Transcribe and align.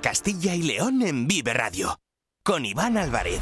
Castilla 0.00 0.54
y 0.54 0.62
León 0.62 1.02
en 1.02 1.26
Vive 1.26 1.54
Radio. 1.54 1.98
Con 2.44 2.64
Iván 2.64 2.96
Álvarez. 2.96 3.40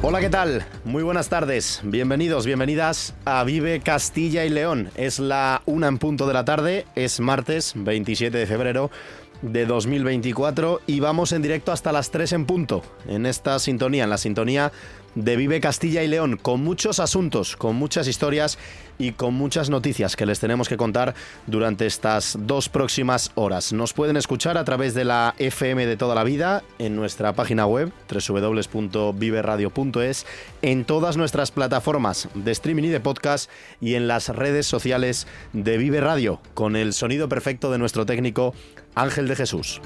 Hola, 0.00 0.20
¿qué 0.20 0.30
tal? 0.30 0.64
Muy 0.84 1.02
buenas 1.02 1.28
tardes. 1.28 1.80
Bienvenidos, 1.84 2.46
bienvenidas 2.46 3.14
a 3.24 3.44
Vive 3.44 3.80
Castilla 3.80 4.44
y 4.44 4.48
León. 4.48 4.90
Es 4.94 5.18
la 5.18 5.60
una 5.66 5.88
en 5.88 5.98
punto 5.98 6.26
de 6.26 6.32
la 6.32 6.44
tarde, 6.44 6.86
es 6.94 7.20
martes 7.20 7.74
27 7.76 8.38
de 8.38 8.46
febrero 8.46 8.90
de 9.42 9.66
2024 9.66 10.80
y 10.86 11.00
vamos 11.00 11.32
en 11.32 11.42
directo 11.42 11.72
hasta 11.72 11.92
las 11.92 12.10
3 12.10 12.32
en 12.32 12.46
punto 12.46 12.82
en 13.06 13.26
esta 13.26 13.58
sintonía, 13.58 14.04
en 14.04 14.10
la 14.10 14.18
sintonía 14.18 14.72
de 15.18 15.36
Vive 15.36 15.60
Castilla 15.60 16.02
y 16.04 16.08
León, 16.08 16.38
con 16.40 16.62
muchos 16.62 17.00
asuntos, 17.00 17.56
con 17.56 17.74
muchas 17.74 18.06
historias 18.06 18.56
y 18.98 19.12
con 19.12 19.34
muchas 19.34 19.68
noticias 19.68 20.14
que 20.14 20.26
les 20.26 20.38
tenemos 20.38 20.68
que 20.68 20.76
contar 20.76 21.14
durante 21.46 21.86
estas 21.86 22.38
dos 22.40 22.68
próximas 22.68 23.32
horas. 23.34 23.72
Nos 23.72 23.92
pueden 23.92 24.16
escuchar 24.16 24.56
a 24.56 24.64
través 24.64 24.94
de 24.94 25.04
la 25.04 25.34
FM 25.38 25.86
de 25.86 25.96
toda 25.96 26.14
la 26.14 26.22
vida 26.22 26.62
en 26.78 26.94
nuestra 26.94 27.32
página 27.32 27.66
web 27.66 27.90
www.viveradio.es, 28.08 30.24
en 30.62 30.84
todas 30.84 31.16
nuestras 31.16 31.50
plataformas 31.50 32.28
de 32.34 32.52
streaming 32.52 32.84
y 32.84 32.88
de 32.88 33.00
podcast 33.00 33.50
y 33.80 33.94
en 33.94 34.06
las 34.06 34.28
redes 34.28 34.66
sociales 34.66 35.26
de 35.52 35.78
Vive 35.78 36.00
Radio, 36.00 36.40
con 36.54 36.76
el 36.76 36.92
sonido 36.92 37.28
perfecto 37.28 37.72
de 37.72 37.78
nuestro 37.78 38.06
técnico 38.06 38.54
Ángel 38.94 39.26
de 39.26 39.34
Jesús. 39.34 39.80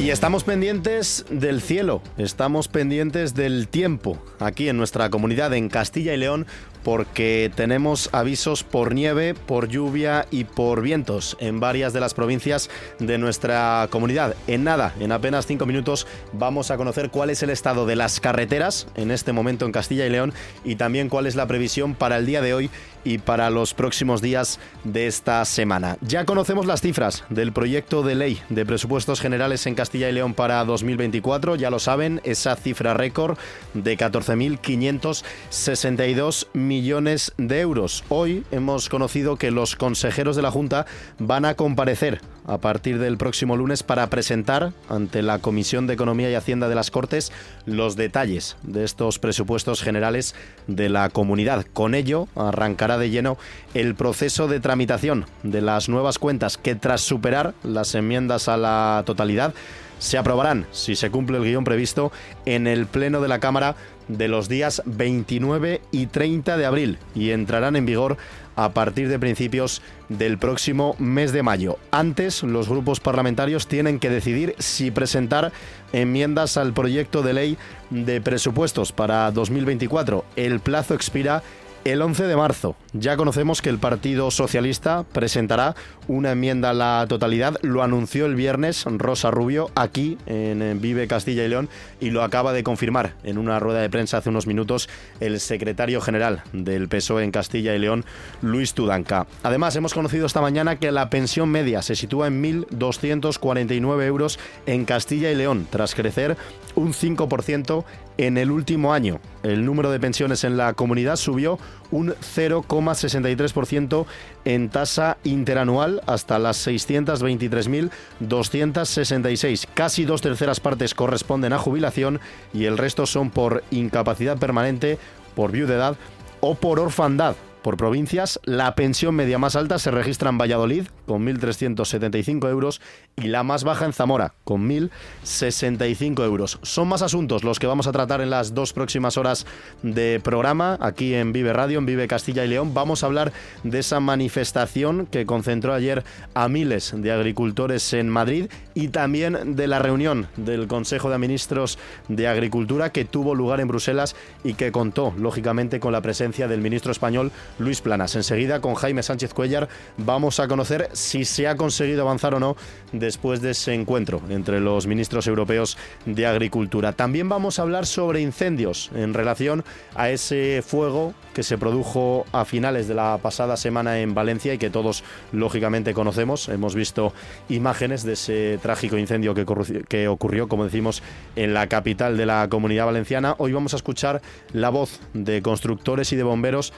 Y 0.00 0.08
estamos 0.08 0.44
pendientes 0.44 1.26
del 1.28 1.60
cielo, 1.60 2.00
estamos 2.16 2.68
pendientes 2.68 3.34
del 3.34 3.68
tiempo 3.68 4.16
aquí 4.38 4.70
en 4.70 4.78
nuestra 4.78 5.10
comunidad 5.10 5.52
en 5.52 5.68
Castilla 5.68 6.14
y 6.14 6.16
León 6.16 6.46
porque 6.82 7.50
tenemos 7.54 8.08
avisos 8.12 8.64
por 8.64 8.94
nieve, 8.94 9.34
por 9.34 9.68
lluvia 9.68 10.26
y 10.30 10.44
por 10.44 10.80
vientos 10.80 11.36
en 11.38 11.60
varias 11.60 11.92
de 11.92 12.00
las 12.00 12.14
provincias 12.14 12.70
de 12.98 13.18
nuestra 13.18 13.88
comunidad. 13.90 14.34
En 14.46 14.64
nada, 14.64 14.94
en 15.00 15.12
apenas 15.12 15.46
cinco 15.46 15.66
minutos 15.66 16.06
vamos 16.32 16.70
a 16.70 16.78
conocer 16.78 17.10
cuál 17.10 17.28
es 17.28 17.42
el 17.42 17.50
estado 17.50 17.84
de 17.84 17.96
las 17.96 18.20
carreteras 18.20 18.86
en 18.94 19.10
este 19.10 19.32
momento 19.32 19.66
en 19.66 19.72
Castilla 19.72 20.06
y 20.06 20.10
León 20.10 20.32
y 20.64 20.76
también 20.76 21.10
cuál 21.10 21.26
es 21.26 21.36
la 21.36 21.46
previsión 21.46 21.94
para 21.94 22.16
el 22.16 22.26
día 22.26 22.40
de 22.40 22.54
hoy 22.54 22.70
y 23.04 23.18
para 23.18 23.50
los 23.50 23.74
próximos 23.74 24.22
días 24.22 24.58
de 24.84 25.06
esta 25.06 25.44
semana. 25.44 25.98
Ya 26.00 26.24
conocemos 26.24 26.64
las 26.66 26.80
cifras 26.80 27.24
del 27.28 27.52
proyecto 27.52 28.02
de 28.02 28.14
ley 28.14 28.40
de 28.48 28.64
presupuestos 28.66 29.20
generales 29.20 29.66
en 29.66 29.74
Castilla 29.74 30.08
y 30.08 30.12
León 30.12 30.32
para 30.34 30.64
2024, 30.64 31.56
ya 31.56 31.70
lo 31.70 31.78
saben, 31.78 32.20
esa 32.24 32.56
cifra 32.56 32.94
récord 32.94 33.36
de 33.74 33.98
14.562 33.98 36.46
millones 36.52 37.32
de 37.36 37.60
euros. 37.60 38.04
Hoy 38.08 38.44
hemos 38.50 38.88
conocido 38.88 39.36
que 39.36 39.50
los 39.50 39.76
consejeros 39.76 40.36
de 40.36 40.42
la 40.42 40.50
Junta 40.50 40.86
van 41.18 41.44
a 41.44 41.54
comparecer 41.54 42.22
a 42.50 42.58
partir 42.58 42.98
del 42.98 43.16
próximo 43.16 43.56
lunes 43.56 43.84
para 43.84 44.10
presentar 44.10 44.72
ante 44.88 45.22
la 45.22 45.38
Comisión 45.38 45.86
de 45.86 45.94
Economía 45.94 46.30
y 46.30 46.34
Hacienda 46.34 46.68
de 46.68 46.74
las 46.74 46.90
Cortes 46.90 47.30
los 47.64 47.94
detalles 47.94 48.56
de 48.64 48.82
estos 48.82 49.20
presupuestos 49.20 49.82
generales 49.82 50.34
de 50.66 50.88
la 50.88 51.10
comunidad. 51.10 51.64
Con 51.72 51.94
ello 51.94 52.26
arrancará 52.34 52.98
de 52.98 53.10
lleno 53.10 53.38
el 53.72 53.94
proceso 53.94 54.48
de 54.48 54.58
tramitación 54.58 55.26
de 55.44 55.60
las 55.60 55.88
nuevas 55.88 56.18
cuentas 56.18 56.58
que 56.58 56.74
tras 56.74 57.02
superar 57.02 57.54
las 57.62 57.94
enmiendas 57.94 58.48
a 58.48 58.56
la 58.56 59.04
totalidad 59.06 59.54
se 60.00 60.18
aprobarán, 60.18 60.66
si 60.72 60.96
se 60.96 61.10
cumple 61.10 61.38
el 61.38 61.44
guion 61.44 61.62
previsto, 61.62 62.10
en 62.46 62.66
el 62.66 62.86
Pleno 62.86 63.20
de 63.20 63.28
la 63.28 63.38
Cámara 63.38 63.76
de 64.08 64.28
los 64.28 64.48
días 64.48 64.82
29 64.86 65.80
y 65.92 66.06
30 66.06 66.56
de 66.56 66.66
abril 66.66 66.98
y 67.14 67.30
entrarán 67.30 67.76
en 67.76 67.86
vigor 67.86 68.16
a 68.60 68.68
partir 68.74 69.08
de 69.08 69.18
principios 69.18 69.80
del 70.10 70.36
próximo 70.36 70.94
mes 70.98 71.32
de 71.32 71.42
mayo. 71.42 71.78
Antes, 71.90 72.42
los 72.42 72.68
grupos 72.68 73.00
parlamentarios 73.00 73.66
tienen 73.66 73.98
que 73.98 74.10
decidir 74.10 74.54
si 74.58 74.90
presentar 74.90 75.50
enmiendas 75.94 76.58
al 76.58 76.74
proyecto 76.74 77.22
de 77.22 77.32
ley 77.32 77.58
de 77.88 78.20
presupuestos 78.20 78.92
para 78.92 79.30
2024. 79.30 80.26
El 80.36 80.60
plazo 80.60 80.92
expira 80.92 81.42
el 81.84 82.02
11 82.02 82.24
de 82.24 82.36
marzo 82.36 82.76
ya 82.92 83.16
conocemos 83.16 83.62
que 83.62 83.70
el 83.70 83.78
Partido 83.78 84.30
Socialista 84.30 85.04
presentará 85.12 85.76
una 86.08 86.32
enmienda 86.32 86.70
a 86.70 86.74
la 86.74 87.06
totalidad. 87.08 87.56
Lo 87.62 87.82
anunció 87.82 88.26
el 88.26 88.34
viernes 88.34 88.84
Rosa 88.84 89.30
Rubio 89.30 89.70
aquí 89.76 90.18
en 90.26 90.80
Vive 90.80 91.06
Castilla 91.06 91.44
y 91.44 91.48
León 91.48 91.68
y 92.00 92.10
lo 92.10 92.24
acaba 92.24 92.52
de 92.52 92.64
confirmar 92.64 93.14
en 93.22 93.38
una 93.38 93.60
rueda 93.60 93.80
de 93.80 93.90
prensa 93.90 94.18
hace 94.18 94.28
unos 94.28 94.48
minutos 94.48 94.88
el 95.20 95.38
secretario 95.38 96.00
general 96.00 96.42
del 96.52 96.88
PSOE 96.88 97.22
en 97.22 97.30
Castilla 97.30 97.74
y 97.74 97.78
León, 97.78 98.04
Luis 98.42 98.74
Tudanca. 98.74 99.26
Además, 99.44 99.76
hemos 99.76 99.94
conocido 99.94 100.26
esta 100.26 100.40
mañana 100.40 100.76
que 100.76 100.90
la 100.90 101.10
pensión 101.10 101.48
media 101.48 101.82
se 101.82 101.94
sitúa 101.94 102.26
en 102.26 102.42
1.249 102.42 104.02
euros 104.04 104.38
en 104.66 104.84
Castilla 104.84 105.30
y 105.30 105.36
León, 105.36 105.68
tras 105.70 105.94
crecer 105.94 106.36
un 106.74 106.92
5% 106.92 107.84
en 108.18 108.36
el 108.36 108.50
último 108.50 108.92
año. 108.92 109.20
El 109.42 109.64
número 109.64 109.90
de 109.90 110.00
pensiones 110.00 110.44
en 110.44 110.56
la 110.56 110.74
comunidad 110.74 111.16
subió 111.16 111.58
un 111.90 112.14
0,63% 112.14 114.06
en 114.44 114.68
tasa 114.68 115.16
interanual 115.24 116.02
hasta 116.06 116.38
las 116.38 116.64
623.266. 116.66 119.66
Casi 119.74 120.04
dos 120.04 120.22
terceras 120.22 120.60
partes 120.60 120.94
corresponden 120.94 121.52
a 121.52 121.58
jubilación 121.58 122.20
y 122.52 122.66
el 122.66 122.78
resto 122.78 123.06
son 123.06 123.30
por 123.30 123.64
incapacidad 123.70 124.38
permanente, 124.38 124.98
por 125.34 125.50
viudedad 125.52 125.96
o 126.40 126.54
por 126.54 126.80
orfandad 126.80 127.36
por 127.60 127.76
provincias, 127.76 128.40
la 128.44 128.74
pensión 128.74 129.14
media 129.14 129.38
más 129.38 129.54
alta 129.54 129.78
se 129.78 129.90
registra 129.90 130.30
en 130.30 130.38
Valladolid 130.38 130.86
con 131.06 131.26
1.375 131.26 132.48
euros 132.48 132.80
y 133.16 133.28
la 133.28 133.42
más 133.42 133.64
baja 133.64 133.84
en 133.84 133.92
Zamora 133.92 134.34
con 134.44 134.68
1.065 134.68 136.24
euros. 136.24 136.58
Son 136.62 136.88
más 136.88 137.02
asuntos 137.02 137.44
los 137.44 137.58
que 137.58 137.66
vamos 137.66 137.86
a 137.86 137.92
tratar 137.92 138.20
en 138.20 138.30
las 138.30 138.54
dos 138.54 138.72
próximas 138.72 139.16
horas 139.16 139.46
de 139.82 140.20
programa 140.22 140.78
aquí 140.80 141.14
en 141.14 141.32
Vive 141.32 141.52
Radio, 141.52 141.78
en 141.78 141.86
Vive 141.86 142.08
Castilla 142.08 142.44
y 142.44 142.48
León. 142.48 142.74
Vamos 142.74 143.02
a 143.02 143.06
hablar 143.06 143.32
de 143.62 143.78
esa 143.78 144.00
manifestación 144.00 145.06
que 145.06 145.26
concentró 145.26 145.74
ayer 145.74 146.04
a 146.34 146.48
miles 146.48 146.92
de 146.96 147.12
agricultores 147.12 147.92
en 147.92 148.08
Madrid 148.08 148.46
y 148.74 148.88
también 148.88 149.56
de 149.56 149.66
la 149.66 149.78
reunión 149.78 150.28
del 150.36 150.66
Consejo 150.66 151.10
de 151.10 151.18
Ministros 151.18 151.78
de 152.08 152.28
Agricultura 152.28 152.90
que 152.90 153.04
tuvo 153.04 153.34
lugar 153.34 153.60
en 153.60 153.68
Bruselas 153.68 154.16
y 154.44 154.54
que 154.54 154.72
contó, 154.72 155.12
lógicamente, 155.18 155.80
con 155.80 155.92
la 155.92 156.00
presencia 156.00 156.48
del 156.48 156.60
ministro 156.60 156.92
español 156.92 157.32
Luis 157.58 157.80
Planas. 157.80 158.16
Enseguida, 158.16 158.60
con 158.60 158.74
Jaime 158.74 159.02
Sánchez 159.02 159.34
Cuellar, 159.34 159.68
vamos 159.96 160.40
a 160.40 160.48
conocer 160.48 160.88
si 160.92 161.24
se 161.24 161.46
ha 161.46 161.56
conseguido 161.56 162.02
avanzar 162.02 162.34
o 162.34 162.40
no 162.40 162.56
después 163.00 163.42
de 163.42 163.50
ese 163.50 163.74
encuentro 163.74 164.22
entre 164.28 164.60
los 164.60 164.86
ministros 164.86 165.26
europeos 165.26 165.76
de 166.06 166.26
Agricultura. 166.26 166.92
También 166.92 167.28
vamos 167.28 167.58
a 167.58 167.62
hablar 167.62 167.86
sobre 167.86 168.20
incendios 168.20 168.90
en 168.94 169.14
relación 169.14 169.64
a 169.96 170.10
ese 170.10 170.62
fuego 170.64 171.14
que 171.34 171.42
se 171.42 171.58
produjo 171.58 172.24
a 172.32 172.44
finales 172.44 172.86
de 172.86 172.94
la 172.94 173.18
pasada 173.20 173.56
semana 173.56 173.98
en 173.98 174.14
Valencia 174.14 174.54
y 174.54 174.58
que 174.58 174.70
todos 174.70 175.02
lógicamente 175.32 175.94
conocemos. 175.94 176.48
Hemos 176.48 176.74
visto 176.74 177.12
imágenes 177.48 178.04
de 178.04 178.12
ese 178.12 178.58
trágico 178.62 178.98
incendio 178.98 179.34
que, 179.34 180.08
ocurrió, 180.08 180.48
como 180.48 180.64
decimos, 180.64 181.02
en 181.34 181.54
la 181.54 181.66
capital 181.66 182.16
de 182.16 182.26
la 182.26 182.48
comunidad 182.48 182.86
valenciana. 182.86 183.34
Hoy 183.38 183.52
vamos 183.52 183.72
a 183.72 183.76
escuchar 183.76 184.20
la 184.52 184.70
voz 184.70 185.00
de 185.14 185.42
constructores 185.42 186.12
y 186.12 186.16
de 186.16 186.22
bomberos 186.22 186.72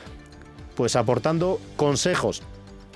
pues 0.75 0.97
aportando 0.97 1.61
consejos 1.77 2.43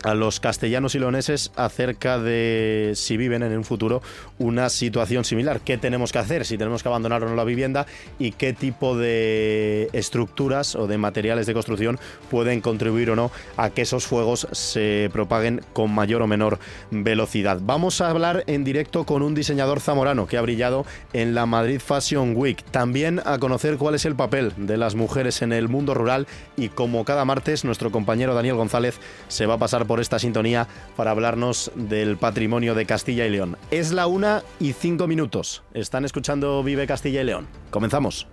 a 0.06 0.14
los 0.14 0.38
castellanos 0.38 0.94
y 0.94 1.00
leoneses 1.00 1.50
acerca 1.56 2.20
de 2.20 2.92
si 2.94 3.16
viven 3.16 3.42
en 3.42 3.56
un 3.56 3.64
futuro 3.64 4.03
una 4.38 4.68
situación 4.68 5.24
similar. 5.24 5.60
¿Qué 5.60 5.78
tenemos 5.78 6.12
que 6.12 6.18
hacer? 6.20 6.44
Si 6.44 6.56
tenemos 6.56 6.84
que 6.84 6.88
abandonar 6.88 7.24
o 7.24 7.28
no 7.28 7.34
la 7.34 7.42
vivienda 7.42 7.86
y 8.20 8.30
qué 8.30 8.53
tipo 8.53 8.97
de 8.97 9.88
estructuras 9.92 10.76
o 10.76 10.86
de 10.86 10.97
materiales 10.97 11.47
de 11.47 11.54
construcción 11.54 11.98
pueden 12.30 12.60
contribuir 12.60 13.10
o 13.10 13.16
no 13.16 13.32
a 13.56 13.70
que 13.70 13.82
esos 13.82 14.06
fuegos 14.06 14.47
se 14.53 15.10
propaguen 15.12 15.60
con 15.72 15.92
mayor 15.92 16.22
o 16.22 16.28
menor 16.28 16.60
velocidad. 16.92 17.59
Vamos 17.60 18.00
a 18.00 18.09
hablar 18.09 18.44
en 18.47 18.62
directo 18.62 19.04
con 19.04 19.22
un 19.22 19.34
diseñador 19.34 19.80
zamorano 19.80 20.28
que 20.28 20.36
ha 20.36 20.42
brillado 20.42 20.86
en 21.14 21.34
la 21.34 21.47
Madrid 21.47 21.80
Fashion 21.84 22.34
Week. 22.36 22.62
También 22.70 23.20
a 23.24 23.38
conocer 23.38 23.76
cuál 23.76 23.97
es 23.97 24.04
el 24.04 24.14
papel 24.14 24.52
de 24.56 24.76
las 24.76 24.94
mujeres 24.94 25.42
en 25.42 25.52
el 25.52 25.68
mundo 25.68 25.94
rural 25.94 26.28
y 26.56 26.68
como 26.68 27.04
cada 27.04 27.24
martes 27.24 27.64
nuestro 27.64 27.91
compañero 27.91 28.34
Daniel 28.34 28.54
González 28.54 29.00
se 29.26 29.47
va 29.47 29.54
a 29.54 29.59
pasar 29.59 29.84
por 29.84 29.96
esta 30.01 30.19
sintonía 30.19 30.66
para 30.97 31.10
hablarnos 31.10 31.71
del 31.75 32.16
patrimonio 32.16 32.75
de 32.75 32.87
Castilla 32.87 33.27
y 33.27 33.31
León. 33.31 33.57
Es 33.71 33.93
la 33.93 34.07
una 34.07 34.43
y 34.60 34.72
cinco 34.72 35.07
minutos. 35.07 35.63
Están 35.75 36.04
escuchando 36.04 36.63
Vive 36.63 36.87
Castilla 36.87 37.22
y 37.22 37.25
León. 37.25 37.47
Comenzamos. 37.71 38.27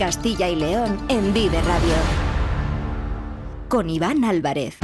Castilla 0.00 0.48
y 0.48 0.56
León 0.56 0.98
en 1.10 1.34
Vive 1.34 1.60
Radio. 1.60 1.92
Con 3.68 3.90
Iván 3.90 4.24
Álvarez. 4.24 4.78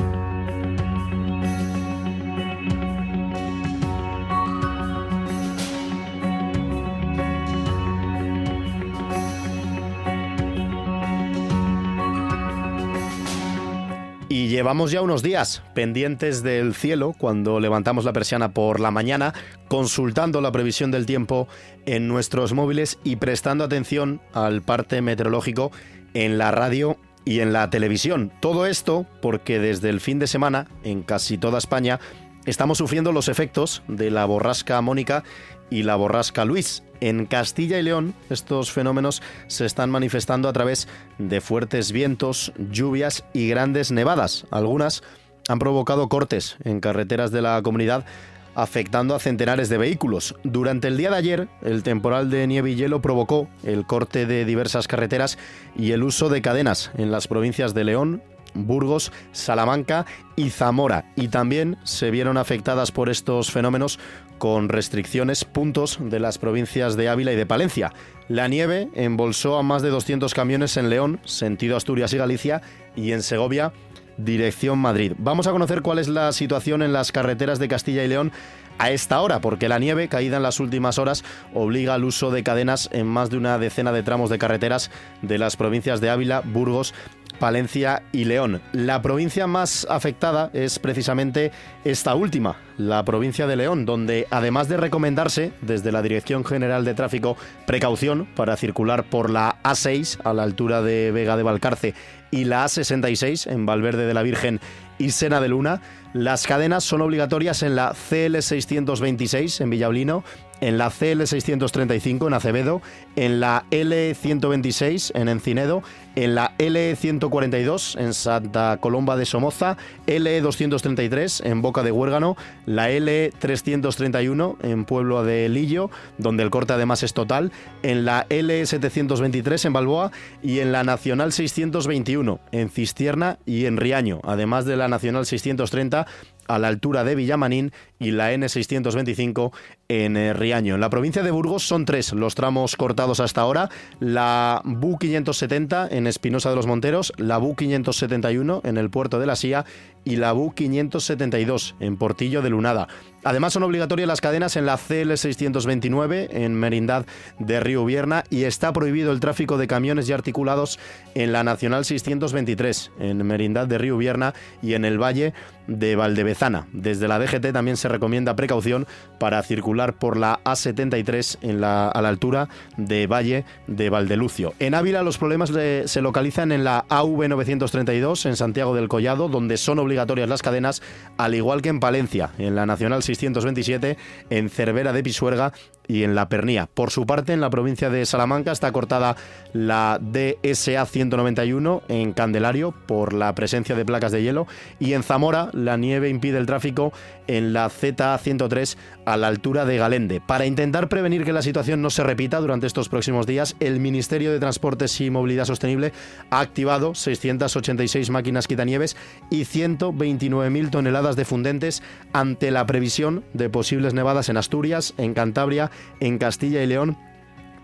Y 14.29 14.49
llevamos 14.49 14.91
ya 14.91 15.01
unos 15.01 15.23
días 15.23 15.63
pendientes 15.75 16.43
del 16.43 16.75
cielo 16.75 17.15
cuando 17.17 17.59
levantamos 17.59 18.05
la 18.05 18.13
persiana 18.13 18.51
por 18.51 18.81
la 18.81 18.91
mañana, 18.91 19.33
consultando 19.69 20.41
la 20.41 20.53
previsión 20.53 20.91
del 20.91 21.07
tiempo 21.07 21.49
en 21.85 22.09
nuestros 22.09 22.53
móviles 22.53 22.99
y 23.05 23.17
prestando 23.17 23.65
atención 23.65 24.21
al 24.33 24.63
parte 24.63 25.03
meteorológico 25.03 25.73
en 26.15 26.39
la 26.39 26.51
radio 26.51 26.97
y 27.25 27.41
en 27.41 27.53
la 27.53 27.69
televisión. 27.71 28.33
Todo 28.41 28.67
esto 28.67 29.07
porque 29.21 29.59
desde 29.59 29.91
el 29.91 30.01
fin 30.01 30.19
de 30.19 30.27
semana, 30.27 30.69
en 30.85 31.03
casi 31.03 31.37
toda 31.37 31.59
España, 31.59 32.01
estamos 32.47 32.79
sufriendo 32.79 33.13
los 33.13 33.29
efectos 33.29 33.83
de 33.89 34.11
la 34.11 34.25
borrasca 34.25 34.81
Mónica 34.81 35.25
y 35.69 35.83
la 35.83 35.97
borrasca 35.97 36.45
Luis. 36.45 36.83
En 37.01 37.27
Castilla 37.27 37.79
y 37.79 37.83
León 37.83 38.15
estos 38.31 38.71
fenómenos 38.71 39.23
se 39.49 39.67
están 39.67 39.91
manifestando 39.91 40.49
a 40.49 40.53
través 40.53 40.89
de 41.19 41.41
fuertes 41.41 41.93
vientos, 41.93 42.53
lluvias 42.71 43.25
y 43.35 43.49
grandes 43.49 43.91
nevadas. 43.91 44.47
Algunas 44.51 45.03
han 45.49 45.59
provocado 45.59 46.09
cortes 46.09 46.57
en 46.65 46.81
carreteras 46.81 47.31
de 47.31 47.43
la 47.43 47.61
comunidad 47.63 48.07
afectando 48.57 49.15
a 49.15 49.21
centenares 49.21 49.69
de 49.69 49.79
vehículos. 49.79 50.35
Durante 50.43 50.89
el 50.89 50.97
día 50.97 51.11
de 51.11 51.17
ayer, 51.17 51.49
el 51.63 51.83
temporal 51.83 52.31
de 52.31 52.47
nieve 52.47 52.71
y 52.71 52.75
hielo 52.75 53.01
provocó 53.01 53.49
el 53.63 53.87
corte 53.87 54.27
de 54.27 54.45
diversas 54.45 54.89
carreteras 54.89 55.39
y 55.77 55.93
el 55.93 56.03
uso 56.03 56.29
de 56.31 56.43
cadenas 56.43 56.91
en 56.97 57.13
las 57.13 57.29
provincias 57.29 57.75
de 57.75 57.85
León, 57.85 58.23
Burgos, 58.55 59.13
Salamanca 59.33 60.07
y 60.35 60.49
Zamora. 60.49 61.13
Y 61.17 61.29
también 61.29 61.77
se 61.85 62.11
vieron 62.11 62.39
afectadas 62.39 62.93
por 62.93 63.11
estos 63.11 63.51
fenómenos 63.51 63.99
con 64.39 64.69
restricciones 64.69 65.45
puntos 65.45 65.99
de 66.01 66.21
las 66.21 66.39
provincias 66.39 66.97
de 66.97 67.09
Ávila 67.09 67.33
y 67.33 67.37
de 67.37 67.47
Palencia. 67.47 67.93
La 68.29 68.49
nieve 68.49 68.89
embolsó 68.95 69.57
a 69.59 69.63
más 69.63 69.83
de 69.83 69.91
200 69.91 70.35
camiones 70.35 70.77
en 70.77 70.91
León, 70.91 71.21
sentido 71.25 71.77
Asturias 71.77 72.13
y 72.13 72.19
Galicia, 72.19 72.63
y 72.97 73.13
en 73.13 73.23
Segovia, 73.23 73.73
dirección 74.17 74.79
Madrid. 74.79 75.13
Vamos 75.19 75.47
a 75.47 75.53
conocer 75.53 75.83
cuál 75.83 75.99
es 75.99 76.09
la 76.09 76.33
situación 76.33 76.83
en 76.83 76.93
las 76.93 77.13
carreteras 77.13 77.59
de 77.59 77.69
Castilla 77.69 78.05
y 78.05 78.09
León 78.09 78.33
a 78.79 78.91
esta 78.91 79.21
hora, 79.21 79.41
porque 79.41 79.69
la 79.69 79.79
nieve 79.79 80.09
caída 80.09 80.37
en 80.37 80.43
las 80.43 80.61
últimas 80.61 80.99
horas 80.99 81.25
obliga 81.55 81.95
al 81.95 82.05
uso 82.05 82.31
de 82.31 82.43
cadenas 82.43 82.89
en 82.93 83.07
más 83.07 83.31
de 83.31 83.37
una 83.37 83.59
decena 83.59 83.93
de 83.93 84.03
tramos 84.03 84.31
de 84.31 84.39
carreteras 84.39 84.91
de 85.23 85.39
las 85.39 85.57
provincias 85.57 86.01
de 86.01 86.11
Ávila, 86.11 86.43
Burgos 86.45 86.95
Palencia 87.39 88.03
y 88.13 88.25
León. 88.25 88.63
La 88.73 89.03
provincia 89.03 89.47
más 89.47 89.87
afectada 89.91 90.51
es 90.53 90.79
precisamente 90.79 91.53
esta 91.85 92.15
última, 92.15 92.57
la 92.79 93.05
provincia 93.05 93.47
de 93.47 93.57
León, 93.57 93.85
donde 93.85 94.27
además 94.31 94.69
de 94.69 94.77
recomendarse 94.77 95.53
desde 95.61 95.93
la 95.93 96.03
Dirección 96.03 96.45
General 96.45 96.85
de 96.85 96.95
Tráfico 96.95 97.37
precaución 97.67 98.27
para 98.35 98.57
circular 98.57 99.05
por 99.05 99.31
la 99.31 99.57
A6 99.63 100.19
a 100.25 100.33
la 100.33 100.43
altura 100.43 100.83
de 100.83 101.13
Vega 101.13 101.37
de 101.37 101.43
Valcarce 101.43 101.95
y 102.31 102.45
la 102.45 102.65
A66 102.65 103.51
en 103.51 103.67
Valverde 103.67 104.07
de 104.07 104.15
la 104.15 104.23
Virgen 104.23 104.61
y 104.99 105.11
Sena 105.11 105.41
de 105.41 105.49
Luna, 105.49 105.81
las 106.13 106.47
cadenas 106.47 106.85
son 106.85 107.03
obligatorias 107.03 107.63
en 107.63 107.77
la 107.77 107.93
CL626 107.93 109.61
en 109.61 109.71
Villablino, 109.71 110.25
en 110.61 110.79
la 110.79 110.91
CL635 110.91 112.27
en 112.27 112.35
Acevedo, 112.35 112.83
en 113.17 113.41
la 113.41 113.65
L126 113.71 115.13
en 115.15 115.29
Encinedo, 115.29 115.83
en 116.17 116.35
la 116.35 116.57
L142 116.59 118.01
en 118.01 118.15
Santa 118.15 118.79
Colomba 118.81 119.17
de 119.17 119.25
Somoza, 119.25 119.77
L233 120.07 121.47
en 121.47 121.63
Boca 121.63 121.83
de 121.83 121.93
Huérgano, 121.93 122.37
la 122.65 122.91
L331 122.91 124.57
en 124.63 124.85
Pueblo 124.85 125.23
de 125.23 125.49
Lillo, 125.49 125.91
donde 126.19 126.43
el 126.43 126.51
corte 126.51 126.73
además 126.73 127.03
es 127.03 127.15
total, 127.15 127.53
en 127.83 128.05
la 128.05 128.27
L723 128.29 129.67
en 129.67 129.73
Balboa 129.73 130.11
y 130.43 130.61
en 130.61 130.73
la 130.73 130.83
Nacional 130.83 131.33
621 131.33 132.41
en 132.51 132.71
Cistierna 132.71 133.39
y 133.47 133.67
en 133.67 133.77
Riaño, 133.77 134.21
además 134.25 134.65
de 134.65 134.77
la 134.77 134.89
Nacional 134.89 135.27
630 135.27 136.07
a 136.49 136.59
la 136.59 136.69
altura 136.69 137.05
de 137.05 137.15
Villamanín 137.15 137.73
y 137.99 138.11
la 138.11 138.33
N625 138.33 139.53
en 139.89 140.17
eh, 140.17 140.33
Riaño. 140.33 140.75
En 140.75 140.81
la 140.81 140.91
provincia 140.91 141.23
de 141.23 141.31
Burgos 141.31 141.67
son 141.67 141.85
tres 141.85 142.13
los 142.13 142.35
tramos 142.35 142.77
cortados 142.77 143.21
hasta 143.21 143.41
ahora. 143.41 143.69
La 144.01 144.61
BU 144.65 144.99
570 144.99 145.89
en 145.91 146.07
Espinosa 146.07 146.51
de 146.51 146.57
los 146.57 146.67
Monteros, 146.67 147.13
la 147.17 147.39
BU 147.39 147.57
571 147.57 148.63
en 148.65 148.77
el 148.77 148.91
puerto 148.91 149.19
de 149.19 149.27
la 149.27 149.37
Sía 149.37 149.65
y 150.05 150.17
la 150.17 150.33
BU 150.33 150.55
572 150.55 151.75
en 151.81 151.97
Portillo 151.97 152.43
de 152.43 152.51
Lunada. 152.51 152.89
Además 153.27 153.55
son 153.55 153.65
obligatorias 153.65 154.07
las 154.07 154.21
cadenas 154.21 154.55
en 154.55 154.67
la 154.67 154.77
CL 154.77 155.17
629 155.17 156.29
en 156.31 156.55
Merindad 156.55 157.07
de 157.41 157.59
Río 157.59 157.85
Vierna 157.85 158.23
y 158.31 158.45
está 158.45 158.73
prohibido 158.73 159.11
el 159.11 159.19
tráfico 159.19 159.59
de 159.59 159.67
camiones 159.67 160.09
y 160.09 160.13
articulados 160.13 160.79
en 161.17 161.33
la 161.33 161.43
Nacional 161.43 161.85
623 161.85 162.93
en 163.01 163.27
Merindad 163.27 163.67
de 163.67 163.79
Río 163.79 163.97
Vierna 163.99 164.33
y 164.63 164.75
en 164.75 164.85
el 164.85 165.03
Valle 165.03 165.35
de 165.67 165.97
Valdevezana. 165.97 166.69
Desde 166.73 167.09
la 167.09 167.19
DGT 167.19 167.53
también 167.53 167.77
se 167.77 167.89
recomienda 167.89 168.37
precaución 168.37 168.87
para 169.19 169.43
circular 169.43 169.95
por 169.95 170.17
la 170.17 170.39
A73 170.45 171.39
en 171.43 171.61
la, 171.61 171.89
a 171.89 172.03
la 172.03 172.09
altura 172.09 172.49
de 172.77 173.09
Valle 173.09 173.45
de 173.67 173.91
Valdelucio. 173.91 174.55
En 174.61 174.75
Ávila 174.75 175.03
los 175.03 175.19
problemas 175.19 175.51
se 175.51 176.01
localizan 176.01 176.53
en 176.53 176.63
la 176.63 176.85
AV 176.89 177.29
932 177.29 178.27
en 178.27 178.37
Santiago 178.37 178.77
del 178.77 178.87
Collado, 178.87 179.29
donde 179.29 179.57
son 179.57 179.81
obligatorias 179.81 180.29
las 180.29 180.43
cadenas, 180.43 180.81
al 181.17 181.35
igual 181.35 181.63
que 181.63 181.71
en 181.71 181.81
Palencia, 181.81 182.31
en 182.39 182.55
la 182.55 182.67
Nacional 182.67 183.03
627, 183.17 183.97
en 184.31 184.51
Cervera 184.51 184.93
de 184.93 185.03
Pisuerga 185.03 185.53
y 185.89 186.03
en 186.03 186.15
la 186.15 186.29
Pernía. 186.29 186.69
Por 186.73 186.91
su 186.91 187.07
parte, 187.07 187.33
en 187.33 187.41
la 187.41 187.51
provincia 187.51 187.91
de 187.91 188.05
Salamanca 188.07 188.53
está 188.53 188.73
cortada 188.73 189.17
la 189.53 189.99
DSA 190.01 190.85
191 190.87 191.83
en 191.89 192.13
Candelario 192.13 192.73
por 192.87 193.13
la 193.13 193.35
presencia 193.35 193.75
de 193.75 193.85
placas 193.85 194.13
de 194.13 194.23
hielo 194.23 194.47
y 194.79 194.93
en 194.93 195.03
Zamora 195.03 195.51
la 195.53 195.77
nieve 195.77 196.09
impide 196.09 196.39
el 196.39 196.47
tráfico 196.47 196.93
en 197.27 197.53
la 197.53 197.69
ZA 197.69 198.17
103 198.19 198.79
a 199.05 199.17
la 199.17 199.29
altura 199.29 199.65
de 199.65 199.79
Galende. 199.79 200.21
Para 200.21 200.47
intentar 200.47 200.89
prevenir 200.89 201.25
que 201.25 201.33
la 201.33 201.43
situación 201.43 201.83
no 201.83 201.91
se 201.91 202.05
repita 202.05 202.41
durante 202.41 202.67
estos 202.67 202.89
próximos 202.89 203.27
días, 203.27 203.57
el 203.61 203.81
Ministerio 203.81 204.33
de 204.33 204.41
Transportes 204.41 205.01
y 205.01 205.11
Movilidad 205.11 205.45
Sostenible 205.45 205.93
ha 206.31 206.41
activado 206.41 206.95
686 206.95 208.11
máquinas 208.11 208.47
quitanieves 208.47 208.97
y 209.31 209.43
129.000 209.43 210.71
toneladas 210.71 211.17
de 211.17 211.25
fundentes 211.25 211.83
ante 212.13 212.51
la 212.51 212.67
previsión 212.67 213.25
de 213.33 213.51
posibles 213.51 213.95
nevadas 213.95 214.29
en 214.29 214.37
Asturias, 214.37 214.95
en 214.99 215.15
Cantabria, 215.15 215.71
en 216.01 216.19
Castilla 216.19 216.63
y 216.63 216.67
León 216.67 216.97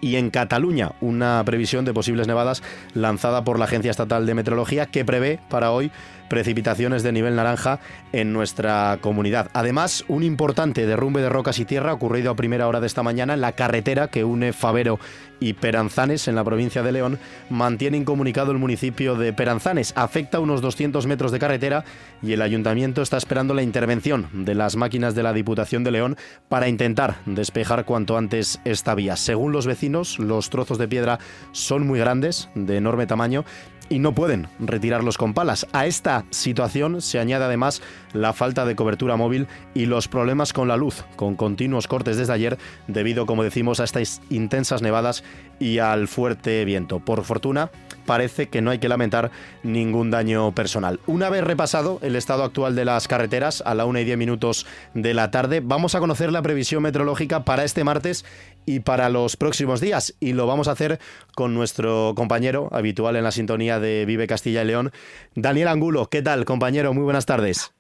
y 0.01 0.17
en 0.17 0.31
Cataluña, 0.31 0.93
una 1.01 1.43
previsión 1.45 1.85
de 1.85 1.95
posibles 1.95 2.27
nevadas 2.27 2.63
lanzada 2.93 3.45
por 3.45 3.59
la 3.59 3.67
Agencia 3.67 3.93
Estatal 3.93 4.27
de 4.27 4.35
Meteorología 4.35 4.87
que 4.87 5.05
prevé 5.05 5.39
para 5.49 5.71
hoy 5.71 5.93
precipitaciones 6.33 7.03
de 7.03 7.13
nivel 7.13 7.37
naranja 7.37 7.79
en 8.15 8.33
nuestra 8.33 8.97
comunidad. 9.03 9.51
Además, 9.53 10.03
un 10.09 10.23
importante 10.23 10.87
derrumbe 10.87 11.21
de 11.21 11.29
rocas 11.29 11.59
y 11.59 11.67
tierra 11.67 11.93
ocurrido 11.93 12.31
a 12.31 12.37
primera 12.37 12.67
hora 12.67 12.81
de 12.81 12.87
esta 12.87 13.03
mañana 13.03 13.35
en 13.35 13.43
la 13.43 13.53
carretera 13.53 14.09
que 14.09 14.25
une 14.25 14.55
Favero 14.55 14.99
y 15.41 15.53
Peranzanes 15.53 16.29
en 16.29 16.35
la 16.35 16.45
provincia 16.45 16.83
de 16.83 16.93
León 16.93 17.19
mantiene 17.51 17.99
incomunicado 17.99 18.51
el 18.51 18.57
municipio 18.57 19.17
de 19.17 19.35
Peranzanes. 19.35 19.93
Afecta 19.95 20.41
unos 20.41 20.63
200 20.63 21.07
metros 21.07 21.33
de 21.33 21.39
carretera 21.39 21.85
y 22.23 22.33
el 22.33 22.41
ayuntamiento 22.41 23.03
está 23.03 23.19
esperando 23.19 23.53
la 23.53 23.63
intervención 23.63 24.29
de 24.33 24.55
las 24.55 24.77
máquinas 24.77 25.15
de 25.15 25.25
la 25.25 25.35
Diputación 25.35 25.85
de 25.85 25.91
León 25.91 26.17
para 26.49 26.69
intentar 26.69 27.17
despejar 27.27 27.85
cuanto 27.85 28.17
antes 28.17 28.59
esta 28.65 28.95
vía. 28.95 29.17
Según 29.17 29.53
los 29.53 29.67
vecinos, 29.67 30.19
los 30.19 30.49
trozos 30.49 30.79
de 30.79 30.89
piedra 30.89 31.19
son 31.51 31.87
muy 31.87 31.99
grandes, 31.99 32.49
de 32.55 32.79
enorme 32.79 33.07
tamaño, 33.07 33.45
y 33.89 33.99
no 33.99 34.15
pueden 34.15 34.49
retirarlos 34.59 35.19
con 35.19 35.35
palas. 35.35 35.67
A 35.73 35.87
esta 35.87 36.25
situación 36.31 37.01
se 37.01 37.19
añade 37.19 37.45
además 37.45 37.83
la 38.13 38.33
falta 38.33 38.65
de 38.65 38.77
cobertura 38.77 39.17
móvil 39.17 39.47
y 39.75 39.87
los 39.87 40.09
problemas 40.09 40.53
con 40.53 40.69
la 40.69 40.77
luz, 40.77 41.05
con 41.17 41.37
continuos 41.37 41.87
cortes 41.87 42.17
desde 42.17 42.33
ayer 42.33 42.59
debido, 42.87 43.27
como 43.27 43.45
decimos, 43.45 43.81
a 43.81 43.85
estas 43.85 44.21
intensas 44.31 44.83
nevadas 44.83 45.25
y 45.59 45.79
al 45.79 46.09
fuerte 46.09 46.65
viento. 46.65 47.01
Por 47.01 47.25
fortuna, 47.25 47.71
parece 48.07 48.49
que 48.49 48.63
no 48.63 48.71
hay 48.71 48.79
que 48.79 48.89
lamentar 48.89 49.31
ningún 49.63 50.11
daño 50.11 50.53
personal. 50.53 51.01
Una 51.07 51.31
vez 51.31 51.45
repasado 51.45 51.99
el 52.03 52.17
estado 52.17 52.45
actual 52.45 52.75
de 52.75 52.85
las 52.85 53.09
carreteras 53.09 53.63
a 53.65 53.75
la 53.75 53.85
1 53.85 54.01
y 54.01 54.05
10 54.05 54.19
minutos 54.19 54.67
de 54.95 55.15
la 55.15 55.31
tarde, 55.31 55.61
vamos 55.63 55.95
a 55.95 56.01
conocer 56.01 56.33
la 56.33 56.43
previsión 56.43 56.83
meteorológica 56.83 57.45
para 57.45 57.65
este 57.65 57.85
martes 57.85 58.25
y 58.67 58.81
para 58.81 59.09
los 59.09 59.37
próximos 59.37 59.81
días. 59.81 60.15
Y 60.21 60.33
lo 60.33 60.47
vamos 60.47 60.69
a 60.69 60.73
hacer 60.73 60.99
con 61.35 61.55
nuestro 61.55 62.15
compañero 62.17 62.69
habitual 62.73 63.17
en 63.17 63.25
la 63.25 63.33
sintonía 63.33 63.81
de 63.81 64.05
Vive 64.07 64.27
Castilla 64.27 64.63
y 64.63 64.67
León, 64.67 64.93
Daniel 65.35 65.69
Angulo. 65.69 66.09
¿Qué 66.09 66.23
tal, 66.23 66.45
compañero? 66.45 66.93
Muy 66.93 67.05
buenas 67.05 67.27
tardes. 67.27 67.73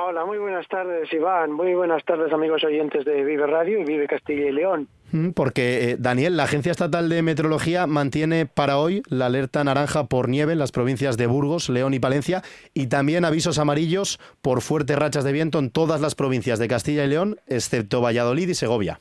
Hola, 0.00 0.24
muy 0.24 0.38
buenas 0.38 0.68
tardes, 0.68 1.12
Iván. 1.12 1.50
Muy 1.50 1.74
buenas 1.74 2.04
tardes, 2.04 2.32
amigos 2.32 2.62
oyentes 2.62 3.04
de 3.04 3.24
Vive 3.24 3.48
Radio 3.48 3.80
y 3.80 3.84
Vive 3.84 4.06
Castilla 4.06 4.48
y 4.48 4.52
León. 4.52 4.86
Mm, 5.10 5.30
porque, 5.30 5.90
eh, 5.90 5.96
Daniel, 5.98 6.36
la 6.36 6.44
Agencia 6.44 6.70
Estatal 6.70 7.08
de 7.08 7.20
Meteorología 7.22 7.88
mantiene 7.88 8.46
para 8.46 8.78
hoy 8.78 9.02
la 9.08 9.26
alerta 9.26 9.64
naranja 9.64 10.04
por 10.04 10.28
nieve 10.28 10.52
en 10.52 10.60
las 10.60 10.70
provincias 10.70 11.16
de 11.16 11.26
Burgos, 11.26 11.68
León 11.68 11.94
y 11.94 11.98
Palencia 11.98 12.42
y 12.74 12.86
también 12.86 13.24
avisos 13.24 13.58
amarillos 13.58 14.20
por 14.40 14.60
fuertes 14.60 14.96
rachas 14.96 15.24
de 15.24 15.32
viento 15.32 15.58
en 15.58 15.70
todas 15.70 16.00
las 16.00 16.14
provincias 16.14 16.60
de 16.60 16.68
Castilla 16.68 17.04
y 17.04 17.08
León, 17.08 17.40
excepto 17.48 18.00
Valladolid 18.00 18.48
y 18.48 18.54
Segovia. 18.54 19.00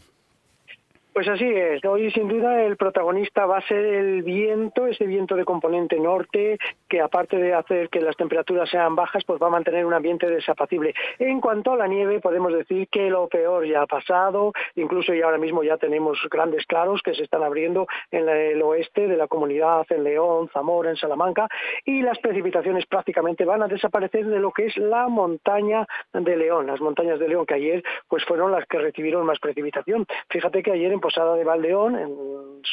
Pues 1.18 1.30
así 1.30 1.46
es. 1.46 1.84
Hoy, 1.84 2.12
sin 2.12 2.28
duda, 2.28 2.64
el 2.64 2.78
protagonista 2.78 3.48
va 3.48 3.58
a 3.58 3.68
ser 3.68 3.84
el 3.84 4.22
viento, 4.22 4.86
ese 4.86 5.08
viento 5.08 5.36
de 5.36 5.46
componente 5.46 6.00
norte, 6.00 6.60
que 6.88 7.02
aparte 7.02 7.38
de 7.38 7.56
hacer 7.56 7.90
que 7.90 8.02
las 8.02 8.16
temperaturas 8.16 8.70
sean 8.70 8.96
bajas, 8.96 9.24
pues 9.26 9.42
va 9.42 9.48
a 9.48 9.50
mantener 9.50 9.84
un 9.84 9.96
ambiente 9.96 10.30
desapacible. 10.30 10.94
En 11.18 11.42
cuanto 11.42 11.74
a 11.74 11.76
la 11.76 11.88
nieve, 11.88 12.20
podemos 12.20 12.54
decir 12.54 12.88
que 12.90 13.10
lo 13.10 13.28
peor 13.30 13.66
ya 13.66 13.82
ha 13.82 13.88
pasado, 13.88 14.54
incluso 14.76 15.12
y 15.12 15.24
ahora 15.24 15.40
mismo 15.40 15.64
ya 15.64 15.78
tenemos 15.78 16.20
grandes 16.30 16.68
claros 16.68 17.02
que 17.02 17.16
se 17.16 17.24
están 17.24 17.42
abriendo 17.42 17.88
en 18.12 18.30
el 18.30 18.62
oeste 18.62 19.08
de 19.08 19.18
la 19.18 19.26
comunidad, 19.26 19.88
en 19.90 20.04
León, 20.04 20.52
Zamora, 20.54 20.92
en 20.92 20.98
Salamanca, 20.98 21.48
y 21.84 22.04
las 22.04 22.20
precipitaciones 22.20 22.86
prácticamente 22.86 23.44
van 23.44 23.64
a 23.64 23.68
desaparecer 23.68 24.28
de 24.28 24.38
lo 24.38 24.52
que 24.52 24.68
es 24.68 24.78
la 24.78 25.08
montaña 25.08 25.88
de 26.14 26.38
León. 26.38 26.68
Las 26.68 26.80
montañas 26.80 27.18
de 27.18 27.28
León, 27.28 27.48
que 27.48 27.56
ayer 27.56 27.84
pues 28.08 28.24
fueron 28.24 28.52
las 28.52 28.68
que 28.68 28.78
recibieron 28.78 29.26
más 29.26 29.40
precipitación. 29.40 30.06
Fíjate 30.30 30.62
que 30.62 30.74
ayer 30.74 30.92
en 30.92 31.07
Posada 31.08 31.36
de 31.36 31.46
Valdeón, 31.46 31.96
en 31.96 32.18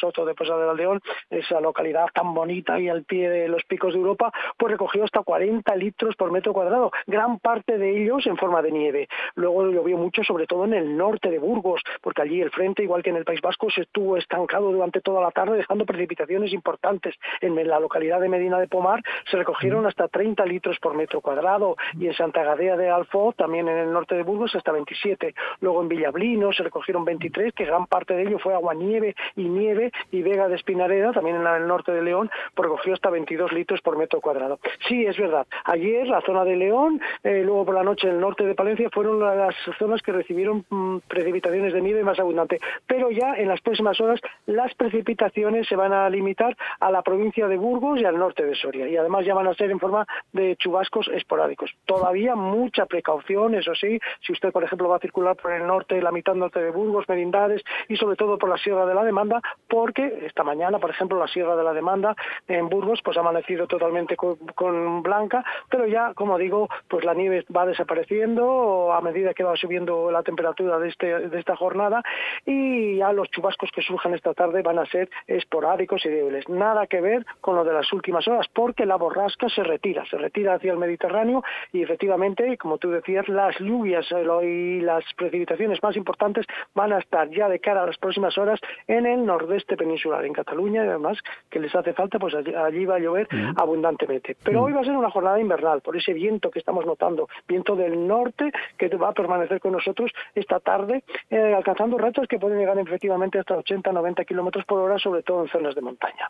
Soto 0.00 0.25
de 0.25 0.35
Posada 0.35 0.59
de 0.59 0.67
Valdeón, 0.67 1.00
esa 1.31 1.61
localidad 1.61 2.07
tan 2.12 2.35
bonita 2.35 2.81
y 2.81 2.88
al 2.88 3.05
pie 3.05 3.31
de 3.31 3.47
los 3.47 3.62
picos 3.62 3.93
de 3.93 4.00
Europa, 4.00 4.33
pues 4.59 4.73
recogió 4.73 5.05
hasta 5.05 5.23
40 5.23 5.76
litros 5.76 6.17
por 6.17 6.33
metro 6.33 6.53
cuadrado, 6.53 6.91
gran 7.07 7.38
parte 7.38 7.79
de 7.79 8.03
ellos 8.03 8.26
en 8.26 8.37
forma 8.37 8.61
de 8.61 8.73
nieve. 8.73 9.09
Luego 9.37 9.69
llovió 9.71 9.97
mucho, 9.97 10.25
sobre 10.25 10.49
todo 10.49 10.64
en 10.64 10.75
el 10.75 10.97
norte 10.97 11.31
de 11.31 11.38
Burgos, 11.38 11.81
porque 12.03 12.23
allí 12.23 12.41
el 12.41 12.50
frente, 12.50 12.83
igual 12.83 13.05
que 13.05 13.11
en 13.11 13.17
el 13.17 13.25
País 13.25 13.41
Vasco, 13.41 13.71
se 13.71 13.83
estuvo 13.83 14.17
estancado 14.17 14.73
durante 14.73 15.00
toda 15.00 15.23
la 15.23 15.31
tarde, 15.31 15.57
dejando 15.57 15.87
precipitaciones 15.87 16.53
importantes. 16.53 17.14
En 17.41 17.55
la 17.69 17.79
localidad 17.79 18.21
de 18.21 18.29
Medina 18.29 18.59
de 18.59 18.67
Pomar 18.67 19.00
se 19.31 19.37
recogieron 19.37 19.87
hasta 19.87 20.09
30 20.09 20.45
litros 20.47 20.76
por 20.81 20.95
metro 20.95 21.21
cuadrado 21.21 21.76
y 21.97 22.09
en 22.09 22.14
Santa 22.14 22.43
Gadea 22.43 22.76
de 22.76 22.91
Alfoz, 22.91 23.37
también 23.37 23.69
en 23.69 23.79
el 23.79 23.93
norte 23.93 24.17
de 24.17 24.25
Burgos, 24.25 24.57
hasta 24.57 24.73
27. 24.73 25.37
Luego 25.61 25.83
en 25.83 25.88
Villablino 25.88 26.53
se 26.53 26.64
recogieron 26.64 27.05
23, 27.05 27.53
que 27.55 27.64
gran 27.64 27.87
parte 27.87 28.14
de 28.14 28.24
ello 28.25 28.38
fue 28.38 28.54
agua 28.54 28.75
nieve 28.75 29.14
y 29.37 29.49
nieve 29.49 29.93
y 30.11 30.23
Vega 30.23 30.49
de 30.49 30.57
Espinareda, 30.57 31.12
también 31.12 31.37
en 31.37 31.47
el 31.47 31.66
norte 31.66 31.93
de 31.93 32.02
León, 32.02 32.31
recogió 32.57 32.95
hasta 32.95 33.11
22 33.11 33.52
litros 33.52 33.81
por 33.81 33.97
metro 33.97 34.21
cuadrado. 34.21 34.59
Sí, 34.88 35.04
es 35.07 35.16
verdad. 35.16 35.47
Ayer 35.64 36.07
la 36.07 36.21
zona 36.23 36.45
de 36.45 36.57
León, 36.57 37.00
eh, 37.23 37.43
luego 37.45 37.64
por 37.64 37.75
la 37.75 37.83
noche 37.83 38.09
el 38.09 38.21
norte 38.21 38.45
de 38.45 38.54
Palencia 38.54 38.88
fueron 38.90 39.21
las 39.21 39.54
zonas 39.78 40.02
que 40.02 40.12
recibieron 40.12 40.64
mm, 40.69 40.99
precipitaciones 41.09 41.73
de 41.73 41.81
nieve 41.81 42.02
más 42.02 42.19
abundante. 42.19 42.61
Pero 42.87 43.11
ya 43.11 43.35
en 43.35 43.49
las 43.49 43.61
próximas 43.61 44.00
horas 44.00 44.21
las 44.47 44.75
precipitaciones 44.75 45.66
se 45.69 45.76
van 45.76 45.93
a 45.93 46.09
limitar 46.09 46.57
a 46.81 46.90
la 46.90 47.02
provincia 47.02 47.49
de 47.49 47.57
Burgos 47.57 48.00
y 48.00 48.04
al 48.04 48.19
norte 48.19 48.45
de 48.45 48.54
Soria. 48.54 48.88
Y 48.88 48.97
además 48.97 49.25
ya 49.25 49.35
van 49.35 49.47
a 49.47 49.54
ser 49.54 49.71
en 49.71 49.81
forma 49.81 50.07
de 50.33 50.57
chubascos 50.57 51.09
esporádicos. 51.09 51.71
Todavía 51.87 52.35
mucha 52.35 52.87
precaución, 52.87 53.54
eso 53.54 53.75
sí, 53.75 53.99
si 54.21 54.33
usted, 54.33 54.52
por 54.52 54.64
ejemplo, 54.64 54.88
va 54.88 54.97
a 54.97 55.00
circular 55.00 55.37
por 55.37 55.52
el 55.52 55.66
norte, 55.66 56.00
la 56.00 56.12
mitad 56.12 56.35
norte 56.35 56.61
de 56.61 56.71
Burgos, 56.71 57.09
Merindades 57.09 57.62
y 57.88 57.97
sobre 58.04 58.16
todo 58.16 58.37
por 58.37 58.50
la 58.50 58.58
Sierra 58.58 58.84
de 58.84 58.94
la 58.94 59.02
Demanda, 59.02 59.40
porque 59.66 60.26
esta 60.26 60.44
mañana, 60.44 60.78
por 60.78 60.90
ejemplo, 60.90 61.18
la 61.18 61.26
Sierra 61.26 61.56
de 61.56 61.64
la 61.64 61.73
Demanda 61.73 62.14
en 62.49 62.68
Burgos 62.68 63.00
pues 63.02 63.16
ha 63.16 63.20
amanecido 63.20 63.66
totalmente 63.66 64.14
con, 64.14 65.02
blanca, 65.02 65.42
pero 65.70 65.87
ya, 65.87 66.12
como 66.12 66.37
digo, 66.37 66.68
pues 66.88 67.02
la 67.02 67.14
nieve 67.14 67.46
va 67.54 67.64
desapareciendo 67.64 68.92
a 68.92 69.00
medida 69.00 69.32
que 69.32 69.42
va 69.42 69.56
subiendo 69.56 70.11
la 70.11 70.23
temperatura 70.23 70.78
de, 70.78 70.88
este, 70.88 71.28
de 71.28 71.38
esta 71.38 71.56
jornada 71.56 72.02
y 72.44 72.99
ya 72.99 73.11
los 73.12 73.30
chubascos 73.30 73.70
que 73.70 73.80
surjan 73.80 74.12
esta 74.12 74.34
tarde 74.34 74.61
van 74.61 74.78
a 74.78 74.87
ser 74.87 75.08
esporádicos 75.26 76.04
y 76.04 76.11
débiles. 76.11 76.46
Nada 76.50 76.87
que 76.87 77.00
ver 77.00 77.25
con 77.40 77.56
lo 77.56 77.64
de 77.64 77.73
las 77.73 77.90
últimas 77.94 78.28
horas, 78.28 78.46
porque 78.52 78.84
la 78.84 78.96
borrasca 78.96 79.49
se 79.49 79.62
retira, 79.62 80.04
se 80.11 80.18
retira 80.18 80.54
hacia 80.54 80.73
el 80.73 80.78
Mediterráneo 80.78 81.42
y 81.73 81.82
efectivamente, 81.82 82.58
como 82.58 82.76
tú 82.76 82.90
decías, 82.90 83.26
las 83.28 83.58
lluvias 83.58 84.06
y 84.42 84.80
las 84.80 85.04
precipitaciones 85.16 85.82
más 85.82 85.96
importantes 85.96 86.46
van 86.75 86.92
a 86.92 86.99
estar 86.99 87.30
ya 87.30 87.49
de 87.49 87.61
cara 87.61 87.82
a 87.82 87.87
las 87.95 87.99
próximas 87.99 88.37
horas 88.39 88.61
en 88.89 89.07
el 89.07 89.25
nordeste 89.25 89.77
peninsular, 89.77 90.25
en 90.25 90.33
Cataluña, 90.33 90.85
y 90.85 90.89
además 90.89 91.19
que 91.49 91.61
les 91.61 91.75
hace 91.75 91.93
falta, 91.93 92.19
pues 92.19 92.35
allí, 92.35 92.85
va 92.85 92.97
a 92.97 92.99
llover 92.99 93.29
abundantemente. 93.57 94.37
Pero 94.43 94.65
hoy 94.65 94.73
va 94.73 94.81
a 94.81 94.85
ser 94.85 94.97
una 94.97 95.11
jornada 95.11 95.41
invernal, 95.41 95.81
por 95.81 95.97
ese 95.97 96.13
viento 96.13 96.51
que 96.51 96.59
estamos 96.59 96.85
notando, 96.87 97.29
viento 97.47 97.77
del 97.77 98.07
norte 98.07 98.53
que 98.77 98.89
va 98.97 99.11
a 99.11 99.13
permanecer 99.13 99.61
con 99.61 99.73
nosotros 99.73 100.11
esta 100.35 100.61
tarde, 100.61 101.05
eh, 101.31 101.55
alcanzando 101.55 101.99
retos 101.99 102.27
que 102.27 102.39
pueden 102.39 102.59
llegar 102.59 102.79
efectivamente 102.79 103.39
hasta 103.39 103.57
80-90 103.57 104.25
kilómetros 104.25 104.65
por 104.65 104.81
hora, 104.81 104.99
sobre 104.99 105.23
todo 105.23 105.43
en 105.43 105.49
zonas 105.49 105.75
de 105.75 105.81
montaña. 105.81 106.29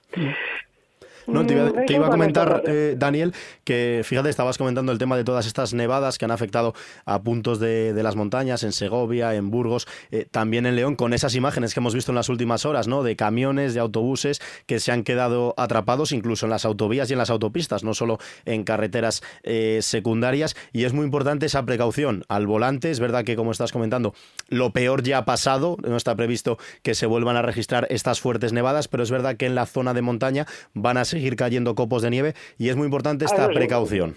No, 1.26 1.46
te 1.46 1.54
iba, 1.94 2.06
a 2.06 2.10
comentar, 2.10 2.62
eh, 2.66 2.96
Daniel, 2.98 3.32
que 3.64 4.02
fíjate, 4.04 4.28
estabas 4.28 4.58
comentando 4.58 4.92
el 4.92 4.98
tema 4.98 5.16
de 5.16 5.24
todas 5.24 5.46
estas 5.46 5.72
nevadas 5.72 6.18
que 6.18 6.24
han 6.24 6.30
afectado 6.30 6.74
a 7.06 7.22
puntos 7.22 7.58
de, 7.60 7.94
las 8.02 8.16
montañas, 8.16 8.62
en 8.62 8.72
Segovia, 8.72 9.34
en 9.34 9.50
Burgos, 9.50 9.86
eh, 10.10 10.26
también 10.30 10.66
en 10.66 10.76
León, 10.76 10.96
con 10.96 11.14
esas 11.14 11.34
imágenes 11.34 11.72
que 11.72 11.80
hemos 11.80 11.94
visto 11.94 12.12
en 12.12 12.16
las 12.16 12.28
últimas 12.28 12.66
horas, 12.66 12.88
¿no? 12.88 13.02
De 13.02 13.16
camiones, 13.16 13.72
de 13.72 13.80
autobuses 13.80 14.42
que 14.66 14.80
se 14.80 14.92
han 14.92 15.02
quedado 15.02 15.54
atrapados 15.56 16.12
incluso 16.12 16.44
en 16.44 16.50
las 16.50 16.66
autovías 16.66 17.08
y 17.08 17.14
en 17.14 17.18
las 17.18 17.30
autopistas, 17.30 17.84
no 17.84 17.94
solo 17.94 18.18
en 18.44 18.64
carreteras 18.64 19.22
eh, 19.42 19.78
secundarias. 19.80 20.56
Y 20.72 20.84
es 20.84 20.92
muy 20.92 21.04
importante 21.04 21.46
esa 21.46 21.64
precaución 21.64 22.24
al 22.28 22.46
volante. 22.46 22.90
Es 22.90 23.00
verdad 23.00 23.24
que, 23.24 23.36
como 23.36 23.52
estás 23.52 23.72
comentando, 23.72 24.14
lo 24.48 24.72
peor 24.72 25.02
ya 25.02 25.18
ha 25.18 25.24
pasado, 25.24 25.78
no 25.82 25.96
está 25.96 26.14
previsto 26.14 26.58
que 26.82 26.94
se 26.94 27.06
vuelvan 27.06 27.36
a 27.36 27.42
registrar 27.42 27.86
estas 27.88 28.20
fuertes 28.20 28.52
nevadas, 28.52 28.88
pero 28.88 29.02
es 29.02 29.10
verdad 29.10 29.36
que 29.36 29.46
en 29.46 29.54
la 29.54 29.64
zona 29.64 29.94
de 29.94 30.02
montaña 30.02 30.46
van 30.74 30.98
a 30.98 31.04
ser 31.04 31.13
seguir 31.14 31.36
cayendo 31.36 31.74
copos 31.74 32.02
de 32.02 32.10
nieve 32.10 32.34
y 32.58 32.68
es 32.68 32.76
muy 32.76 32.84
importante 32.84 33.24
esta 33.24 33.48
precaución. 33.48 34.16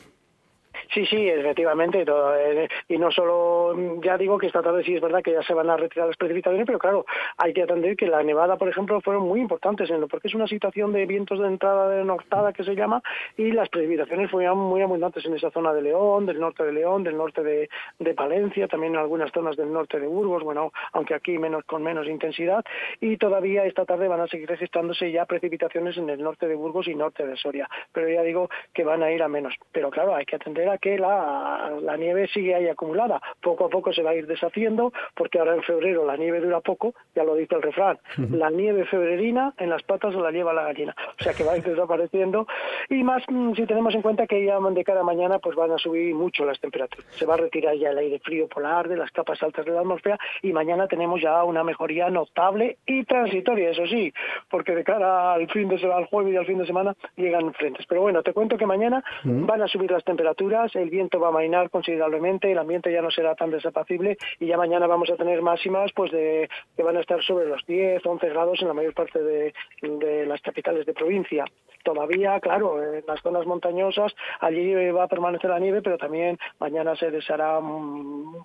Sí, 0.94 1.06
sí, 1.06 1.28
efectivamente. 1.30 2.06
Eh, 2.08 2.68
y 2.88 2.98
no 2.98 3.12
solo, 3.12 3.76
ya 4.02 4.18
digo 4.18 4.38
que 4.38 4.48
esta 4.48 4.62
tarde 4.62 4.84
sí 4.84 4.96
es 4.96 5.02
verdad 5.02 5.22
que 5.22 5.32
ya 5.32 5.44
se 5.44 5.54
van 5.54 5.70
a 5.70 5.78
retirar 5.78 6.08
las 6.08 6.18
precipitaciones, 6.18 6.66
pero 6.66 6.80
claro, 6.80 7.06
hay 7.38 7.54
que 7.54 7.64
atender 7.64 7.96
que 7.96 8.08
la 8.08 8.24
nevada, 8.24 8.58
por 8.58 8.70
ejemplo, 8.70 9.02
fueron 9.02 9.24
muy 9.24 9.40
importantes, 9.40 9.90
en 9.90 10.02
lo, 10.02 10.08
porque 10.08 10.28
es 10.28 10.36
una 10.36 10.48
situación 10.48 10.94
de 10.94 11.06
vientos 11.06 11.40
de 11.40 11.48
entrada 11.48 11.90
de 11.90 12.04
nortada 12.04 12.54
que 12.54 12.64
se 12.64 12.76
llama, 12.76 13.02
y 13.36 13.52
las 13.52 13.70
precipitaciones 13.70 14.32
fueron 14.32 14.58
muy 14.58 14.82
abundantes 14.82 15.26
en 15.26 15.36
esa 15.36 15.52
zona 15.52 15.74
de 15.74 15.82
León, 15.82 16.26
del 16.26 16.40
norte 16.40 16.64
de 16.64 16.72
León, 16.72 17.04
del 17.04 17.18
norte 17.18 17.44
de, 17.44 17.70
de 18.00 18.14
Palencia, 18.14 18.68
también 18.68 18.94
en 18.94 19.00
algunas 19.00 19.32
zonas 19.32 19.56
del 19.56 19.72
norte 19.72 20.00
de 20.00 20.08
Burgos, 20.08 20.44
bueno, 20.44 20.72
aunque 20.94 21.14
aquí 21.14 21.38
menos 21.38 21.64
con 21.66 21.84
menos 21.84 22.08
intensidad, 22.08 22.64
y 23.02 23.18
todavía 23.18 23.66
esta 23.66 23.86
tarde 23.86 24.08
van 24.08 24.22
a 24.22 24.28
seguir 24.28 24.50
registrándose 24.50 25.12
ya 25.12 25.26
precipitaciones 25.26 25.98
en 25.98 26.10
el 26.10 26.22
norte 26.22 26.48
de 26.48 26.56
Burgos 26.56 26.88
y 26.88 26.96
norte 26.96 27.26
de 27.26 27.38
Soria, 27.38 27.70
pero 27.92 28.10
ya 28.10 28.22
digo 28.22 28.50
que 28.74 28.84
van 28.84 29.04
a 29.04 29.12
ir 29.12 29.22
a 29.24 29.28
menos. 29.28 29.54
Pero 29.72 29.90
claro, 29.90 30.16
hay 30.16 30.26
que 30.26 30.36
atender 30.36 30.67
a 30.70 30.78
que 30.78 30.98
la, 30.98 31.74
la 31.82 31.98
nieve 31.98 32.28
sigue 32.28 32.56
ahí 32.56 32.68
acumulada. 32.68 33.22
Poco 33.42 33.66
a 33.66 33.70
poco 33.70 33.94
se 33.94 34.04
va 34.04 34.12
a 34.12 34.16
ir 34.16 34.28
deshaciendo, 34.28 34.94
porque 35.16 35.40
ahora 35.40 35.56
en 35.56 35.64
febrero 35.64 36.06
la 36.06 36.18
nieve 36.18 36.40
dura 36.40 36.62
poco, 36.62 36.94
ya 37.16 37.24
lo 37.24 37.36
dice 37.36 37.56
el 37.56 37.62
refrán. 37.62 38.00
La 38.32 38.50
nieve 38.50 38.86
febrerina 38.86 39.54
en 39.58 39.70
las 39.70 39.84
patas 39.84 40.14
la 40.16 40.32
lleva 40.32 40.54
la 40.54 40.64
gallina. 40.64 40.96
O 41.20 41.24
sea 41.24 41.34
que 41.34 41.44
va 41.44 41.54
a 41.54 41.58
ir 41.58 41.64
desapareciendo. 41.64 42.48
Y 42.90 43.04
más 43.04 43.24
mm, 43.28 43.54
si 43.54 43.66
tenemos 43.66 43.96
en 43.96 44.02
cuenta 44.02 44.28
que 44.28 44.44
ya 44.46 44.60
de 44.60 44.84
cada 44.84 45.04
mañana 45.04 45.40
pues 45.40 45.56
van 45.56 45.72
a 45.72 45.78
subir 45.78 46.14
mucho 46.14 46.46
las 46.46 46.60
temperaturas. 46.60 47.06
Se 47.16 47.26
va 47.26 47.36
a 47.36 47.38
retirar 47.38 47.76
ya 47.76 47.92
el 47.92 47.98
aire 47.98 48.20
frío 48.20 48.48
polar 48.48 48.88
de 48.88 48.98
las 48.98 49.12
capas 49.12 49.42
altas 49.42 49.66
de 49.66 49.72
la 49.72 49.82
atmósfera 49.82 50.18
y 50.42 50.52
mañana 50.54 50.88
tenemos 50.88 51.22
ya 51.22 51.44
una 51.44 51.64
mejoría 51.64 52.10
notable 52.10 52.78
y 52.86 53.04
transitoria, 53.06 53.70
eso 53.70 53.86
sí, 53.88 54.14
porque 54.50 54.76
de 54.76 54.84
cara 54.84 55.34
al 55.34 55.48
fin 55.50 55.70
de 55.70 55.80
semana, 55.80 56.00
al 56.00 56.06
jueves 56.06 56.34
y 56.34 56.38
al 56.38 56.46
fin 56.46 56.58
de 56.58 56.66
semana 56.66 56.96
llegan 57.16 57.54
frentes. 57.54 57.86
Pero 57.88 58.02
bueno, 58.02 58.24
te 58.24 58.34
cuento 58.34 58.58
que 58.58 58.66
mañana 58.66 59.04
van 59.24 59.62
a 59.62 59.68
subir 59.68 59.92
las 59.92 60.04
temperaturas 60.04 60.57
el 60.76 60.90
viento 60.90 61.20
va 61.20 61.30
a 61.30 61.32
mainar 61.32 61.70
considerablemente, 61.70 62.52
el 62.52 62.58
ambiente 62.58 62.92
ya 62.92 63.02
no 63.02 63.12
será 63.12 63.36
tan 63.36 63.52
desapacible 63.52 64.18
y 64.40 64.48
ya 64.48 64.58
mañana 64.58 64.88
vamos 64.88 65.10
a 65.10 65.16
tener 65.16 65.42
máximas 65.42 65.92
pues 65.94 66.12
de 66.12 66.50
que 66.76 66.84
van 66.84 66.98
a 66.98 67.02
estar 67.02 67.22
sobre 67.24 67.48
los 67.48 67.66
10, 67.66 68.06
11 68.06 68.30
grados 68.30 68.62
en 68.62 68.68
la 68.68 68.74
mayor 68.74 68.94
parte 68.94 69.22
de, 69.22 69.54
de 69.82 70.26
las 70.26 70.42
capitales 70.42 70.86
de 70.86 70.94
provincia. 70.94 71.46
Todavía, 71.88 72.38
claro, 72.42 72.84
en 72.84 73.02
las 73.08 73.22
zonas 73.22 73.46
montañosas 73.46 74.14
allí 74.42 74.74
va 74.92 75.04
a 75.04 75.08
permanecer 75.08 75.50
la 75.50 75.58
nieve, 75.58 75.82
pero 75.82 75.98
también 75.98 76.38
mañana 76.60 76.98
se 76.98 77.10
deshará 77.10 77.62
mm, 77.62 78.36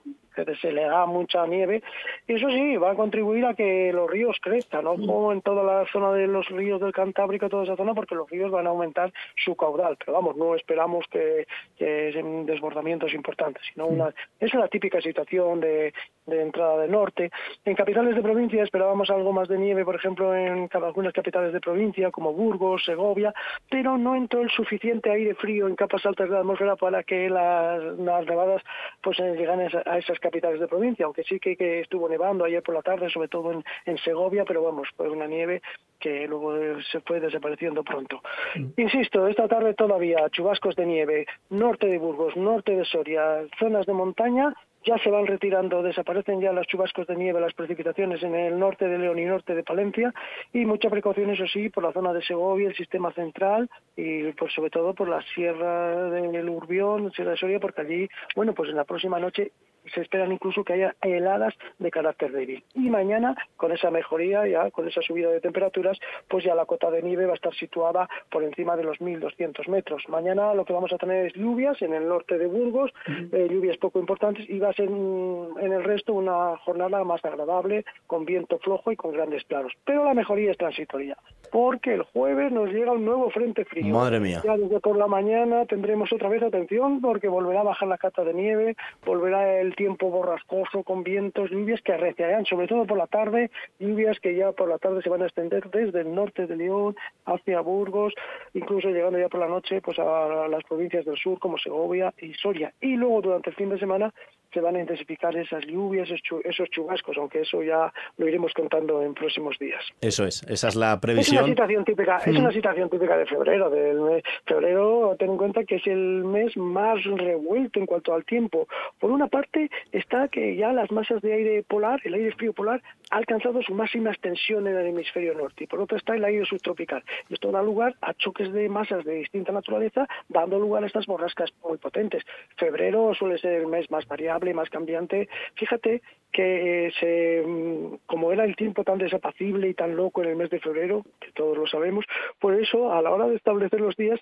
se 0.61 0.73
le 0.73 0.83
da 0.83 1.07
mucha 1.07 1.47
nieve, 1.47 1.83
y 2.27 2.35
eso 2.35 2.49
sí, 2.49 2.77
va 2.77 2.93
a 2.93 2.95
contribuir 2.95 3.45
a 3.45 3.55
que 3.55 3.93
los 3.93 4.11
ríos 4.11 4.39
crezcan, 4.41 4.85
¿no? 4.85 4.95
Como 4.95 5.33
en 5.33 5.43
toda 5.43 5.63
la 5.63 5.87
zona 5.93 6.13
de 6.13 6.27
los 6.27 6.49
ríos 6.49 6.81
del 6.81 6.93
Cantábrico, 6.93 7.49
toda 7.49 7.65
esa 7.65 7.77
zona, 7.77 7.95
porque 7.95 8.15
los 8.15 8.31
ríos 8.31 8.51
van 8.51 8.67
a 8.67 8.71
aumentar 8.71 9.13
su 9.37 9.55
caudal, 9.57 9.97
pero 9.99 10.13
vamos, 10.13 10.37
no 10.37 10.55
esperamos 10.55 11.05
que, 11.11 11.47
que 11.77 12.13
sean 12.13 12.47
desbordamientos 12.47 13.13
importantes, 13.13 13.63
sino 13.73 13.87
una, 13.87 14.15
es 14.41 14.55
una 14.55 14.69
típica 14.69 15.01
situación 15.01 15.61
de, 15.61 15.93
de 16.27 16.43
entrada 16.43 16.79
del 16.79 16.91
norte. 16.91 17.31
En 17.65 17.75
capitales 17.75 18.15
de 18.15 18.23
provincia 18.23 18.63
esperábamos 18.63 19.11
algo 19.11 19.33
más 19.33 19.49
de 19.49 19.59
nieve, 19.59 19.85
por 19.85 19.97
ejemplo, 19.97 20.35
en 20.35 20.69
algunas 20.73 21.13
capitales 21.13 21.53
de 21.53 21.61
provincia, 21.61 22.11
como 22.11 22.33
Burgos, 22.33 22.85
Segovia, 22.85 23.32
pero 23.71 23.99
no 23.99 24.15
entró 24.15 24.43
el 24.43 24.51
suficiente 24.51 25.11
aire 25.11 25.35
frío 25.35 25.69
en 25.69 25.77
capas 25.77 26.05
altas 26.07 26.29
de 26.29 26.35
la 26.35 26.41
atmósfera 26.41 26.77
para 26.77 27.03
que 27.03 27.29
las, 27.29 27.97
nevadas 27.97 28.63
pues, 29.03 29.19
eh, 29.21 29.35
llegan 29.37 29.61
a 29.61 29.99
esas 29.99 30.19
capitales 30.19 30.61
de 30.61 30.69
provincia, 30.69 31.07
aunque 31.07 31.25
sí 31.25 31.39
que, 31.39 31.57
que 31.57 31.81
estuvo 31.81 32.09
nevando 32.09 32.45
ayer 32.45 32.63
por 32.63 32.75
la 32.75 32.83
tarde, 32.83 33.11
sobre 33.11 33.29
todo 33.29 33.53
en, 33.53 33.65
en 33.87 33.99
Segovia, 33.99 34.45
pero 34.45 34.63
vamos, 34.63 34.89
fue 34.97 35.09
una 35.09 35.27
nieve 35.27 35.63
que 36.03 36.27
luego 36.27 36.53
se 36.91 37.01
fue 37.01 37.21
desapareciendo 37.21 37.85
pronto. 37.85 38.21
Mm. 38.57 38.81
Insisto, 38.81 39.27
esta 39.29 39.47
tarde 39.47 39.75
todavía 39.75 40.29
chubascos 40.31 40.75
de 40.75 40.85
nieve, 40.85 41.27
norte 41.51 41.87
de 41.87 41.99
Burgos, 41.99 42.37
norte 42.37 42.77
de 42.77 42.85
Soria, 42.85 43.47
zonas 43.59 43.87
de 43.87 43.93
montaña 43.93 44.53
ya 44.85 44.99
se 44.99 45.11
van 45.11 45.27
retirando, 45.27 45.83
desaparecen 45.83 46.41
ya 46.41 46.53
los 46.53 46.67
chubascos 46.67 47.07
de 47.07 47.17
nieve, 47.17 47.41
las 47.41 47.55
precipitaciones 47.55 48.23
en 48.23 48.35
el 48.35 48.59
norte 48.59 48.89
de 48.89 48.99
León 48.99 49.19
y 49.19 49.25
norte 49.25 49.55
de 49.55 49.63
Palencia 49.63 50.13
y 50.53 50.65
mucha 50.65 50.91
precaución, 50.91 51.31
eso 51.31 51.47
sí, 51.47 51.69
por 51.69 51.85
la 51.85 51.93
zona 51.93 52.13
de 52.13 52.23
Segovia, 52.23 52.69
el 52.69 52.77
sistema 52.77 53.13
central 53.13 53.69
y 53.97 54.33
por, 54.33 54.51
sobre 54.51 54.71
todo 54.71 54.95
por 54.95 55.09
la 55.09 55.23
sierra 55.35 56.11
del 56.11 56.49
Urbión, 56.49 57.11
Sierra 57.13 57.33
de 57.33 57.37
Soria, 57.37 57.61
porque 57.61 57.83
allí, 57.83 58.09
bueno, 58.35 58.55
pues 58.55 58.71
en 58.71 58.77
la 58.77 58.85
próxima 58.85 59.19
noche 59.19 59.53
se 59.95 60.01
esperan 60.01 60.33
incluso 60.33 60.65
que 60.65 60.75
haya 60.75 60.95
heladas 61.03 61.55
de 61.79 61.91
carácter 61.91 62.33
débil. 62.33 62.65
Y 62.75 62.91
mañana, 62.91 63.37
con 63.57 63.73
esa 63.73 63.91
mejoría, 63.91 64.47
ya 64.47 64.71
con 64.71 64.89
esa 64.89 65.03
subida 65.03 65.31
de 65.31 65.41
temperaturas, 65.41 65.99
pues 66.29 66.45
ya 66.45 66.55
la 66.55 66.67
cota 66.67 66.91
de 66.91 67.03
nieve 67.03 67.27
va 67.27 67.33
a 67.33 67.37
estar 67.37 67.55
situada 67.55 68.09
por 68.31 68.43
encima 68.43 68.77
de 68.77 68.85
los 68.85 68.99
1.200 68.99 69.69
metros. 69.69 70.05
Mañana 70.09 70.55
lo 70.55 70.65
que 70.65 70.73
vamos 70.73 70.93
a 70.93 70.99
tener 70.99 71.27
es 71.27 71.35
lluvias 71.35 71.81
en 71.83 71.95
el 71.95 72.09
norte 72.09 72.39
de 72.39 72.47
Burgos, 72.47 72.91
eh, 73.07 73.49
lluvias 73.51 73.77
poco 73.79 73.99
importantes, 73.99 74.49
y 74.49 74.59
va 74.59 74.71
a 74.71 74.73
ser 74.73 74.89
en 74.89 75.73
el 75.73 75.85
resto 75.85 76.15
una 76.15 76.57
jornada 76.59 77.05
más 77.05 77.25
agradable, 77.25 77.85
con 78.07 78.25
viento 78.25 78.59
flojo 78.59 78.93
y 78.93 78.97
con 78.97 79.13
grandes 79.13 79.45
claros. 79.45 79.73
Pero 79.85 80.05
la 80.05 80.15
mejoría 80.15 80.51
es 80.51 80.59
transitoria, 80.59 81.17
porque 81.51 81.95
el 81.95 82.03
jueves 82.03 82.53
nos 82.53 82.71
llega 82.71 82.93
un 82.93 83.05
nuevo 83.05 83.31
frente 83.31 83.65
frío. 83.65 83.95
Madre 83.95 84.21
mía. 84.21 84.41
Ya 84.45 84.57
desde 84.57 84.81
por 84.81 84.97
la 84.97 85.07
mañana 85.07 85.67
tendremos 85.67 86.13
otra 86.13 86.29
vez 86.29 86.43
atención, 86.43 87.01
porque 87.01 87.29
volverá 87.29 87.61
a 87.61 87.65
bajar 87.65 87.89
la 87.89 87.99
cata 87.99 88.25
de 88.25 88.35
nieve, 88.35 88.77
volverá 89.05 89.61
el 89.61 89.75
tiempo 89.75 89.82
borrascoso 89.89 90.83
con 90.83 91.03
vientos, 91.03 91.51
lluvias 91.51 91.81
que 91.83 91.93
arreciarán, 91.93 92.45
sobre 92.47 92.67
todo 92.67 92.87
por 92.87 92.99
la 92.99 93.07
tarde, 93.07 93.51
lluvias 93.79 94.19
que 94.21 94.35
ya 94.35 94.53
por 94.53 94.69
la 94.69 94.79
tarde 94.79 95.03
se 95.03 95.11
van 95.11 95.23
a 95.23 95.27
extender 95.27 95.71
desde 95.71 96.01
el 96.01 96.15
norte 96.15 96.47
de 96.47 96.57
León 96.57 96.97
hacia 97.25 97.61
Burgos, 97.61 98.15
incluso 98.55 98.89
llegando 98.89 99.19
ya 99.19 99.29
por 99.29 99.41
la 99.41 99.49
noche 99.49 99.81
pues 99.81 99.99
a 99.99 100.49
las 100.49 100.65
provincias 100.65 101.05
del 101.05 101.17
sur 101.17 101.39
como 101.39 101.59
Segovia 101.59 102.13
y 102.19 102.35
Soria. 102.35 102.73
Y 102.81 102.97
luego 102.97 103.23
durante 103.23 103.51
el 103.51 103.57
fin 103.57 103.71
de 103.71 103.79
semana 103.79 104.13
se 104.53 104.61
van 104.61 104.77
a 104.77 104.81
intensificar 104.81 105.37
esas 105.37 105.65
lluvias, 105.67 106.09
esos 106.11 106.71
chubascos, 106.71 107.17
aunque 107.17 107.41
eso 107.41 107.63
ya 107.63 107.93
lo 108.19 108.29
iremos 108.29 108.53
contando 108.53 109.03
en 109.03 109.15
próximos 109.15 109.59
días. 109.59 109.83
Eso 110.01 110.25
es, 110.25 110.43
esa 110.45 110.69
es 110.69 110.77
la 110.77 111.01
previsión. 111.01 111.37
Es 111.37 111.43
una 111.43 111.49
situación 111.49 111.85
típica, 111.85 112.19
es 112.19 112.37
una 112.37 112.51
mm. 112.51 112.53
situación 112.53 112.91
típica 112.91 113.17
de 113.17 113.27
febrero. 113.27 113.71
Del 113.71 114.01
mes. 114.01 114.23
Febrero, 114.45 115.17
ten 115.19 115.31
en 115.31 115.37
cuenta 115.37 115.65
que 115.65 115.77
es 115.77 115.87
el 115.87 116.25
mes 116.25 116.57
más 116.57 117.03
revuelto 117.05 117.81
en 117.81 117.87
cuanto 117.87 118.15
al 118.15 118.25
tiempo. 118.25 118.67
Por 118.99 119.11
una 119.11 119.29
parte 119.29 119.71
está 119.93 120.29
que 120.29 120.57
ya 120.57 120.73
las 120.73 120.91
masas 120.91 121.23
de 121.23 121.33
aire 121.33 121.63
polar, 121.63 122.01
el 122.05 122.15
aire 122.15 122.33
frío 122.33 122.53
polar, 122.53 122.83
ha 123.11 123.17
alcanzado 123.17 123.63
su 123.63 123.75
máxima 123.75 124.11
extensión 124.11 124.67
en 124.67 124.77
el 124.77 124.87
hemisferio 124.87 125.35
norte. 125.35 125.65
Y 125.65 125.67
por 125.67 125.81
otro 125.81 125.97
está 125.97 126.15
el 126.15 126.25
aire 126.25 126.45
subtropical. 126.45 127.03
Esto 127.31 127.51
da 127.51 127.63
lugar 127.63 127.95
a 128.01 128.15
choques 128.15 128.53
de 128.53 128.69
masas 128.69 129.05
de 129.05 129.15
distinta 129.15 129.53
naturaleza, 129.53 130.09
dando 130.29 130.59
lugar 130.59 130.83
a 130.85 130.87
estas 130.87 131.07
borrascas 131.07 131.53
muy 131.65 131.79
potentes. 131.79 132.23
Febrero 132.57 133.15
suele 133.15 133.39
ser 133.39 133.53
el 133.53 133.67
mes 133.67 133.91
más 133.91 134.07
variable 134.07 134.42
más 134.55 134.69
cambiante. 134.71 135.29
Fíjate 135.55 136.03
que 136.33 136.87
eh, 136.87 136.93
se, 136.99 137.47
mm, 137.47 137.99
como 138.07 138.33
era 138.33 138.45
el 138.45 138.57
tiempo 138.57 138.85
tan 138.85 138.99
desapacible 138.99 139.69
y 139.69 139.75
tan 139.75 139.95
loco 139.95 140.23
en 140.23 140.31
el 140.31 140.37
mes 140.37 140.51
de 140.51 140.61
febrero, 140.61 141.05
que 141.21 141.31
todos 141.33 141.57
lo 141.57 141.67
sabemos, 141.67 142.05
por 142.41 142.55
eso 142.55 142.93
a 142.93 143.03
la 143.03 143.11
hora 143.11 143.29
de 143.29 143.37
establecer 143.37 143.81
los 143.81 143.97
días 143.97 144.19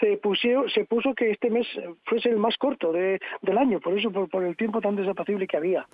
se 0.00 0.16
pusieron, 0.16 0.68
se 0.70 0.84
puso 0.84 1.14
que 1.14 1.30
este 1.30 1.50
mes 1.50 1.66
fuese 2.04 2.28
el 2.28 2.38
más 2.38 2.56
corto 2.56 2.92
de, 2.92 3.20
del 3.40 3.58
año, 3.58 3.80
por 3.80 3.96
eso 3.96 4.10
por 4.10 4.44
el 4.44 4.56
tiempo 4.56 4.80
tan 4.80 4.96
desapacible 4.96 5.46
que 5.46 5.56
había. 5.56 5.86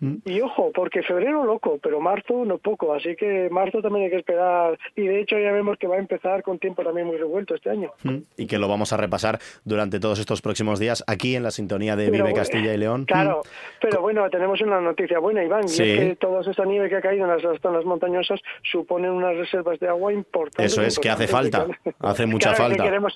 Mm. 0.00 0.16
Y 0.24 0.40
ojo, 0.40 0.70
porque 0.74 1.02
febrero 1.02 1.44
loco, 1.44 1.78
pero 1.82 2.00
marzo 2.00 2.44
no 2.44 2.58
poco, 2.58 2.94
así 2.94 3.16
que 3.16 3.48
marzo 3.50 3.82
también 3.82 4.06
hay 4.06 4.10
que 4.10 4.18
esperar. 4.18 4.78
Y 4.96 5.02
de 5.02 5.20
hecho 5.20 5.38
ya 5.38 5.52
vemos 5.52 5.78
que 5.78 5.86
va 5.86 5.96
a 5.96 5.98
empezar 5.98 6.42
con 6.42 6.58
tiempo 6.58 6.82
también 6.82 7.06
muy 7.06 7.16
revuelto 7.16 7.54
este 7.54 7.70
año. 7.70 7.92
Mm. 8.02 8.18
Y 8.36 8.46
que 8.46 8.58
lo 8.58 8.68
vamos 8.68 8.92
a 8.92 8.96
repasar 8.96 9.38
durante 9.64 10.00
todos 10.00 10.18
estos 10.18 10.40
próximos 10.42 10.78
días 10.78 11.04
aquí 11.06 11.36
en 11.36 11.42
la 11.42 11.50
sintonía 11.50 11.96
de 11.96 12.10
Vive 12.10 12.32
Castilla 12.32 12.72
y 12.74 12.78
León. 12.78 13.04
Claro, 13.06 13.42
mm. 13.44 13.48
pero 13.80 14.00
bueno, 14.00 14.28
tenemos 14.30 14.60
una 14.60 14.80
noticia 14.80 15.18
buena, 15.18 15.44
Iván, 15.44 15.64
y 15.64 15.72
es 15.72 15.76
que 15.76 16.16
toda 16.20 16.48
esta 16.48 16.64
nieve 16.64 16.88
que 16.88 16.96
ha 16.96 17.00
caído 17.00 17.24
en 17.24 17.30
las 17.30 17.60
zonas 17.60 17.84
montañosas 17.84 18.40
suponen 18.62 19.10
unas 19.10 19.36
reservas 19.36 19.78
de 19.80 19.88
agua 19.88 20.12
importantes. 20.12 20.72
Eso 20.72 20.82
es, 20.82 20.98
que 20.98 21.10
hace 21.10 21.26
falta, 21.26 21.66
hace 21.98 22.26
mucha 22.26 22.54
falta. 22.54 22.84
No, 22.84 23.00
no, 23.00 23.08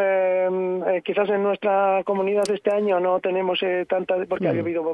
em, 0.00 0.82
eh, 0.84 1.02
quizás 1.02 1.28
en 1.28 1.42
nuestra 1.42 2.02
comunidad 2.04 2.48
este 2.50 2.70
año 2.70 3.00
no 3.00 3.18
tenemos 3.18 3.60
eh, 3.62 3.84
tanta, 3.88 4.14
porque 4.28 4.46
ha 4.46 4.52
llovido, 4.52 4.88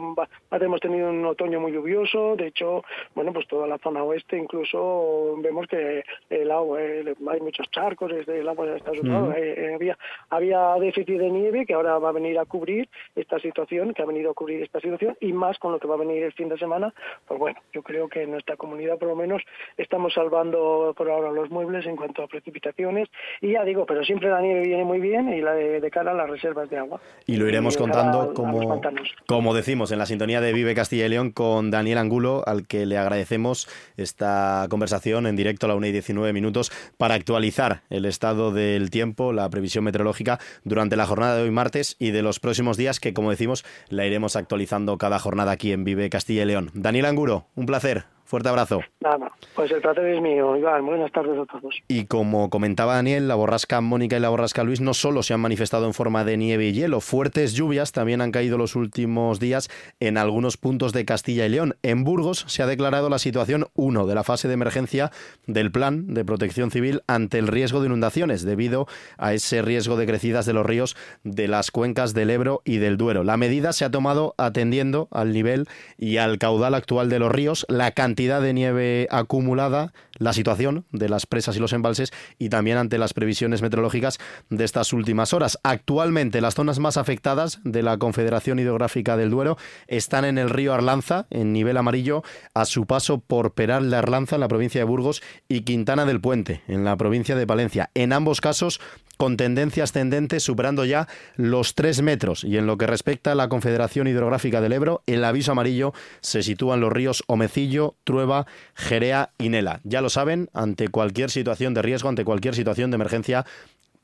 hemos 0.51 0.81
tenido 0.81 1.11
un 1.11 1.25
otoño 1.27 1.61
muy 1.61 1.73
lluvioso, 1.73 2.37
de 2.37 2.47
hecho, 2.47 2.83
bueno, 3.15 3.35
pues 3.35 3.47
toda 3.49 3.67
la 3.67 3.77
zona 3.79 4.03
oeste 4.03 4.39
incluso 4.39 5.37
vemos 5.43 5.67
que 5.67 6.03
el 6.31 6.51
agua, 6.51 6.79
hay 6.79 7.41
muchos 7.41 7.71
charcos, 7.71 8.11
el 8.13 8.49
agua 8.49 8.77
está 8.77 8.93
mm. 8.93 9.33
eh, 9.37 9.73
había, 9.75 9.99
había 10.31 10.75
déficit 10.77 11.19
de 11.19 11.31
nieve 11.31 11.67
que 11.67 11.75
ahora 11.75 11.99
va 11.99 12.09
a 12.09 12.13
venir 12.13 12.39
a 12.39 12.47
cubrir 12.47 12.89
esta 13.15 13.39
situación, 13.41 13.93
que 13.93 14.03
ha 14.03 14.07
venido 14.07 14.31
a 14.31 14.35
cubrir 14.35 14.63
esta 14.63 14.81
situación, 14.81 15.19
y 15.21 15.35
más 15.35 15.59
con 15.59 15.73
lo 15.73 15.79
que 15.79 15.87
va 15.87 15.97
a 15.97 15.99
venir 15.99 16.23
el 16.23 16.33
fin 16.33 16.49
de 16.49 16.57
semana, 16.57 16.95
pues 17.29 17.39
bueno, 17.39 17.61
yo 17.75 17.83
creo 17.83 18.09
que 18.09 18.23
en 18.23 18.31
nuestra 18.31 18.57
comunidad 18.57 18.99
por 18.99 19.09
lo 19.09 19.17
menos 19.17 19.43
estamos 19.77 20.15
salvando 20.15 20.95
por 20.97 21.11
ahora 21.11 21.31
los 21.31 21.51
muebles 21.51 21.85
en 21.85 21.97
cuanto 21.97 22.23
a 22.23 22.27
precipitaciones, 22.27 23.11
y 23.43 23.53
ya 23.53 23.63
digo, 23.63 23.85
pero 23.85 24.03
siempre 24.03 24.31
la 24.31 24.46
viene 24.63 24.85
muy 24.85 25.01
bien 25.01 25.29
y 25.29 25.41
la 25.41 25.53
de, 25.53 25.91
cara 25.91 26.13
a 26.13 26.15
las 26.15 26.29
reservas 26.29 26.69
de 26.71 26.79
agua. 26.79 27.01
Y 27.27 27.37
lo 27.37 27.49
iremos 27.49 27.77
contando 27.77 28.35
como, 28.35 28.81
como 29.27 29.55
decimos 29.55 29.93
en 29.93 29.99
la 29.99 30.07
sintonía 30.07 30.41
de 30.41 30.53
Vive 30.53 30.75
Castilla 30.75 31.07
y 31.07 31.09
León 31.09 31.31
con 31.31 31.71
Daniel 31.71 31.99
Angulo, 31.99 32.43
al 32.47 32.67
que 32.67 32.87
le 32.87 32.99
agradecemos 32.99 33.69
esta 33.97 34.67
conversación 34.69 35.27
en 35.27 35.37
directo 35.37 35.67
a 35.67 35.69
la 35.69 35.75
1 35.77 35.87
y 35.87 35.93
19 35.93 36.33
minutos 36.33 36.73
para 36.97 37.15
actualizar 37.15 37.83
el 37.91 38.05
estado 38.05 38.53
del 38.53 38.91
tiempo, 38.91 39.33
la 39.33 39.49
previsión 39.49 39.85
meteorológica 39.85 40.39
durante 40.65 40.97
la 40.97 41.07
jornada 41.07 41.37
de 41.37 41.43
hoy 41.43 41.51
martes 41.51 41.97
y 41.99 42.11
de 42.11 42.23
los 42.23 42.41
próximos 42.41 42.77
días 42.77 43.01
que 43.01 43.15
como 43.15 43.31
decimos 43.31 43.65
la 43.89 44.07
iremos 44.07 44.37
actualizando 44.37 44.99
cada 44.99 45.19
jornada 45.19 45.53
aquí 45.53 45.73
en 45.73 45.85
Vive 45.85 46.11
Castilla 46.11 46.43
y 46.43 46.47
León. 46.47 46.71
Daniel 46.75 47.07
Angulo, 47.07 47.47
un 47.55 47.67
placer. 47.67 48.16
Fuerte 48.27 48.49
abrazo. 48.49 48.81
Nada, 49.01 49.31
pues 49.55 49.71
el 49.71 49.81
placer 49.81 50.05
es 50.07 50.21
mío, 50.21 50.57
Iván. 50.57 50.85
Buenas 50.85 51.13
tardes 51.13 51.39
a 51.39 51.47
todos. 51.47 51.77
Y 51.87 52.07
como 52.07 52.51
comentaba 52.51 52.97
Daniel, 52.97 53.29
la 53.29 53.37
borrasca 53.37 53.81
Mónica 53.81 54.17
y 54.17 54.21
la 54.21 54.31
borrasca 54.31 54.65
Luis 54.65 54.81
no 54.81 54.95
solo 54.95 55.23
se 55.23 55.33
han 55.33 55.39
manifestado 55.41 55.87
en 55.87 55.95
forma 55.95 56.25
de 56.25 56.37
nieve 56.37 56.67
y 56.67 56.73
hielo, 56.73 57.01
fuertes 57.01 57.55
lluvias 57.55 57.93
también 57.93 58.21
han 58.21 58.33
caído 58.33 58.59
los 58.59 58.75
últimos 58.75 59.39
días 59.39 59.71
en 60.01 60.19
algunos 60.19 60.57
puntos 60.57 60.93
de 60.93 61.05
Castilla 61.05 61.47
y 61.47 61.51
León. 61.51 61.77
En 61.85 62.03
Burgos 62.03 62.45
se 62.49 62.65
ha 62.65 62.67
declarado 62.67 63.09
la 63.09 63.21
situación 63.21 63.69
1 63.75 64.09
de 64.09 64.15
la 64.17 64.25
fase 64.25 64.49
de 64.49 64.55
emergencia 64.55 65.13
del 65.47 65.71
Plan 65.71 66.13
de 66.13 66.25
Protección 66.25 66.73
Civil 66.73 67.03
ante 67.07 67.39
el 67.39 67.47
riesgo 67.47 67.81
de 67.81 67.87
inundaciones 67.87 68.45
debido 68.45 68.89
a 69.19 69.35
ese 69.35 69.63
riesgo 69.63 69.97
de 69.97 70.07
crecidas 70.07 70.47
de 70.47 70.53
los 70.53 70.67
ríos 70.67 70.97
de 71.23 71.47
las 71.47 71.71
cuencas 71.71 72.13
del 72.13 72.31
Ebro 72.31 72.61
y 72.65 72.79
del 72.79 72.97
Duero. 72.97 73.23
La 73.23 73.37
medida 73.37 73.73
se 73.73 73.85
ha 73.85 73.91
tomado 73.93 74.35
atendiendo 74.37 75.07
al 75.13 75.33
nivel 75.33 75.69
y 75.97 76.17
al 76.17 76.39
caudal 76.39 76.75
actual 76.75 77.09
de 77.09 77.21
los 77.21 77.31
ríos, 77.31 77.67
la 77.69 77.93
cantidad 77.93 78.16
cantidad 78.17 78.41
de 78.41 78.55
nieve 78.55 79.09
acumulada, 79.11 79.93
la 80.17 80.33
situación 80.33 80.87
de 80.91 81.11
las 81.11 81.27
presas 81.27 81.55
y 81.55 81.59
los 81.61 81.75
embalses 81.75 82.15
y 82.39 82.49
también 82.49 82.79
ante 82.79 82.97
las 82.97 83.13
previsiones 83.13 83.61
meteorológicas 83.61 84.17
de 84.49 84.65
estas 84.65 84.95
últimas 84.95 85.35
horas. 85.35 85.59
Actualmente 85.63 86.41
las 86.41 86.55
zonas 86.55 86.79
más 86.79 86.97
afectadas 86.97 87.61
de 87.63 87.83
la 87.83 87.99
Confederación 87.99 88.59
Hidrográfica 88.59 89.19
del 89.19 89.29
Duero 89.29 89.59
están 89.87 90.25
en 90.25 90.39
el 90.39 90.49
río 90.49 90.73
Arlanza, 90.73 91.27
en 91.29 91.53
nivel 91.53 91.77
amarillo, 91.77 92.23
a 92.55 92.65
su 92.65 92.87
paso 92.87 93.19
por 93.19 93.53
Peral 93.53 93.91
de 93.91 93.99
Arlanza, 93.99 94.37
en 94.37 94.41
la 94.41 94.49
provincia 94.49 94.81
de 94.81 94.87
Burgos, 94.87 95.23
y 95.47 95.61
Quintana 95.61 96.07
del 96.07 96.23
Puente, 96.23 96.63
en 96.69 96.85
la 96.85 96.97
provincia 96.97 97.37
de 97.37 97.47
Palencia. 97.47 97.91
En 97.93 98.15
ambos 98.15 98.41
casos, 98.41 98.81
con 99.17 99.37
tendencia 99.37 99.85
ascendente, 99.85 100.41
superando 100.41 100.85
ya 100.85 101.09
los 101.37 101.75
tres 101.75 102.03
metros. 102.03 102.45
Y 102.45 102.59
en 102.59 102.67
lo 102.67 102.79
que 102.79 102.87
respecta 102.87 103.33
a 103.33 103.35
la 103.35 103.49
Confederación 103.49 104.07
Hidrográfica 104.07 104.61
del 104.61 104.73
Ebro, 104.73 105.03
el 105.07 105.25
aviso 105.25 105.53
amarillo 105.53 105.93
se 106.21 106.43
sitúa 106.43 106.75
en 106.75 106.81
los 106.81 106.93
ríos 106.93 107.25
Omecillo, 107.27 107.95
Trueba, 108.05 108.47
Jerea 108.75 109.31
y 109.39 109.49
Nela. 109.49 109.81
Ya 109.85 110.01
lo 110.01 110.11
saben, 110.11 110.49
ante 110.53 110.89
cualquier 110.89 111.31
situación 111.31 111.75
de 111.75 111.83
riesgo, 111.83 112.09
ante 112.09 112.25
cualquier 112.25 112.55
situación 112.55 112.91
de 112.91 112.97
emergencia, 112.97 113.47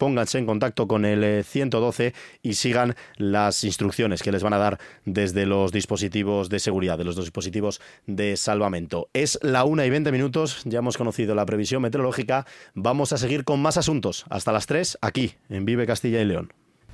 pónganse 0.02 0.36
en 0.38 0.46
contacto 0.46 0.88
con 0.88 1.04
el 1.04 1.44
112 1.44 2.06
eh, 2.08 2.12
y 2.42 2.54
sigan 2.54 2.96
las 3.18 3.62
instrucciones 3.62 4.20
que 4.20 4.32
les 4.32 4.42
van 4.42 4.52
a 4.52 4.58
dar 4.58 4.80
desde 5.04 5.46
los 5.46 5.70
dispositivos 5.70 6.48
de 6.48 6.58
seguridad, 6.58 6.98
de 6.98 7.04
los 7.04 7.14
dispositivos 7.14 7.80
de 8.08 8.36
salvamento. 8.36 9.10
Es 9.12 9.38
la 9.42 9.62
una 9.62 9.86
y 9.86 9.90
20 9.90 10.10
minutos, 10.10 10.62
ya 10.64 10.80
hemos 10.80 10.96
conocido 10.96 11.36
la 11.36 11.46
previsión 11.46 11.82
meteorológica, 11.82 12.46
vamos 12.74 13.12
a 13.12 13.16
seguir 13.16 13.44
con 13.44 13.62
más 13.62 13.76
asuntos 13.76 14.24
hasta 14.28 14.50
las 14.50 14.66
3 14.66 14.98
aquí 15.02 15.34
en 15.48 15.66
Vive 15.66 15.86
Castilla 15.86 16.20
y 16.20 16.24
León. 16.24 16.52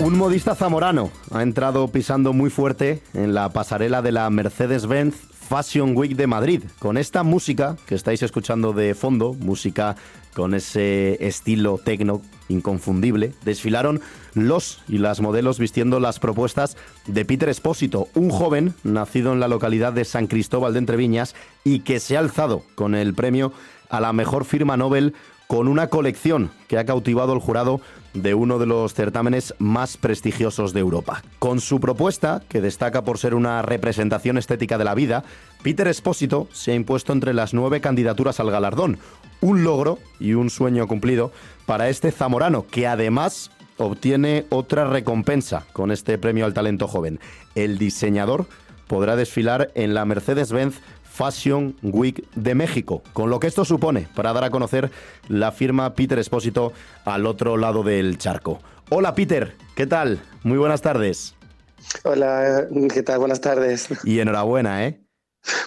Un 0.00 0.16
modista 0.16 0.54
zamorano 0.54 1.10
ha 1.30 1.42
entrado 1.42 1.86
pisando 1.88 2.32
muy 2.32 2.48
fuerte 2.48 3.02
en 3.12 3.34
la 3.34 3.50
pasarela 3.50 4.00
de 4.00 4.12
la 4.12 4.30
Mercedes-Benz 4.30 5.14
Fashion 5.14 5.94
Week 5.94 6.16
de 6.16 6.26
Madrid, 6.26 6.62
con 6.78 6.96
esta 6.96 7.22
música 7.22 7.76
que 7.86 7.96
estáis 7.96 8.22
escuchando 8.22 8.72
de 8.72 8.94
fondo, 8.94 9.34
música 9.34 9.96
con 10.34 10.54
ese 10.54 11.26
estilo 11.26 11.76
tecno 11.76 12.22
inconfundible, 12.48 13.34
desfilaron 13.44 14.00
los 14.32 14.80
y 14.88 14.98
las 14.98 15.20
modelos 15.20 15.58
vistiendo 15.58 16.00
las 16.00 16.18
propuestas 16.18 16.78
de 17.06 17.26
Peter 17.26 17.50
Espósito, 17.50 18.08
un 18.14 18.30
joven 18.30 18.74
nacido 18.84 19.34
en 19.34 19.40
la 19.40 19.48
localidad 19.48 19.92
de 19.92 20.06
San 20.06 20.28
Cristóbal 20.28 20.72
de 20.72 20.78
Entreviñas 20.78 21.34
y 21.62 21.80
que 21.80 22.00
se 22.00 22.16
ha 22.16 22.20
alzado 22.20 22.62
con 22.74 22.94
el 22.94 23.12
premio 23.12 23.52
a 23.90 24.00
la 24.00 24.14
mejor 24.14 24.46
firma 24.46 24.78
Nobel 24.78 25.14
con 25.50 25.66
una 25.66 25.88
colección 25.88 26.52
que 26.68 26.78
ha 26.78 26.84
cautivado 26.84 27.32
al 27.32 27.40
jurado 27.40 27.80
de 28.14 28.34
uno 28.34 28.60
de 28.60 28.66
los 28.66 28.94
certámenes 28.94 29.52
más 29.58 29.96
prestigiosos 29.96 30.72
de 30.72 30.78
Europa. 30.78 31.24
Con 31.40 31.60
su 31.60 31.80
propuesta, 31.80 32.40
que 32.48 32.60
destaca 32.60 33.02
por 33.02 33.18
ser 33.18 33.34
una 33.34 33.60
representación 33.60 34.38
estética 34.38 34.78
de 34.78 34.84
la 34.84 34.94
vida, 34.94 35.24
Peter 35.64 35.88
Espósito 35.88 36.46
se 36.52 36.70
ha 36.70 36.76
impuesto 36.76 37.12
entre 37.12 37.34
las 37.34 37.52
nueve 37.52 37.80
candidaturas 37.80 38.38
al 38.38 38.52
galardón, 38.52 39.00
un 39.40 39.64
logro 39.64 39.98
y 40.20 40.34
un 40.34 40.50
sueño 40.50 40.86
cumplido 40.86 41.32
para 41.66 41.88
este 41.88 42.12
zamorano, 42.12 42.68
que 42.68 42.86
además 42.86 43.50
obtiene 43.76 44.46
otra 44.50 44.84
recompensa 44.84 45.66
con 45.72 45.90
este 45.90 46.16
premio 46.16 46.44
al 46.44 46.54
talento 46.54 46.86
joven. 46.86 47.18
El 47.56 47.76
diseñador 47.76 48.46
podrá 48.86 49.16
desfilar 49.16 49.72
en 49.74 49.94
la 49.94 50.04
Mercedes-Benz 50.04 50.80
Fashion 51.20 51.76
Week 51.82 52.24
de 52.34 52.54
México, 52.54 53.02
con 53.12 53.28
lo 53.28 53.40
que 53.40 53.46
esto 53.46 53.66
supone 53.66 54.08
para 54.14 54.32
dar 54.32 54.44
a 54.44 54.50
conocer 54.50 54.90
la 55.28 55.52
firma 55.52 55.94
Peter 55.94 56.18
Espósito 56.18 56.72
al 57.04 57.26
otro 57.26 57.58
lado 57.58 57.82
del 57.82 58.16
charco. 58.16 58.58
Hola 58.88 59.14
Peter, 59.14 59.54
¿qué 59.74 59.86
tal? 59.86 60.22
Muy 60.44 60.56
buenas 60.56 60.80
tardes. 60.80 61.34
Hola, 62.04 62.66
¿qué 62.94 63.02
tal? 63.02 63.18
Buenas 63.18 63.42
tardes. 63.42 63.88
Y 64.02 64.20
enhorabuena, 64.20 64.86
¿eh? 64.86 65.02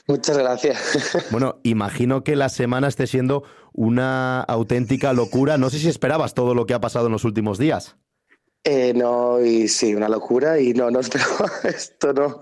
Muchas 0.07 0.39
gracias. 0.39 1.15
Bueno, 1.29 1.59
imagino 1.61 2.23
que 2.23 2.35
la 2.35 2.49
semana 2.49 2.87
esté 2.87 3.05
siendo 3.05 3.43
una 3.73 4.41
auténtica 4.41 5.13
locura. 5.13 5.59
No 5.59 5.69
sé 5.69 5.77
si 5.77 5.87
esperabas 5.87 6.33
todo 6.33 6.55
lo 6.55 6.65
que 6.65 6.73
ha 6.73 6.81
pasado 6.81 7.05
en 7.05 7.11
los 7.11 7.25
últimos 7.25 7.59
días. 7.59 7.95
Eh, 8.65 8.93
no, 8.95 9.43
y 9.43 9.67
sí, 9.67 9.93
una 9.93 10.07
locura 10.07 10.57
y 10.57 10.73
no, 10.73 10.89
no 10.89 11.01
esperaba 11.01 11.51
esto, 11.65 12.13
no. 12.13 12.41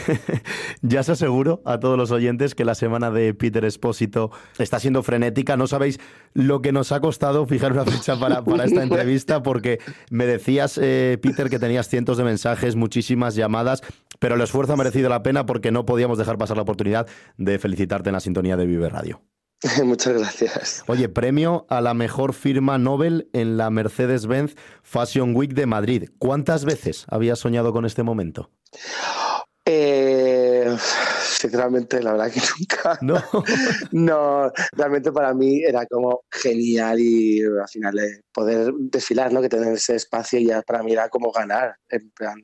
ya 0.82 1.00
os 1.00 1.08
aseguro 1.08 1.62
a 1.64 1.78
todos 1.78 1.96
los 1.96 2.10
oyentes 2.10 2.56
que 2.56 2.64
la 2.64 2.74
semana 2.74 3.12
de 3.12 3.32
Peter 3.32 3.64
Espósito 3.64 4.32
está 4.58 4.80
siendo 4.80 5.04
frenética. 5.04 5.56
No 5.56 5.68
sabéis 5.68 6.00
lo 6.34 6.62
que 6.62 6.72
nos 6.72 6.90
ha 6.90 7.00
costado 7.00 7.46
fijar 7.46 7.70
una 7.70 7.84
fecha 7.84 8.18
para, 8.18 8.42
para 8.42 8.64
esta 8.64 8.82
entrevista 8.82 9.40
porque 9.40 9.78
me 10.10 10.26
decías, 10.26 10.78
eh, 10.82 11.16
Peter, 11.22 11.48
que 11.48 11.60
tenías 11.60 11.88
cientos 11.88 12.18
de 12.18 12.24
mensajes, 12.24 12.74
muchísimas 12.74 13.36
llamadas, 13.36 13.82
pero 14.18 14.34
el 14.34 14.40
esfuerzo 14.40 14.72
ha 14.72 14.76
merecido 14.76 15.08
la 15.08 15.22
pena 15.22 15.46
porque 15.46 15.70
no 15.70 15.86
podíamos 15.86 16.18
dejar 16.18 16.38
pasar 16.38 16.56
la 16.56 16.64
oportunidad 16.64 17.06
de 17.36 17.60
felicitarte 17.60 18.08
en 18.08 18.14
la 18.14 18.20
sintonía 18.20 18.56
de 18.56 18.66
Vive 18.66 18.88
Radio. 18.88 19.22
Muchas 19.84 20.14
gracias. 20.14 20.84
Oye, 20.86 21.08
premio 21.08 21.66
a 21.68 21.80
la 21.80 21.94
mejor 21.94 22.32
firma 22.32 22.78
Nobel 22.78 23.28
en 23.32 23.56
la 23.56 23.70
Mercedes-Benz 23.70 24.54
Fashion 24.82 25.34
Week 25.36 25.52
de 25.52 25.66
Madrid. 25.66 26.10
¿Cuántas 26.18 26.64
veces 26.64 27.04
habías 27.08 27.38
soñado 27.38 27.72
con 27.72 27.84
este 27.84 28.02
momento? 28.02 28.50
Eh, 29.66 30.76
sinceramente, 31.22 32.02
la 32.02 32.12
verdad 32.12 32.32
que 32.32 32.40
nunca. 32.58 32.98
No. 33.02 33.22
no, 33.92 34.52
realmente 34.72 35.12
para 35.12 35.34
mí 35.34 35.62
era 35.62 35.84
como 35.86 36.22
genial 36.30 36.98
y 36.98 37.42
al 37.42 37.68
final 37.68 37.98
eh, 37.98 38.22
poder 38.32 38.72
desfilar, 38.74 39.32
¿no? 39.32 39.42
Que 39.42 39.48
tener 39.48 39.74
ese 39.74 39.96
espacio 39.96 40.40
ya 40.40 40.62
para 40.62 40.82
mí 40.82 40.92
era 40.92 41.08
como 41.08 41.30
ganar. 41.32 41.76
En 41.88 42.10
plan, 42.10 42.36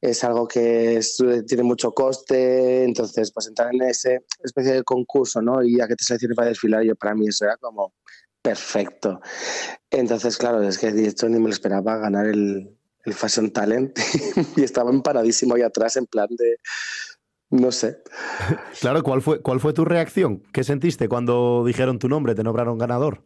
es 0.00 0.24
algo 0.24 0.46
que 0.46 1.00
tiene 1.46 1.62
mucho 1.62 1.92
coste, 1.92 2.84
entonces 2.84 3.32
pues 3.32 3.48
entrar 3.48 3.74
en 3.74 3.82
ese 3.82 4.24
especie 4.42 4.72
de 4.72 4.82
concurso, 4.84 5.42
¿no? 5.42 5.62
Y 5.62 5.80
a 5.80 5.88
que 5.88 5.96
te 5.96 6.04
selecciones 6.04 6.36
para 6.36 6.48
desfilar, 6.48 6.82
yo 6.82 6.96
para 6.96 7.14
mí 7.14 7.26
eso 7.28 7.44
era 7.44 7.56
como 7.56 7.94
perfecto. 8.42 9.20
Entonces, 9.90 10.36
claro, 10.36 10.62
es 10.62 10.78
que 10.78 10.92
de 10.92 11.08
hecho 11.08 11.28
ni 11.28 11.38
me 11.38 11.48
lo 11.48 11.50
esperaba 11.50 11.96
ganar 11.98 12.26
el, 12.26 12.76
el 13.04 13.14
Fashion 13.14 13.50
Talent 13.50 13.98
y 14.56 14.62
estaba 14.62 14.90
emparadísimo 14.90 15.54
ahí 15.54 15.62
atrás 15.62 15.96
en 15.96 16.06
plan 16.06 16.28
de 16.30 16.56
no 17.50 17.72
sé. 17.72 18.02
Claro, 18.80 19.02
¿cuál 19.02 19.22
fue, 19.22 19.40
¿cuál 19.40 19.60
fue 19.60 19.72
tu 19.72 19.84
reacción? 19.84 20.42
¿Qué 20.52 20.64
sentiste 20.64 21.08
cuando 21.08 21.64
dijeron 21.64 21.98
tu 21.98 22.08
nombre, 22.08 22.34
te 22.34 22.42
nombraron 22.42 22.78
ganador? 22.78 23.24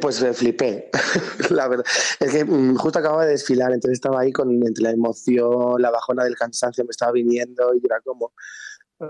Pues 0.00 0.20
eh, 0.22 0.34
flipé, 0.34 0.90
la 1.50 1.68
verdad. 1.68 1.84
Es 2.18 2.32
que 2.32 2.44
mm, 2.44 2.76
justo 2.76 2.98
acababa 2.98 3.24
de 3.24 3.32
desfilar, 3.32 3.72
entonces 3.72 3.96
estaba 3.96 4.20
ahí 4.20 4.32
con 4.32 4.50
entre 4.66 4.82
la 4.82 4.90
emoción, 4.90 5.80
la 5.80 5.90
bajona 5.90 6.24
del 6.24 6.36
cansancio 6.36 6.84
me 6.84 6.90
estaba 6.90 7.12
viniendo 7.12 7.74
y 7.74 7.80
era 7.84 8.00
como, 8.00 8.32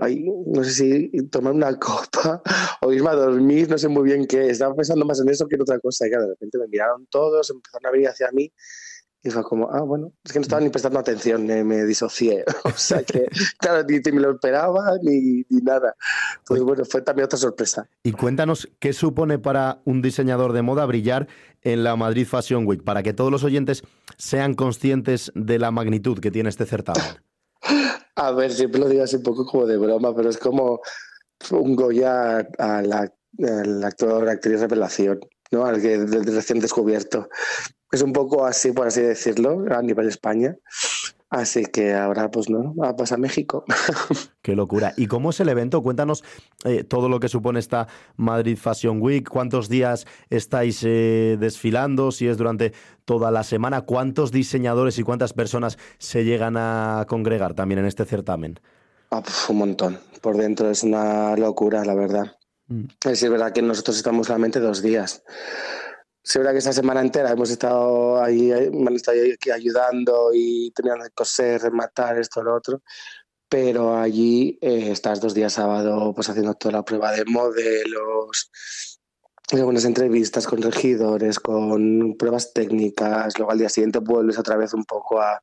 ay, 0.01 0.25
no 0.45 0.63
sé 0.63 0.71
si 0.71 1.27
tomar 1.27 1.53
una 1.53 1.77
copa 1.79 2.41
o 2.81 2.91
irme 2.91 3.09
a 3.09 3.15
dormir, 3.15 3.69
no 3.69 3.77
sé 3.77 3.87
muy 3.87 4.03
bien 4.03 4.25
qué. 4.27 4.49
Estaba 4.49 4.75
pensando 4.75 5.05
más 5.05 5.19
en 5.19 5.29
eso 5.29 5.47
que 5.47 5.55
en 5.55 5.61
otra 5.61 5.79
cosa. 5.79 6.07
Y 6.07 6.11
de 6.11 6.27
repente 6.27 6.57
me 6.57 6.67
miraron 6.67 7.07
todos, 7.07 7.49
empezaron 7.49 7.87
a 7.87 7.91
venir 7.91 8.09
hacia 8.09 8.29
mí 8.31 8.51
y 9.25 9.31
fue 9.31 9.43
como, 9.43 9.67
ah, 9.71 9.81
bueno, 9.81 10.11
es 10.23 10.31
que 10.31 10.37
no 10.37 10.43
estaba 10.43 10.61
ni 10.61 10.69
prestando 10.69 10.99
atención, 10.99 11.47
me 11.47 11.83
disocié. 11.85 12.45
o 12.63 12.69
sea 12.69 13.01
que, 13.01 13.25
claro, 13.57 13.83
ni, 13.89 13.99
me 14.11 14.21
lo 14.21 14.33
esperaba 14.33 14.99
ni, 15.01 15.43
ni, 15.49 15.61
nada. 15.63 15.95
Entonces, 16.37 16.63
bueno, 16.63 16.85
fue 16.85 17.01
también 17.01 17.25
otra 17.25 17.39
sorpresa. 17.39 17.89
Y 18.03 18.11
cuéntanos, 18.11 18.69
¿qué 18.77 18.93
supone 18.93 19.39
para 19.39 19.81
un 19.83 20.03
diseñador 20.03 20.53
de 20.53 20.61
moda 20.61 20.85
brillar 20.85 21.27
en 21.63 21.83
la 21.83 21.95
Madrid 21.95 22.27
Fashion 22.27 22.67
Week? 22.67 22.83
Para 22.83 23.01
que 23.01 23.13
todos 23.13 23.31
los 23.31 23.43
oyentes 23.43 23.81
sean 24.15 24.53
conscientes 24.53 25.31
de 25.33 25.57
la 25.57 25.71
magnitud 25.71 26.19
que 26.19 26.29
tiene 26.29 26.49
este 26.49 26.67
certamen. 26.67 27.03
A 28.15 28.31
ver, 28.31 28.53
siempre 28.53 28.79
lo 28.79 28.87
digo 28.87 29.03
así 29.03 29.15
un 29.15 29.23
poco 29.23 29.43
como 29.47 29.65
de 29.65 29.77
broma, 29.77 30.15
pero 30.15 30.29
es 30.29 30.37
como 30.37 30.81
un 31.49 31.75
Goya 31.75 32.47
al 32.59 32.93
actor, 33.83 34.29
actriz 34.29 34.59
revelación, 34.61 35.19
¿no? 35.49 35.65
Al 35.65 35.81
que 35.81 35.97
recién 35.97 36.59
descubierto. 36.59 37.27
Es 37.95 38.01
un 38.01 38.11
poco 38.11 38.45
así, 38.45 38.73
por 38.73 38.87
así 38.87 38.99
decirlo, 38.99 39.63
a 39.73 39.81
nivel 39.81 40.09
España. 40.09 40.57
Así 41.29 41.63
que 41.63 41.93
ahora, 41.93 42.29
pues 42.29 42.49
no, 42.49 42.75
va 42.75 42.89
a 42.89 42.95
pasar 42.97 43.19
México. 43.19 43.63
Qué 44.41 44.53
locura. 44.53 44.93
¿Y 44.97 45.07
cómo 45.07 45.29
es 45.29 45.39
el 45.39 45.47
evento? 45.47 45.81
Cuéntanos 45.81 46.21
eh, 46.65 46.83
todo 46.83 47.07
lo 47.07 47.21
que 47.21 47.29
supone 47.29 47.57
esta 47.57 47.87
Madrid 48.17 48.57
Fashion 48.57 49.01
Week. 49.01 49.29
¿Cuántos 49.29 49.69
días 49.69 50.05
estáis 50.29 50.83
eh, 50.83 51.37
desfilando? 51.39 52.11
Si 52.11 52.27
es 52.27 52.35
durante 52.35 52.73
toda 53.05 53.31
la 53.31 53.43
semana. 53.43 53.83
¿Cuántos 53.83 54.33
diseñadores 54.33 54.99
y 54.99 55.03
cuántas 55.03 55.31
personas 55.31 55.77
se 55.97 56.25
llegan 56.25 56.57
a 56.57 57.05
congregar 57.07 57.53
también 57.53 57.79
en 57.79 57.85
este 57.85 58.03
certamen? 58.03 58.59
Ah, 59.09 59.23
un 59.47 59.57
montón. 59.57 59.99
Por 60.19 60.35
dentro 60.35 60.69
es 60.69 60.83
una 60.83 61.37
locura, 61.37 61.85
la 61.85 61.95
verdad. 61.95 62.35
Mm. 62.67 62.87
Es 63.05 63.29
verdad 63.29 63.53
que 63.53 63.61
nosotros 63.61 63.95
estamos 63.95 64.27
solamente 64.27 64.59
dos 64.59 64.81
días. 64.81 65.23
Sí, 66.27 66.39
verdad 66.39 66.53
que 66.53 66.57
esa 66.57 66.73
semana 66.73 67.01
entera 67.01 67.29
hemos 67.31 67.51
estado 67.51 68.19
ahí, 68.19 68.51
me 68.71 68.87
han 68.87 68.95
estado 68.95 69.19
aquí 69.31 69.51
ayudando 69.51 70.31
y 70.33 70.71
tenían 70.71 70.99
que 71.03 71.11
coser, 71.11 71.61
rematar, 71.61 72.17
esto, 72.17 72.41
lo 72.43 72.55
otro. 72.55 72.81
Pero 73.47 73.95
allí, 73.95 74.57
eh, 74.59 74.91
estás 74.91 75.21
dos 75.21 75.35
días 75.35 75.53
sábado, 75.53 76.13
pues 76.15 76.27
haciendo 76.27 76.55
toda 76.55 76.79
la 76.79 76.83
prueba 76.83 77.11
de 77.11 77.25
modelos, 77.25 78.49
algunas 79.51 79.85
entrevistas 79.85 80.47
con 80.47 80.63
regidores, 80.63 81.39
con 81.39 82.15
pruebas 82.17 82.53
técnicas. 82.53 83.37
Luego 83.37 83.51
al 83.51 83.59
día 83.59 83.69
siguiente 83.69 83.99
vuelves 83.99 84.39
otra 84.39 84.57
vez 84.57 84.73
un 84.73 84.85
poco 84.85 85.21
a, 85.21 85.39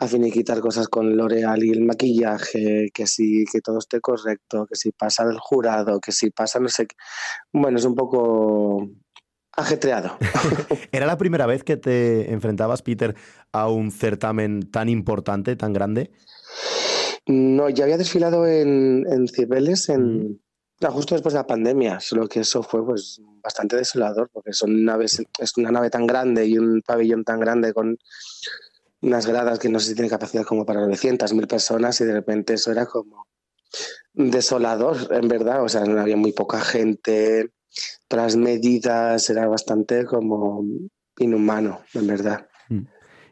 a 0.00 0.06
finiquitar 0.08 0.60
cosas 0.60 0.88
con 0.88 1.16
L'Oreal 1.16 1.62
y 1.62 1.70
el 1.70 1.82
maquillaje, 1.82 2.90
que 2.92 3.06
sí, 3.06 3.44
que 3.50 3.60
todo 3.60 3.78
esté 3.78 4.00
correcto, 4.00 4.66
que 4.66 4.74
si 4.74 4.90
pasa 4.90 5.22
el 5.22 5.38
jurado, 5.38 6.00
que 6.00 6.10
si 6.10 6.30
pasa 6.30 6.58
no 6.58 6.68
sé 6.68 6.88
qué. 6.88 6.96
Bueno, 7.52 7.78
es 7.78 7.84
un 7.84 7.94
poco 7.94 8.88
ajetreado. 9.56 10.16
¿Era 10.92 11.06
la 11.06 11.18
primera 11.18 11.46
vez 11.46 11.64
que 11.64 11.76
te 11.76 12.32
enfrentabas, 12.32 12.82
Peter, 12.82 13.14
a 13.52 13.68
un 13.68 13.90
certamen 13.90 14.70
tan 14.70 14.88
importante, 14.88 15.56
tan 15.56 15.72
grande? 15.72 16.10
No, 17.26 17.68
ya 17.68 17.84
había 17.84 17.98
desfilado 17.98 18.46
en, 18.46 19.06
en 19.10 19.28
Cibeles 19.28 19.88
en, 19.88 20.40
justo 20.88 21.14
después 21.14 21.34
de 21.34 21.40
la 21.40 21.46
pandemia, 21.46 22.00
solo 22.00 22.26
que 22.26 22.40
eso 22.40 22.62
fue 22.62 22.84
pues 22.84 23.20
bastante 23.42 23.76
desolador, 23.76 24.30
porque 24.32 24.52
son 24.52 24.84
naves, 24.84 25.22
es 25.38 25.56
una 25.56 25.70
nave 25.70 25.90
tan 25.90 26.06
grande 26.06 26.46
y 26.46 26.56
un 26.56 26.82
pabellón 26.82 27.24
tan 27.24 27.40
grande 27.40 27.74
con 27.74 27.98
unas 29.02 29.26
gradas 29.26 29.58
que 29.58 29.68
no 29.68 29.80
sé 29.80 29.90
si 29.90 29.94
tiene 29.94 30.10
capacidad 30.10 30.44
como 30.44 30.64
para 30.64 30.80
900, 30.80 31.32
mil 31.34 31.46
personas 31.46 32.00
y 32.00 32.04
de 32.04 32.14
repente 32.14 32.54
eso 32.54 32.70
era 32.72 32.86
como 32.86 33.26
desolador, 34.12 34.96
en 35.10 35.28
verdad, 35.28 35.62
o 35.62 35.68
sea, 35.68 35.84
no 35.84 36.00
había 36.00 36.16
muy 36.16 36.32
poca 36.32 36.60
gente, 36.60 37.50
las 38.10 38.36
medidas, 38.36 39.28
era 39.30 39.46
bastante 39.46 40.04
como 40.04 40.64
inhumano, 41.18 41.80
en 41.94 42.06
verdad. 42.06 42.46
Mm. 42.68 42.82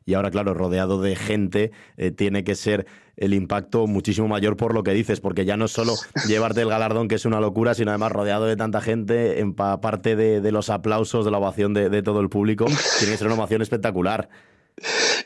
Y 0.04 0.14
ahora, 0.14 0.30
claro, 0.30 0.54
rodeado 0.54 1.02
de 1.02 1.16
gente, 1.16 1.70
eh, 1.98 2.10
tiene 2.10 2.42
que 2.42 2.54
ser 2.54 2.86
el 3.16 3.34
impacto 3.34 3.86
muchísimo 3.86 4.26
mayor 4.26 4.56
por 4.56 4.72
lo 4.72 4.82
que 4.82 4.92
dices, 4.92 5.20
porque 5.20 5.44
ya 5.44 5.56
no 5.56 5.66
es 5.66 5.72
solo 5.72 5.94
llevarte 6.28 6.62
el 6.62 6.68
galardón, 6.68 7.08
que 7.08 7.16
es 7.16 7.26
una 7.26 7.40
locura, 7.40 7.74
sino 7.74 7.90
además 7.90 8.12
rodeado 8.12 8.46
de 8.46 8.56
tanta 8.56 8.80
gente, 8.80 9.40
en 9.40 9.54
parte 9.54 10.16
de, 10.16 10.52
los 10.52 10.70
aplausos, 10.70 11.24
de 11.24 11.30
la 11.30 11.38
ovación 11.38 11.74
de, 11.74 11.90
de 11.90 12.02
todo 12.02 12.20
el 12.20 12.30
público, 12.30 12.64
tiene 12.98 13.12
que 13.12 13.18
ser 13.18 13.26
una 13.26 13.36
ovación 13.36 13.60
espectacular. 13.60 14.30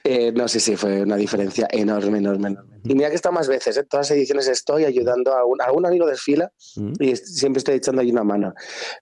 Eh, 0.05 0.33
no, 0.33 0.49
sí, 0.49 0.59
sí, 0.59 0.77
fue 0.77 1.03
una 1.03 1.17
diferencia 1.17 1.69
enorme, 1.71 2.19
enorme, 2.19 2.49
enorme. 2.49 2.81
Y 2.85 2.95
mira 2.95 3.09
que 3.09 3.15
está 3.15 3.31
más 3.31 3.47
veces, 3.47 3.77
en 3.77 3.85
¿eh? 3.85 3.87
todas 3.89 4.11
las 4.11 4.17
ediciones 4.17 4.49
estoy 4.49 4.85
ayudando 4.85 5.33
a, 5.33 5.43
algún 5.65 5.87
amigo 5.87 6.07
de 6.07 6.17
fila 6.17 6.53
y 6.99 7.15
siempre 7.15 7.59
estoy 7.59 7.77
echando 7.77 8.03
ahí 8.03 8.11
una 8.11 8.25
mano. 8.25 8.53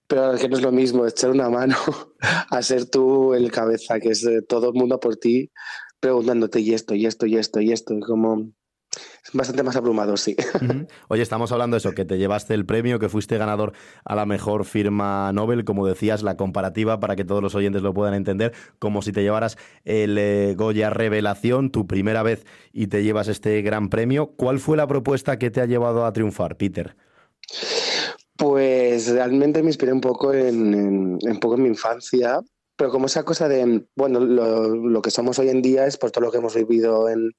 Pero 0.07 0.33
es 0.33 0.41
que 0.41 0.49
no 0.49 0.57
es 0.57 0.61
lo 0.61 0.71
mismo 0.71 1.07
echar 1.07 1.31
una 1.31 1.49
mano 1.49 1.75
a 2.49 2.61
ser 2.61 2.85
tú 2.85 3.33
el 3.33 3.51
cabeza, 3.51 3.99
que 3.99 4.09
es 4.09 4.23
eh, 4.25 4.41
todo 4.47 4.69
el 4.69 4.73
mundo 4.75 4.99
por 4.99 5.17
ti 5.17 5.51
preguntándote 5.99 6.59
y 6.59 6.73
esto, 6.73 6.95
y 6.95 7.05
esto, 7.05 7.25
y 7.25 7.37
esto, 7.37 7.61
y 7.61 7.71
esto. 7.71 7.95
Como 8.05 8.51
bastante 9.33 9.63
más 9.63 9.75
abrumado, 9.75 10.17
sí. 10.17 10.35
Oye, 11.07 11.21
estamos 11.21 11.51
hablando 11.51 11.75
de 11.75 11.79
eso, 11.79 11.93
que 11.93 12.05
te 12.05 12.17
llevaste 12.17 12.53
el 12.53 12.65
premio, 12.65 12.99
que 12.99 13.09
fuiste 13.09 13.37
ganador 13.37 13.73
a 14.03 14.15
la 14.15 14.25
mejor 14.25 14.65
firma 14.65 15.31
Nobel, 15.33 15.63
como 15.63 15.87
decías, 15.87 16.23
la 16.23 16.37
comparativa 16.37 16.99
para 16.99 17.15
que 17.15 17.23
todos 17.23 17.41
los 17.41 17.55
oyentes 17.55 17.81
lo 17.81 17.93
puedan 17.93 18.13
entender, 18.13 18.53
como 18.79 19.01
si 19.01 19.11
te 19.11 19.21
llevaras 19.21 19.57
el 19.85 20.17
eh, 20.17 20.55
Goya 20.57 20.89
Revelación, 20.89 21.71
tu 21.71 21.87
primera 21.87 22.23
vez 22.23 22.45
y 22.73 22.87
te 22.87 23.03
llevas 23.03 23.27
este 23.27 23.61
gran 23.61 23.89
premio. 23.89 24.33
¿Cuál 24.35 24.59
fue 24.59 24.77
la 24.77 24.87
propuesta 24.87 25.37
que 25.39 25.51
te 25.51 25.61
ha 25.61 25.65
llevado 25.65 26.05
a 26.05 26.13
triunfar, 26.13 26.57
Peter? 26.57 26.95
Pues 28.35 29.11
realmente 29.11 29.61
me 29.61 29.69
inspiré 29.69 29.93
un 29.93 30.01
poco 30.01 30.33
en, 30.33 31.19
un 31.21 31.39
poco 31.39 31.55
en 31.55 31.63
mi 31.63 31.69
infancia, 31.69 32.39
pero 32.81 32.89
como 32.89 33.05
esa 33.05 33.21
cosa 33.21 33.47
de, 33.47 33.85
bueno, 33.95 34.19
lo, 34.19 35.01
que 35.03 35.11
somos 35.11 35.37
hoy 35.37 35.49
en 35.49 35.61
día 35.61 35.85
es 35.85 35.97
por 35.97 36.09
todo 36.09 36.25
lo 36.25 36.31
que 36.31 36.39
hemos 36.39 36.55
vivido 36.55 37.09
en, 37.09 37.31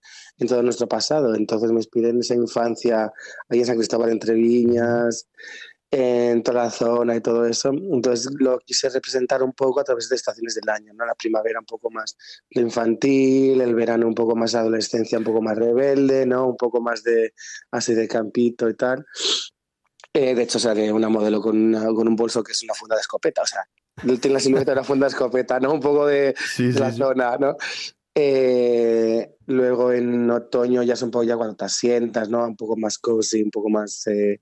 todo 0.47 0.63
nuestro 0.63 0.87
pasado. 0.87 1.35
Entonces 1.35 1.73
me 1.73 1.81
inspiré 1.81 2.11
en 2.11 2.21
esa 2.21 2.37
infancia 2.37 3.13
ahí 3.49 3.59
en 3.59 3.67
San 3.67 3.77
Cristóbal 3.77 4.11
entre 4.11 4.35
Viñas, 4.35 5.27
en 5.91 6.45
toda 6.45 6.67
la 6.67 6.71
zona 6.71 7.17
y 7.17 7.21
todo 7.21 7.45
eso. 7.45 7.71
Entonces 7.71 8.33
lo 8.39 8.61
quise 8.61 8.89
representar 8.89 9.43
un 9.43 9.53
poco 9.53 9.81
a 9.81 9.83
través 9.83 10.09
de 10.09 10.15
estaciones 10.15 10.55
del 10.55 10.69
año, 10.69 10.93
¿no? 10.95 11.05
La 11.05 11.17
primavera 11.17 11.59
un 11.59 11.67
poco 11.67 11.91
más 11.91 12.17
de 12.49 12.61
infantil, 12.61 13.61
el 13.61 13.75
verano 13.75 14.07
un 14.07 14.15
poco 14.15 14.37
más 14.37 14.53
de 14.53 14.61
adolescencia, 14.61 15.19
un 15.19 15.25
poco 15.25 15.43
más 15.43 15.59
rebelde, 15.59 16.25
¿no? 16.25 16.47
Un 16.47 16.57
poco 16.57 16.81
más 16.81 17.03
de 17.03 17.35
así 17.73 17.95
de 17.95 18.07
campito 18.07 18.69
y 18.69 18.77
tal. 18.77 19.05
Eh, 20.13 20.37
de 20.37 20.43
hecho, 20.45 20.61
sale 20.61 20.93
una 20.93 21.09
modelo 21.09 21.43
con, 21.43 21.73
con 21.97 22.07
un 22.07 22.15
bolso 22.15 22.45
que 22.45 22.53
es 22.53 22.63
una 22.63 22.75
funda 22.75 22.95
de 22.95 23.01
escopeta, 23.01 23.43
o 23.43 23.47
sea, 23.47 23.67
tiene 23.97 24.35
la 24.35 24.41
silueta 24.41 24.73
de 24.73 24.79
una 24.79 24.85
funda 24.85 25.07
de 25.07 25.11
escopeta, 25.11 25.61
¿no? 25.61 25.73
Un 25.73 25.81
poco 25.81 26.07
de, 26.07 26.35
la 26.59 26.93
zona, 26.93 27.37
¿no? 27.37 27.57
Eh, 28.15 29.37
luego 29.47 29.93
en 29.93 30.31
otoño 30.31 30.83
ya 30.83 30.95
es 30.95 31.03
un 31.03 31.11
poco 31.11 31.25
ya 31.25 31.37
cuando 31.37 31.57
te 31.57 31.65
asientas, 31.65 32.29
¿no? 32.29 32.45
Un 32.45 32.57
poco 32.57 32.77
más 32.77 32.99
cozy, 32.99 33.43
un 33.43 33.51
poco 33.51 33.69
más, 33.69 34.07
eh, 34.07 34.41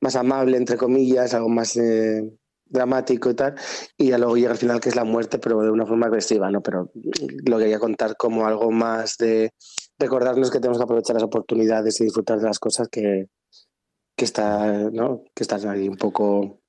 más 0.00 0.16
amable, 0.16 0.56
entre 0.56 0.76
comillas, 0.76 1.34
algo 1.34 1.48
más 1.48 1.76
eh, 1.76 2.22
dramático 2.66 3.30
y 3.30 3.34
tal. 3.34 3.54
Y 3.96 4.08
ya 4.08 4.18
luego 4.18 4.36
llega 4.36 4.52
al 4.52 4.58
final 4.58 4.80
que 4.80 4.88
es 4.88 4.96
la 4.96 5.04
muerte, 5.04 5.38
pero 5.38 5.60
de 5.62 5.70
una 5.70 5.86
forma 5.86 6.06
agresiva, 6.06 6.50
¿no? 6.50 6.62
Pero 6.62 6.90
lo 7.44 7.58
quería 7.58 7.78
contar 7.78 8.16
como 8.16 8.46
algo 8.46 8.70
más 8.70 9.16
de 9.18 9.52
recordarnos 9.98 10.50
que 10.50 10.60
tenemos 10.60 10.78
que 10.78 10.84
aprovechar 10.84 11.14
las 11.14 11.22
oportunidades 11.22 12.00
y 12.00 12.04
disfrutar 12.04 12.38
de 12.38 12.46
las 12.46 12.58
cosas 12.58 12.88
que, 12.88 13.28
que, 14.16 14.24
está, 14.24 14.90
¿no? 14.90 15.24
que 15.34 15.42
están 15.42 15.68
ahí 15.68 15.88
un 15.88 15.96
poco 15.96 16.59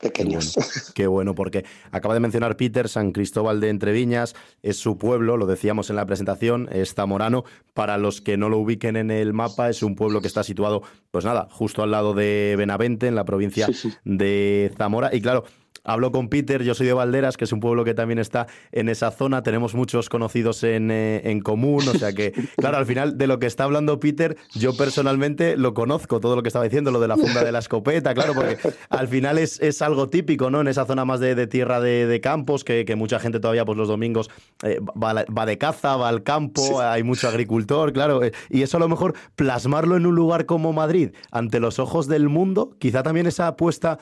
pequeños. 0.00 0.54
Qué 0.94 1.06
bueno, 1.06 1.34
porque 1.34 1.64
acaba 1.92 2.14
de 2.14 2.20
mencionar 2.20 2.56
Peter, 2.56 2.88
San 2.88 3.12
Cristóbal 3.12 3.60
de 3.60 3.68
Entreviñas, 3.68 4.34
es 4.62 4.78
su 4.78 4.98
pueblo, 4.98 5.36
lo 5.36 5.46
decíamos 5.46 5.90
en 5.90 5.96
la 5.96 6.06
presentación, 6.06 6.68
es 6.72 6.94
zamorano. 6.94 7.44
Para 7.74 7.98
los 7.98 8.20
que 8.20 8.36
no 8.36 8.48
lo 8.48 8.58
ubiquen 8.58 8.96
en 8.96 9.10
el 9.10 9.32
mapa, 9.32 9.68
es 9.68 9.82
un 9.82 9.94
pueblo 9.94 10.20
que 10.20 10.26
está 10.26 10.42
situado, 10.42 10.82
pues 11.10 11.24
nada, 11.24 11.48
justo 11.50 11.82
al 11.82 11.90
lado 11.90 12.14
de 12.14 12.54
Benavente, 12.58 13.06
en 13.06 13.14
la 13.14 13.24
provincia 13.24 13.68
de 14.04 14.72
Zamora. 14.76 15.14
Y 15.14 15.20
claro, 15.20 15.44
Hablo 15.84 16.12
con 16.12 16.28
Peter, 16.28 16.62
yo 16.62 16.74
soy 16.74 16.86
de 16.86 16.92
Valderas, 16.92 17.36
que 17.36 17.44
es 17.44 17.52
un 17.52 17.60
pueblo 17.60 17.84
que 17.84 17.94
también 17.94 18.18
está 18.18 18.46
en 18.72 18.88
esa 18.88 19.10
zona, 19.10 19.42
tenemos 19.42 19.74
muchos 19.74 20.08
conocidos 20.08 20.62
en, 20.62 20.90
eh, 20.90 21.22
en, 21.24 21.40
común, 21.40 21.88
o 21.88 21.94
sea 21.94 22.12
que, 22.12 22.32
claro, 22.56 22.76
al 22.76 22.86
final 22.86 23.16
de 23.16 23.26
lo 23.26 23.38
que 23.38 23.46
está 23.46 23.64
hablando 23.64 23.98
Peter, 23.98 24.36
yo 24.54 24.76
personalmente 24.76 25.56
lo 25.56 25.72
conozco, 25.72 26.20
todo 26.20 26.36
lo 26.36 26.42
que 26.42 26.48
estaba 26.48 26.64
diciendo, 26.64 26.90
lo 26.90 27.00
de 27.00 27.08
la 27.08 27.16
funda 27.16 27.42
de 27.42 27.52
la 27.52 27.60
escopeta, 27.60 28.12
claro, 28.14 28.34
porque 28.34 28.58
al 28.90 29.08
final 29.08 29.38
es, 29.38 29.60
es 29.60 29.80
algo 29.80 30.08
típico, 30.08 30.50
¿no? 30.50 30.60
En 30.60 30.68
esa 30.68 30.84
zona 30.84 31.04
más 31.04 31.20
de, 31.20 31.46
tierra 31.46 31.80
de, 31.80 32.20
campos, 32.20 32.64
que, 32.64 32.84
que, 32.84 32.96
mucha 32.96 33.18
gente 33.18 33.40
todavía, 33.40 33.64
pues 33.64 33.78
los 33.78 33.88
domingos 33.88 34.30
eh, 34.62 34.78
va, 34.80 35.46
de 35.46 35.58
caza, 35.58 35.96
va 35.96 36.08
al 36.08 36.22
campo, 36.22 36.80
hay 36.80 37.02
mucho 37.02 37.28
agricultor, 37.28 37.92
claro, 37.92 38.22
eh, 38.22 38.32
y 38.50 38.62
eso 38.62 38.76
a 38.76 38.80
lo 38.80 38.88
mejor 38.88 39.14
plasmarlo 39.36 39.96
en 39.96 40.04
un 40.04 40.14
lugar 40.14 40.44
como 40.44 40.72
Madrid, 40.74 41.12
ante 41.30 41.60
los 41.60 41.78
ojos 41.78 42.06
del 42.06 42.28
mundo, 42.28 42.76
quizá 42.78 43.02
también 43.02 43.26
esa 43.26 43.46
apuesta 43.46 43.98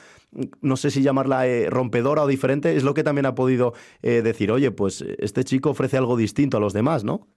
no 0.61 0.77
sé 0.77 0.91
si 0.91 1.01
llamarla 1.01 1.47
eh, 1.47 1.69
rompedora 1.69 2.23
o 2.23 2.27
diferente, 2.27 2.75
es 2.75 2.83
lo 2.83 2.93
que 2.93 3.03
también 3.03 3.25
ha 3.25 3.35
podido 3.35 3.73
eh, 4.01 4.21
decir, 4.21 4.51
oye, 4.51 4.71
pues 4.71 5.03
este 5.17 5.43
chico 5.43 5.71
ofrece 5.71 5.97
algo 5.97 6.17
distinto 6.17 6.57
a 6.57 6.59
los 6.59 6.73
demás, 6.73 7.03
¿no? 7.03 7.27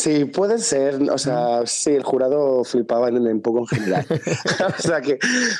Sí, 0.00 0.24
puede 0.24 0.58
ser. 0.58 0.98
O 1.10 1.18
sea, 1.18 1.66
sí, 1.66 1.90
el 1.90 2.02
jurado 2.02 2.64
flipaba 2.64 3.10
en, 3.10 3.18
un 3.18 3.42
poco 3.42 3.60
en 3.60 3.66
general. 3.66 4.06
o 4.78 4.82
sea 4.82 5.02
que, 5.02 5.18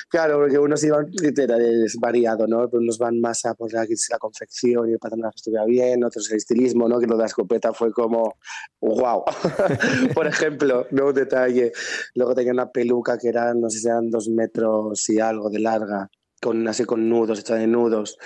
claro, 0.09 0.38
porque 0.38 0.59
unos 0.59 0.83
iban, 0.83 1.11
es 1.12 1.96
variado, 2.00 2.46
¿no? 2.46 2.66
Unos 2.72 2.96
van 2.96 3.20
más 3.20 3.44
a 3.44 3.53
por 3.53 3.70
la, 3.70 3.83
la 3.83 4.18
confección 4.18 4.88
y 4.88 4.92
el 4.92 4.98
patronaje 4.98 5.37
estuviera 5.37 5.66
bien, 5.66 6.03
otros 6.05 6.31
el 6.31 6.38
estilismo, 6.38 6.88
¿no? 6.88 6.98
Que 6.98 7.07
lo 7.07 7.16
de 7.16 7.24
la 7.24 7.26
escopeta 7.26 7.74
fue 7.74 7.92
como, 7.92 8.37
wow. 8.81 9.24
por 10.14 10.26
ejemplo, 10.26 10.87
no 10.90 11.09
un 11.09 11.14
detalle. 11.14 11.72
Luego 12.14 12.35
tenía 12.35 12.53
una 12.53 12.70
peluca 12.70 13.18
que 13.18 13.29
era, 13.29 13.53
no 13.53 13.68
sé 13.68 13.81
si 13.81 13.88
eran 13.88 14.09
dos 14.09 14.31
metros 14.31 15.07
y 15.11 15.20
algo 15.20 15.50
de 15.50 15.59
larga, 15.59 16.09
con 16.40 16.66
así 16.66 16.87
con 16.87 17.11
nudos, 17.11 17.40
hecha 17.40 17.57
de 17.57 17.66
nudos. 17.66 18.16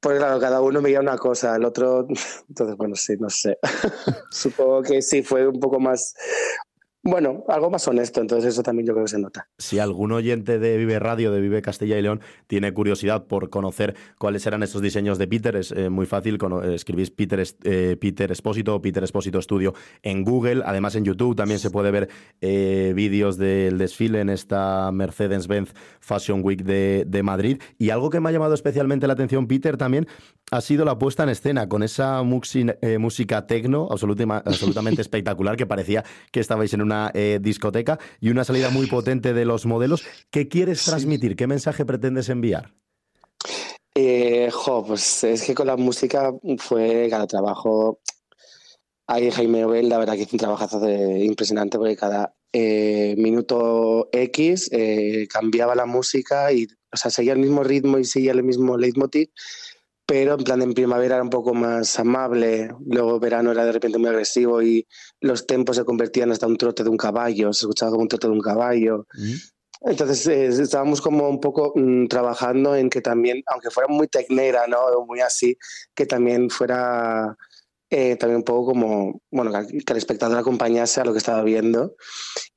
Pues 0.00 0.18
claro, 0.18 0.38
cada 0.38 0.60
uno 0.60 0.82
veía 0.82 1.00
una 1.00 1.16
cosa, 1.16 1.56
el 1.56 1.64
otro, 1.64 2.06
entonces 2.48 2.76
bueno, 2.76 2.94
sí, 2.94 3.14
no 3.18 3.30
sé. 3.30 3.58
Supongo 4.30 4.82
que 4.82 5.02
sí 5.02 5.22
fue 5.22 5.46
un 5.46 5.58
poco 5.58 5.80
más 5.80 6.14
bueno, 7.06 7.44
algo 7.48 7.70
más 7.70 7.86
honesto, 7.86 8.20
entonces 8.20 8.52
eso 8.52 8.62
también 8.62 8.86
yo 8.86 8.92
creo 8.92 9.04
que 9.04 9.10
se 9.10 9.18
nota. 9.18 9.48
Si 9.58 9.78
algún 9.78 10.12
oyente 10.12 10.58
de 10.58 10.76
Vive 10.76 10.98
Radio, 10.98 11.30
de 11.30 11.40
Vive 11.40 11.62
Castilla 11.62 11.98
y 11.98 12.02
León, 12.02 12.20
tiene 12.46 12.72
curiosidad 12.72 13.26
por 13.26 13.48
conocer 13.48 13.94
cuáles 14.18 14.44
eran 14.46 14.62
esos 14.62 14.82
diseños 14.82 15.16
de 15.18 15.28
Peter, 15.28 15.54
es 15.56 15.72
eh, 15.72 15.88
muy 15.88 16.06
fácil, 16.06 16.36
eh, 16.36 16.74
escribís 16.74 17.10
Peter, 17.10 17.44
eh, 17.64 17.96
Peter 18.00 18.32
Espósito 18.32 18.74
o 18.74 18.82
Peter 18.82 19.04
Espósito 19.04 19.40
Studio 19.40 19.74
en 20.02 20.24
Google, 20.24 20.62
además 20.66 20.96
en 20.96 21.04
YouTube 21.04 21.36
también 21.36 21.60
se 21.60 21.70
puede 21.70 21.90
ver 21.90 22.08
vídeos 22.40 23.36
del 23.36 23.78
desfile 23.78 24.20
en 24.20 24.30
esta 24.30 24.90
Mercedes-Benz 24.92 25.74
Fashion 26.00 26.40
Week 26.42 26.62
de, 26.62 27.04
de 27.06 27.22
Madrid. 27.22 27.60
Y 27.78 27.90
algo 27.90 28.10
que 28.10 28.20
me 28.20 28.28
ha 28.28 28.32
llamado 28.32 28.54
especialmente 28.54 29.06
la 29.06 29.12
atención, 29.12 29.46
Peter, 29.46 29.76
también 29.76 30.06
ha 30.50 30.60
sido 30.60 30.84
la 30.84 30.98
puesta 30.98 31.22
en 31.22 31.28
escena 31.28 31.68
con 31.68 31.82
esa 31.82 32.22
música 32.22 33.46
tecno 33.46 33.88
absolutamente 33.90 35.00
espectacular 35.02 35.56
que 35.56 35.66
parecía 35.66 36.04
que 36.30 36.40
estabais 36.40 36.72
en 36.74 36.82
una 36.82 36.95
eh, 37.14 37.38
discoteca 37.40 37.98
y 38.20 38.30
una 38.30 38.44
salida 38.44 38.70
muy 38.70 38.86
potente 38.86 39.32
de 39.32 39.44
los 39.44 39.66
modelos. 39.66 40.04
¿Qué 40.30 40.48
quieres 40.48 40.84
transmitir? 40.84 41.36
¿Qué 41.36 41.46
mensaje 41.46 41.84
pretendes 41.84 42.28
enviar? 42.28 42.74
Eh, 43.94 44.50
pues 44.86 45.24
es 45.24 45.42
que 45.42 45.54
con 45.54 45.66
la 45.66 45.76
música 45.76 46.32
fue 46.58 47.08
cada 47.10 47.26
trabajo. 47.26 48.00
Ahí 49.06 49.30
Jaime 49.30 49.64
Obel, 49.64 49.88
la 49.88 49.98
verdad 49.98 50.14
que 50.14 50.22
hizo 50.22 50.34
un 50.34 50.40
trabajazo 50.40 50.80
de, 50.80 51.24
impresionante 51.24 51.78
porque 51.78 51.96
cada 51.96 52.34
eh, 52.52 53.14
minuto 53.16 54.08
X 54.12 54.70
cambiaba 55.28 55.74
la 55.74 55.86
música 55.86 56.52
y 56.52 56.66
o 56.92 56.96
sea, 56.96 57.10
seguía 57.10 57.34
el 57.34 57.38
mismo 57.38 57.62
ritmo 57.62 57.98
y 57.98 58.04
seguía 58.04 58.32
el 58.32 58.42
mismo 58.42 58.76
leitmotiv 58.76 59.28
pero 60.06 60.34
en 60.34 60.44
plan 60.44 60.62
en 60.62 60.72
primavera 60.72 61.16
era 61.16 61.24
un 61.24 61.30
poco 61.30 61.52
más 61.52 61.98
amable, 61.98 62.70
luego 62.86 63.18
verano 63.18 63.50
era 63.50 63.64
de 63.64 63.72
repente 63.72 63.98
muy 63.98 64.08
agresivo 64.08 64.62
y 64.62 64.86
los 65.20 65.46
tempos 65.46 65.76
se 65.76 65.84
convertían 65.84 66.30
hasta 66.30 66.46
un 66.46 66.56
trote 66.56 66.84
de 66.84 66.90
un 66.90 66.96
caballo, 66.96 67.52
se 67.52 67.64
escuchaba 67.64 67.90
como 67.90 68.02
un 68.02 68.08
trote 68.08 68.28
de 68.28 68.32
un 68.32 68.40
caballo. 68.40 69.06
Entonces 69.80 70.26
eh, 70.28 70.46
estábamos 70.46 71.00
como 71.00 71.28
un 71.28 71.40
poco 71.40 71.72
mm, 71.74 72.06
trabajando 72.06 72.76
en 72.76 72.88
que 72.88 73.00
también, 73.00 73.42
aunque 73.46 73.70
fuera 73.70 73.88
muy 73.88 74.06
tecnera, 74.06 74.66
¿no? 74.68 74.78
muy 75.06 75.20
así, 75.20 75.58
que 75.94 76.06
también 76.06 76.50
fuera 76.50 77.36
eh, 77.90 78.16
también 78.16 78.38
un 78.38 78.44
poco 78.44 78.72
como, 78.72 79.20
bueno, 79.30 79.52
que, 79.52 79.78
el 79.78 79.96
espectador 79.96 80.38
acompañase 80.38 81.00
a 81.00 81.04
lo 81.04 81.12
que 81.12 81.18
estaba 81.18 81.42
viendo. 81.42 81.94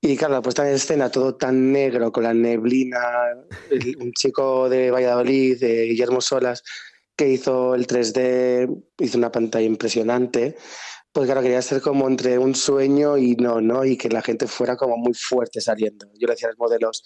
Y 0.02 0.18
claro, 0.18 0.34
la 0.34 0.42
puesta 0.42 0.68
en 0.68 0.76
escena, 0.76 1.12
todo 1.12 1.36
tan 1.36 1.72
negro, 1.72 2.12
con 2.12 2.24
la 2.24 2.34
neblina, 2.34 3.00
un 4.00 4.12
chico 4.14 4.70
de 4.70 4.90
Valladolid, 4.90 5.60
de 5.60 5.86
Guillermo 5.86 6.22
Solas, 6.22 6.64
que 7.19 7.29
hizo 7.29 7.75
el 7.75 7.86
3D, 7.86 8.84
hizo 8.99 9.17
una 9.17 9.32
pantalla 9.32 9.65
impresionante 9.65 10.55
pues 11.12 11.25
claro, 11.25 11.41
quería 11.41 11.62
ser 11.62 11.82
como 11.82 12.08
entre 12.08 12.38
un 12.38 12.53
sueño 12.53 13.17
y 13.17 13.36
no, 13.36 13.62
¿no? 13.62 13.84
Y 13.84 13.97
que 13.97 14.10
la 14.10 14.21
gente 14.21 14.45
fuera 14.47 14.77
como 14.77 14.95
muy 14.97 15.13
fuerte 15.13 15.60
saliendo. 15.60 16.05
Yo 16.19 16.27
le 16.27 16.34
decía 16.34 16.49
a 16.49 16.51
los 16.51 16.60
modelos, 16.60 17.03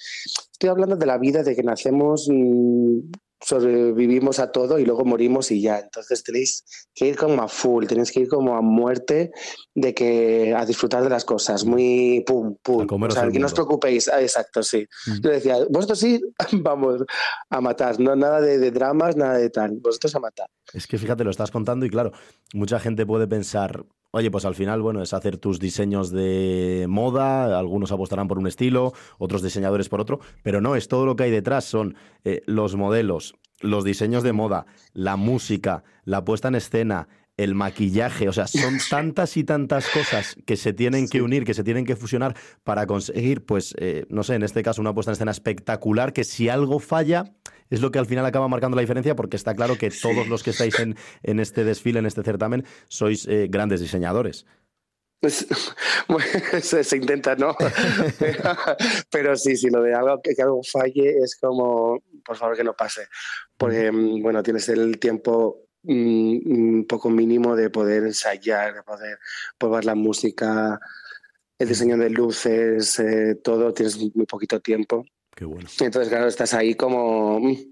estoy 0.52 0.70
hablando 0.70 0.98
de 0.98 1.06
la 1.06 1.18
vida, 1.18 1.42
de 1.42 1.56
que 1.56 1.64
nacemos, 1.64 2.28
mm, 2.30 3.00
sobrevivimos 3.44 4.40
a 4.40 4.52
todo 4.52 4.80
y 4.80 4.86
luego 4.86 5.06
morimos 5.06 5.52
y 5.52 5.62
ya. 5.62 5.80
Entonces 5.80 6.24
tenéis 6.24 6.64
que 6.94 7.08
ir 7.08 7.16
como 7.16 7.42
a 7.42 7.48
full, 7.48 7.86
tenéis 7.86 8.12
que 8.12 8.22
ir 8.22 8.28
como 8.28 8.56
a 8.56 8.62
muerte 8.62 9.32
de 9.76 9.94
que 9.94 10.54
a 10.56 10.66
disfrutar 10.66 11.04
de 11.04 11.10
las 11.10 11.26
cosas, 11.26 11.66
muy 11.66 12.24
pum, 12.26 12.56
pum. 12.62 12.88
O 12.90 13.12
sea, 13.12 13.30
que 13.30 13.40
no 13.40 13.48
os 13.48 13.54
preocupéis. 13.54 14.08
Ah, 14.08 14.22
exacto, 14.22 14.64
sí. 14.64 14.88
Mm. 15.08 15.22
Yo 15.22 15.30
decía, 15.30 15.58
vosotros 15.70 16.00
sí, 16.00 16.22
vamos 16.54 17.04
a 17.50 17.62
matar, 17.62 18.00
no 18.00 18.16
nada 18.16 18.42
de, 18.42 18.58
de 18.58 18.72
dramas, 18.72 19.16
nada 19.16 19.38
de 19.38 19.50
tal, 19.50 19.78
vosotros 19.82 20.16
a 20.16 20.20
matar. 20.20 20.48
Es 20.74 20.88
que 20.88 20.98
fíjate, 20.98 21.24
lo 21.24 21.32
estás 21.32 21.52
contando 21.52 21.86
y 21.86 21.90
claro, 21.90 22.12
mucha 22.54 22.80
gente 22.80 23.06
puede 23.06 23.28
pensar, 23.28 23.86
Oye, 24.16 24.30
pues 24.30 24.46
al 24.46 24.54
final, 24.54 24.80
bueno, 24.84 25.02
es 25.02 25.12
hacer 25.12 25.38
tus 25.38 25.60
diseños 25.60 26.12
de 26.12 26.86
moda, 26.88 27.58
algunos 27.58 27.92
apostarán 27.92 28.28
por 28.28 28.38
un 28.38 28.46
estilo, 28.46 28.94
otros 29.18 29.42
diseñadores 29.42 29.90
por 29.90 30.02
otro, 30.02 30.20
pero 30.44 30.62
no, 30.62 30.76
es 30.76 30.88
todo 30.88 31.08
lo 31.08 31.16
que 31.16 31.24
hay 31.24 31.32
detrás, 31.32 31.66
son 31.66 31.96
eh, 32.24 32.44
los 32.46 32.76
modelos, 32.76 33.34
los 33.60 33.84
diseños 33.84 34.22
de 34.22 34.32
moda, 34.32 34.68
la 34.94 35.16
música, 35.16 35.84
la 36.06 36.24
puesta 36.24 36.50
en 36.50 36.54
escena, 36.54 37.08
el 37.38 37.56
maquillaje, 37.56 38.30
o 38.30 38.34
sea, 38.34 38.48
son 38.48 38.78
tantas 38.90 39.38
y 39.38 39.44
tantas 39.44 39.90
cosas 39.90 40.36
que 40.46 40.56
se 40.56 40.74
tienen 40.74 41.08
que 41.08 41.22
unir, 41.22 41.46
que 41.46 41.54
se 41.54 41.64
tienen 41.64 41.86
que 41.86 41.96
fusionar 41.96 42.36
para 42.64 42.86
conseguir, 42.86 43.46
pues, 43.46 43.74
eh, 43.78 44.06
no 44.10 44.24
sé, 44.24 44.36
en 44.36 44.44
este 44.44 44.64
caso 44.64 44.82
una 44.82 44.94
puesta 44.94 45.12
en 45.12 45.14
escena 45.14 45.32
espectacular, 45.32 46.14
que 46.14 46.24
si 46.24 46.50
algo 46.50 46.80
falla, 46.80 47.34
es 47.70 47.82
lo 47.82 47.92
que 47.92 48.00
al 48.00 48.06
final 48.06 48.26
acaba 48.26 48.48
marcando 48.48 48.76
la 48.76 48.82
diferencia, 48.82 49.16
porque 49.16 49.36
está 49.36 49.56
claro 49.56 49.78
que 49.78 49.90
todos 49.90 50.28
los 50.28 50.44
que 50.44 50.52
estáis 50.52 50.80
en, 50.80 50.96
en 51.24 51.40
este 51.40 51.64
desfile, 51.64 52.00
en 52.00 52.06
este 52.06 52.24
certamen, 52.24 52.66
sois 52.88 53.28
eh, 53.28 53.48
grandes 53.50 53.82
diseñadores. 53.82 54.46
Pues, 55.24 55.48
se, 56.62 56.98
intenta, 56.98 57.36
¿no? 57.36 57.56
pero, 59.10 59.38
sí, 59.38 59.56
sí, 59.56 59.70
lo 59.70 59.82
de 59.82 59.94
algo 59.94 60.22
que, 60.22 60.40
algo 60.42 60.62
falle 60.70 61.18
es 61.18 61.38
como, 61.40 62.04
por 62.26 62.36
favor, 62.36 62.58
que 62.58 62.64
no 62.66 62.74
pase. 62.74 63.08
Porque, 63.58 63.90
mm, 63.90 64.22
bueno, 64.22 64.44
tienes 64.44 64.68
el 64.68 65.00
tiempo 65.00 65.64
un 65.84 66.86
poco 66.88 67.10
mínimo 67.10 67.56
de 67.56 67.70
poder 67.70 68.04
ensayar, 68.04 68.74
de 68.74 68.84
poder 68.84 69.20
probar 69.58 69.86
la 69.86 69.96
música, 69.96 70.80
el 71.60 71.68
diseño 71.68 71.98
de 71.98 72.10
luces, 72.10 73.00
eh, 73.00 73.36
todo, 73.44 73.74
tienes 73.74 73.98
muy 74.16 74.26
poquito 74.26 74.60
tiempo. 74.60 75.06
Qué 75.36 75.46
bueno. 75.46 75.68
Entonces, 75.80 76.10
claro, 76.10 76.28
estás 76.28 76.54
ahí 76.54 76.76
como... 76.76 77.40
Mm, 77.40 77.70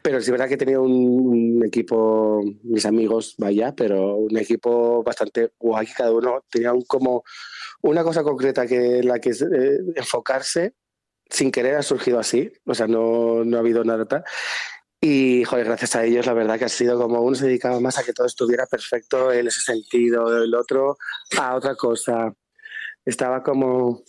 pero 0.00 0.20
sí 0.20 0.26
es 0.26 0.30
verdad 0.30 0.46
que 0.46 0.54
he 0.54 0.58
tenido 0.58 0.82
un, 0.82 1.62
equipo, 1.64 2.40
mis 2.62 2.86
amigos, 2.86 3.34
vaya, 3.38 3.74
pero 3.74 4.16
un 4.16 4.36
equipo 4.36 5.02
bastante 5.02 5.52
guay, 5.58 5.86
cada 5.88 6.12
uno 6.12 6.44
tenía 6.50 6.72
un, 6.72 6.82
como 6.82 7.24
una 7.82 8.04
cosa 8.04 8.22
concreta 8.22 8.66
que 8.66 9.02
la 9.02 9.18
que 9.18 9.30
eh, 9.30 9.78
enfocarse 9.96 10.74
sin 11.28 11.50
querer 11.50 11.76
ha 11.76 11.82
surgido 11.82 12.18
así, 12.18 12.52
o 12.64 12.74
sea, 12.74 12.86
no, 12.86 13.44
no 13.44 13.56
ha 13.56 13.60
habido 13.60 13.84
nada 13.84 14.04
tal. 14.06 14.24
Y, 15.02 15.44
joder, 15.44 15.66
gracias 15.66 15.96
a 15.96 16.04
ellos, 16.04 16.26
la 16.26 16.34
verdad 16.34 16.58
que 16.58 16.66
ha 16.66 16.68
sido 16.68 16.98
como 17.00 17.22
uno 17.22 17.34
se 17.34 17.46
dedicaba 17.46 17.80
más 17.80 17.98
a 17.98 18.02
que 18.02 18.12
todo 18.12 18.26
estuviera 18.26 18.66
perfecto 18.66 19.32
en 19.32 19.46
ese 19.46 19.60
sentido, 19.62 20.42
el 20.42 20.54
otro 20.54 20.98
a 21.38 21.54
otra 21.54 21.74
cosa. 21.74 22.34
Estaba 23.04 23.42
como 23.42 24.02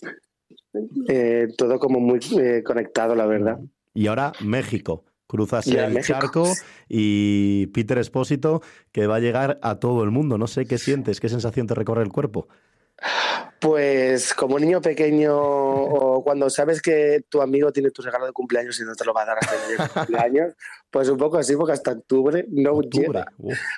eh, 1.08 1.48
todo 1.56 1.78
como 1.78 1.98
muy 1.98 2.20
eh, 2.38 2.62
conectado, 2.62 3.14
la 3.14 3.26
verdad. 3.26 3.58
Y 3.94 4.06
ahora 4.06 4.32
México. 4.40 5.04
Cruzas 5.26 5.66
el 5.66 6.04
charco 6.04 6.46
y 6.90 7.66
Peter 7.68 7.96
Espósito, 7.96 8.60
que 8.92 9.06
va 9.06 9.16
a 9.16 9.20
llegar 9.20 9.58
a 9.62 9.76
todo 9.76 10.04
el 10.04 10.10
mundo. 10.10 10.36
No 10.36 10.46
sé 10.46 10.66
qué 10.66 10.76
sientes, 10.76 11.20
qué 11.20 11.30
sensación 11.30 11.66
te 11.66 11.74
recorre 11.74 12.02
el 12.02 12.10
cuerpo. 12.10 12.48
Pues 13.58 14.34
como 14.34 14.58
niño 14.58 14.82
pequeño 14.82 15.34
o 15.34 16.22
cuando 16.22 16.50
sabes 16.50 16.82
que 16.82 17.24
tu 17.30 17.40
amigo 17.40 17.72
tiene 17.72 17.90
tu 17.90 18.02
regalo 18.02 18.26
de 18.26 18.32
cumpleaños 18.32 18.78
y 18.78 18.84
no 18.84 18.94
te 18.94 19.06
lo 19.06 19.14
va 19.14 19.22
a 19.22 19.26
dar 19.26 19.38
hasta 19.40 19.54
el 19.54 19.88
cumpleaños, 19.88 20.54
pues 20.92 21.08
un 21.08 21.16
poco 21.16 21.38
así 21.38 21.56
porque 21.56 21.72
hasta 21.72 21.92
octubre 21.92 22.44
no 22.50 22.72
octubre. 22.72 23.24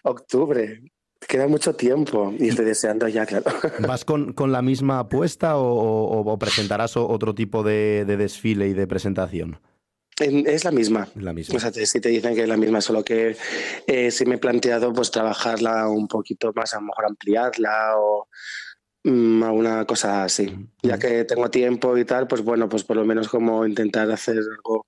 Octubre. 0.03 0.83
Queda 1.27 1.47
mucho 1.47 1.75
tiempo 1.75 2.35
y 2.39 2.49
estoy 2.49 2.67
deseando 2.67 3.09
ya, 3.09 3.25
claro. 3.25 3.45
¿Vas 3.89 4.05
con, 4.05 4.35
la 4.53 4.61
misma 4.61 4.99
apuesta 4.99 5.57
o, 5.57 6.37
presentarás 6.39 6.99
otro 6.99 7.35
tipo 7.35 7.63
de, 7.63 8.05
desfile 8.05 8.69
y 8.69 8.75
de 8.75 8.87
presentación? 8.87 9.59
Es 10.21 10.65
la 10.65 10.71
misma. 10.71 11.09
La 11.15 11.33
misma. 11.33 11.57
O 11.57 11.61
sea, 11.61 11.73
si 11.73 12.01
te 12.01 12.09
dicen 12.09 12.35
que 12.35 12.43
es 12.43 12.49
la 12.49 12.57
misma, 12.57 12.81
solo 12.81 13.03
que 13.05 13.37
eh, 13.87 14.11
si 14.11 14.27
me 14.27 14.35
he 14.35 14.39
planteado 14.39 14.93
pues 14.93 15.11
trabajarla 15.11 15.89
un 15.89 16.09
poquito 16.09 16.53
más, 16.55 16.75
a 16.75 16.81
lo 16.81 16.87
mejor 16.87 17.07
ampliarla 17.07 17.95
o 17.97 18.29
Mm, 19.07 19.43
a 19.43 19.53
una 19.53 19.85
cosa 19.85 20.25
así. 20.25 20.51
Ya 20.83 20.99
que 20.99 21.25
tengo 21.25 21.51
tiempo 21.51 21.97
y 21.99 22.07
tal, 22.07 22.27
pues 22.27 22.43
bueno, 22.43 22.71
pues 22.71 22.85
por 22.85 22.97
lo 22.97 23.05
menos 23.05 23.29
como 23.29 23.67
intentar 23.67 24.11
hacer 24.11 24.39
algo 24.39 24.87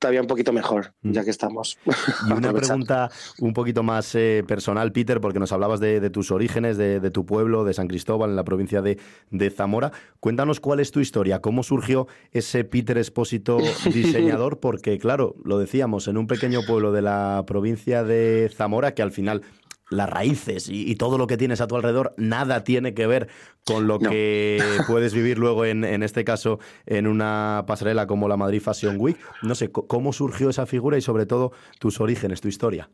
todavía 0.00 0.20
un 0.20 0.26
poquito 0.26 0.52
mejor, 0.52 0.94
ya 1.02 1.22
que 1.22 1.30
estamos. 1.30 1.78
Y 2.28 2.32
una 2.32 2.52
pregunta 2.52 3.10
un 3.38 3.52
poquito 3.52 3.84
más 3.84 4.14
eh, 4.16 4.44
personal, 4.46 4.90
Peter, 4.90 5.20
porque 5.20 5.38
nos 5.38 5.52
hablabas 5.52 5.78
de, 5.78 6.10
tus 6.10 6.32
orígenes, 6.32 6.76
de, 6.76 7.10
tu 7.10 7.24
pueblo, 7.24 7.64
de 7.64 7.72
San 7.72 7.86
Cristóbal, 7.86 8.30
en 8.30 8.36
la 8.36 8.44
provincia 8.44 8.82
de, 8.82 8.98
de, 9.30 9.50
Zamora. 9.50 9.92
Cuéntanos 10.18 10.58
cuál 10.58 10.80
es 10.80 10.90
tu 10.90 10.98
historia, 10.98 11.40
cómo 11.40 11.62
surgió 11.62 12.08
ese 12.32 12.64
Peter 12.64 12.98
Espósito 12.98 13.58
diseñador, 13.94 14.58
porque 14.58 14.98
claro, 14.98 15.36
lo 15.44 15.58
decíamos, 15.58 16.08
en 16.08 16.16
un 16.16 16.26
pequeño 16.26 16.62
pueblo 16.66 16.90
de 16.90 17.02
la 17.02 17.44
provincia 17.46 18.02
de 18.02 18.50
Zamora, 18.52 18.94
que 18.94 19.02
al 19.02 19.12
final 19.12 19.42
las 19.92 20.10
raíces 20.10 20.68
y, 20.68 20.94
todo 20.96 21.18
lo 21.18 21.26
que 21.26 21.36
tienes 21.36 21.60
a 21.60 21.66
tu 21.66 21.76
alrededor, 21.76 22.14
nada 22.16 22.64
tiene 22.64 22.94
que 22.94 23.06
ver 23.06 23.28
con 23.64 23.86
lo 23.86 23.98
que 23.98 24.60
puedes 24.86 25.14
vivir 25.14 25.38
luego 25.38 25.64
en, 25.64 25.84
en, 25.84 26.02
este 26.02 26.24
caso 26.24 26.58
en 26.86 27.06
una 27.06 27.64
pasarela 27.66 28.06
como 28.06 28.28
la 28.28 28.36
Madrid 28.36 28.60
Fashion 28.60 28.96
Week. 28.98 29.18
No 29.42 29.54
sé, 29.54 29.70
¿cómo 29.70 30.12
surgió 30.12 30.50
esa 30.50 30.66
figura 30.66 30.98
y 30.98 31.00
sobre 31.00 31.26
todo 31.26 31.52
tus 31.78 32.00
orígenes, 32.00 32.40
tu 32.40 32.48
historia? 32.48 32.88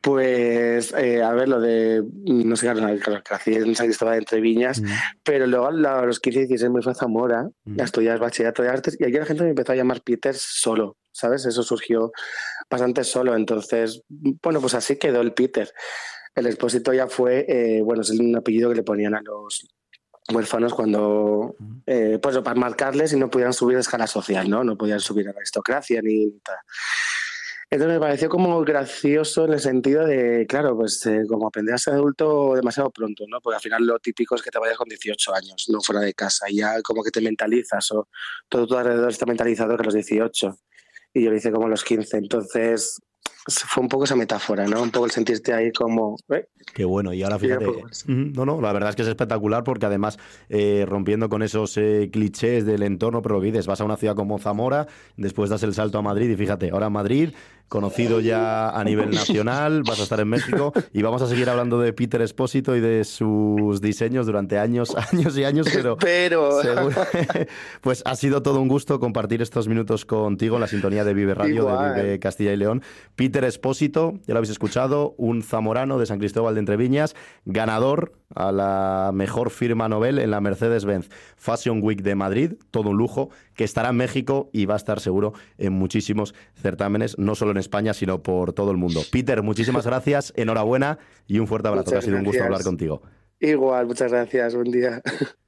Pues, 0.00 0.94
eh, 0.96 1.22
a 1.22 1.32
ver, 1.32 1.48
lo 1.48 1.60
de, 1.60 2.04
no 2.24 2.56
sé, 2.56 2.70
claro, 2.72 3.22
crecí 3.24 3.54
en 3.54 3.74
San 3.74 3.86
Cristóbal 3.86 4.18
entre 4.18 4.40
Viñas, 4.40 4.80
mm. 4.80 4.86
pero 5.24 5.46
luego 5.46 5.66
a 5.66 6.06
los 6.06 6.20
15 6.20 6.40
y 6.40 6.46
16 6.46 6.70
me 6.70 6.82
fue 6.82 6.92
a 6.92 6.94
Zamora 6.94 7.48
mm. 7.64 7.80
a 7.80 7.84
estudiar 7.84 8.18
bachillerato 8.18 8.62
de 8.62 8.68
artes 8.68 8.96
y 8.98 9.04
aquí 9.04 9.14
la 9.14 9.26
gente 9.26 9.42
me 9.42 9.50
empezó 9.50 9.72
a 9.72 9.76
llamar 9.76 10.02
Peter 10.02 10.34
solo, 10.34 10.96
¿sabes? 11.18 11.44
Eso 11.46 11.62
surgió 11.62 12.12
bastante 12.70 13.02
solo, 13.04 13.34
entonces, 13.34 14.02
bueno, 14.08 14.60
pues 14.60 14.74
así 14.74 14.96
quedó 14.96 15.20
el 15.20 15.32
Peter. 15.32 15.72
El 16.34 16.46
expósito 16.46 16.92
ya 16.92 17.08
fue, 17.08 17.44
eh, 17.48 17.82
bueno, 17.82 18.02
es 18.02 18.10
un 18.10 18.36
apellido 18.36 18.70
que 18.70 18.76
le 18.76 18.82
ponían 18.82 19.14
a 19.14 19.22
los 19.22 19.66
huérfanos 20.32 20.74
cuando, 20.74 21.56
eh, 21.86 22.18
pues 22.22 22.38
para 22.38 22.60
marcarles 22.60 23.12
y 23.12 23.16
no 23.16 23.30
pudieran 23.30 23.52
subir 23.52 23.76
a 23.76 23.80
escala 23.80 24.06
social, 24.06 24.48
¿no? 24.48 24.62
No 24.62 24.76
podían 24.76 25.00
subir 25.00 25.28
a 25.28 25.32
la 25.32 25.38
aristocracia 25.38 26.00
ni 26.02 26.30
tal. 26.40 26.58
Entonces 27.70 27.96
me 27.96 28.00
pareció 28.00 28.30
como 28.30 28.64
gracioso 28.64 29.44
en 29.44 29.52
el 29.52 29.60
sentido 29.60 30.06
de, 30.06 30.46
claro, 30.48 30.74
pues 30.74 31.04
eh, 31.04 31.24
como 31.28 31.48
aprender 31.48 31.74
a 31.74 31.78
ser 31.78 31.94
adulto 31.94 32.54
demasiado 32.54 32.90
pronto, 32.90 33.24
¿no? 33.28 33.42
Porque 33.42 33.56
al 33.56 33.60
final 33.62 33.84
lo 33.84 33.98
típico 33.98 34.34
es 34.34 34.42
que 34.42 34.50
te 34.50 34.58
vayas 34.58 34.78
con 34.78 34.88
18 34.88 35.34
años, 35.34 35.66
no 35.68 35.82
fuera 35.82 36.00
de 36.00 36.14
casa, 36.14 36.48
y 36.48 36.56
ya 36.58 36.80
como 36.80 37.02
que 37.02 37.10
te 37.10 37.20
mentalizas 37.20 37.92
o 37.92 38.08
todo 38.48 38.66
tu 38.66 38.74
alrededor 38.74 39.10
está 39.10 39.26
mentalizado 39.26 39.76
que 39.76 39.82
a 39.82 39.84
los 39.84 39.94
18. 39.94 40.58
Y 41.18 41.24
yo 41.24 41.30
lo 41.30 41.36
hice 41.36 41.50
como 41.50 41.66
a 41.66 41.68
los 41.68 41.84
15. 41.84 42.16
Entonces, 42.16 43.00
fue 43.48 43.82
un 43.82 43.88
poco 43.88 44.04
esa 44.04 44.16
metáfora, 44.16 44.66
¿no? 44.66 44.82
Un 44.82 44.90
poco 44.90 45.06
el 45.06 45.10
sentirte 45.10 45.52
ahí 45.52 45.72
como... 45.72 46.16
¿eh? 46.30 46.46
Qué 46.74 46.84
bueno, 46.84 47.12
y 47.12 47.22
ahora 47.22 47.38
fíjate... 47.38 47.66
No, 48.06 48.44
no, 48.44 48.60
la 48.60 48.72
verdad 48.72 48.90
es 48.90 48.96
que 48.96 49.02
es 49.02 49.08
espectacular 49.08 49.64
porque 49.64 49.86
además 49.86 50.18
eh, 50.48 50.84
rompiendo 50.86 51.28
con 51.28 51.42
esos 51.42 51.76
eh, 51.78 52.10
clichés 52.12 52.66
del 52.66 52.82
entorno, 52.82 53.22
pero 53.22 53.40
dices, 53.40 53.66
vas 53.66 53.80
a 53.80 53.84
una 53.84 53.96
ciudad 53.96 54.14
como 54.14 54.38
Zamora, 54.38 54.86
después 55.16 55.50
das 55.50 55.62
el 55.62 55.74
salto 55.74 55.98
a 55.98 56.02
Madrid 56.02 56.30
y 56.30 56.36
fíjate, 56.36 56.70
ahora 56.70 56.90
Madrid, 56.90 57.30
conocido 57.68 58.20
ya 58.20 58.70
a 58.70 58.82
nivel 58.84 59.10
nacional, 59.10 59.82
vas 59.82 60.00
a 60.00 60.02
estar 60.02 60.20
en 60.20 60.28
México 60.28 60.72
y 60.92 61.02
vamos 61.02 61.22
a 61.22 61.26
seguir 61.26 61.50
hablando 61.50 61.78
de 61.78 61.92
Peter 61.92 62.22
Espósito 62.22 62.74
y 62.74 62.80
de 62.80 63.04
sus 63.04 63.80
diseños 63.80 64.26
durante 64.26 64.58
años, 64.58 64.96
años 65.12 65.36
y 65.36 65.44
años, 65.44 65.68
pero... 65.72 65.96
pero... 65.96 66.60
pues 67.80 68.02
ha 68.06 68.16
sido 68.16 68.42
todo 68.42 68.60
un 68.60 68.68
gusto 68.68 68.98
compartir 68.98 69.42
estos 69.42 69.68
minutos 69.68 70.04
contigo 70.04 70.56
en 70.56 70.62
la 70.62 70.66
sintonía 70.66 71.04
de 71.04 71.14
Vive 71.14 71.34
Radio, 71.34 71.66
de 71.66 72.02
Vive 72.02 72.18
Castilla 72.18 72.52
y 72.52 72.56
León. 72.56 72.82
Peter 73.16 73.44
Espósito, 73.44 74.14
ya 74.26 74.34
lo 74.34 74.38
habéis 74.38 74.50
escuchado, 74.50 75.14
un 75.18 75.42
zamorano 75.42 75.98
de 75.98 76.06
San 76.06 76.18
Cristóbal 76.18 76.54
de 76.54 76.60
Entreviñas, 76.60 77.14
ganador 77.44 78.12
a 78.34 78.52
la 78.52 79.10
mejor 79.12 79.50
firma 79.50 79.88
Nobel 79.88 80.18
en 80.18 80.30
la 80.30 80.40
Mercedes-Benz 80.40 81.08
Fashion 81.36 81.80
Week 81.82 82.02
de 82.02 82.14
Madrid, 82.14 82.52
todo 82.70 82.90
un 82.90 82.96
lujo, 82.96 83.30
que 83.58 83.64
estará 83.64 83.88
en 83.88 83.96
México 83.96 84.50
y 84.52 84.66
va 84.66 84.74
a 84.74 84.76
estar 84.76 85.00
seguro 85.00 85.32
en 85.58 85.72
muchísimos 85.72 86.32
certámenes, 86.54 87.18
no 87.18 87.34
solo 87.34 87.50
en 87.50 87.56
España, 87.56 87.92
sino 87.92 88.22
por 88.22 88.52
todo 88.52 88.70
el 88.70 88.76
mundo. 88.76 89.02
Peter, 89.10 89.42
muchísimas 89.42 89.84
gracias, 89.86 90.32
enhorabuena 90.36 91.00
y 91.26 91.40
un 91.40 91.48
fuerte 91.48 91.66
abrazo, 91.66 91.98
ha 91.98 92.00
sido 92.00 92.18
un 92.18 92.24
gusto 92.24 92.44
hablar 92.44 92.62
contigo. 92.62 93.02
Igual, 93.40 93.86
muchas 93.88 94.12
gracias, 94.12 94.54
buen 94.54 94.70
día. 94.70 95.02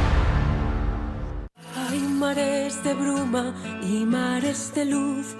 mares 2.21 2.83
de 2.83 2.93
bruma 2.93 3.51
y 3.81 4.05
mares 4.05 4.71
de 4.75 4.85
luz. 4.85 5.35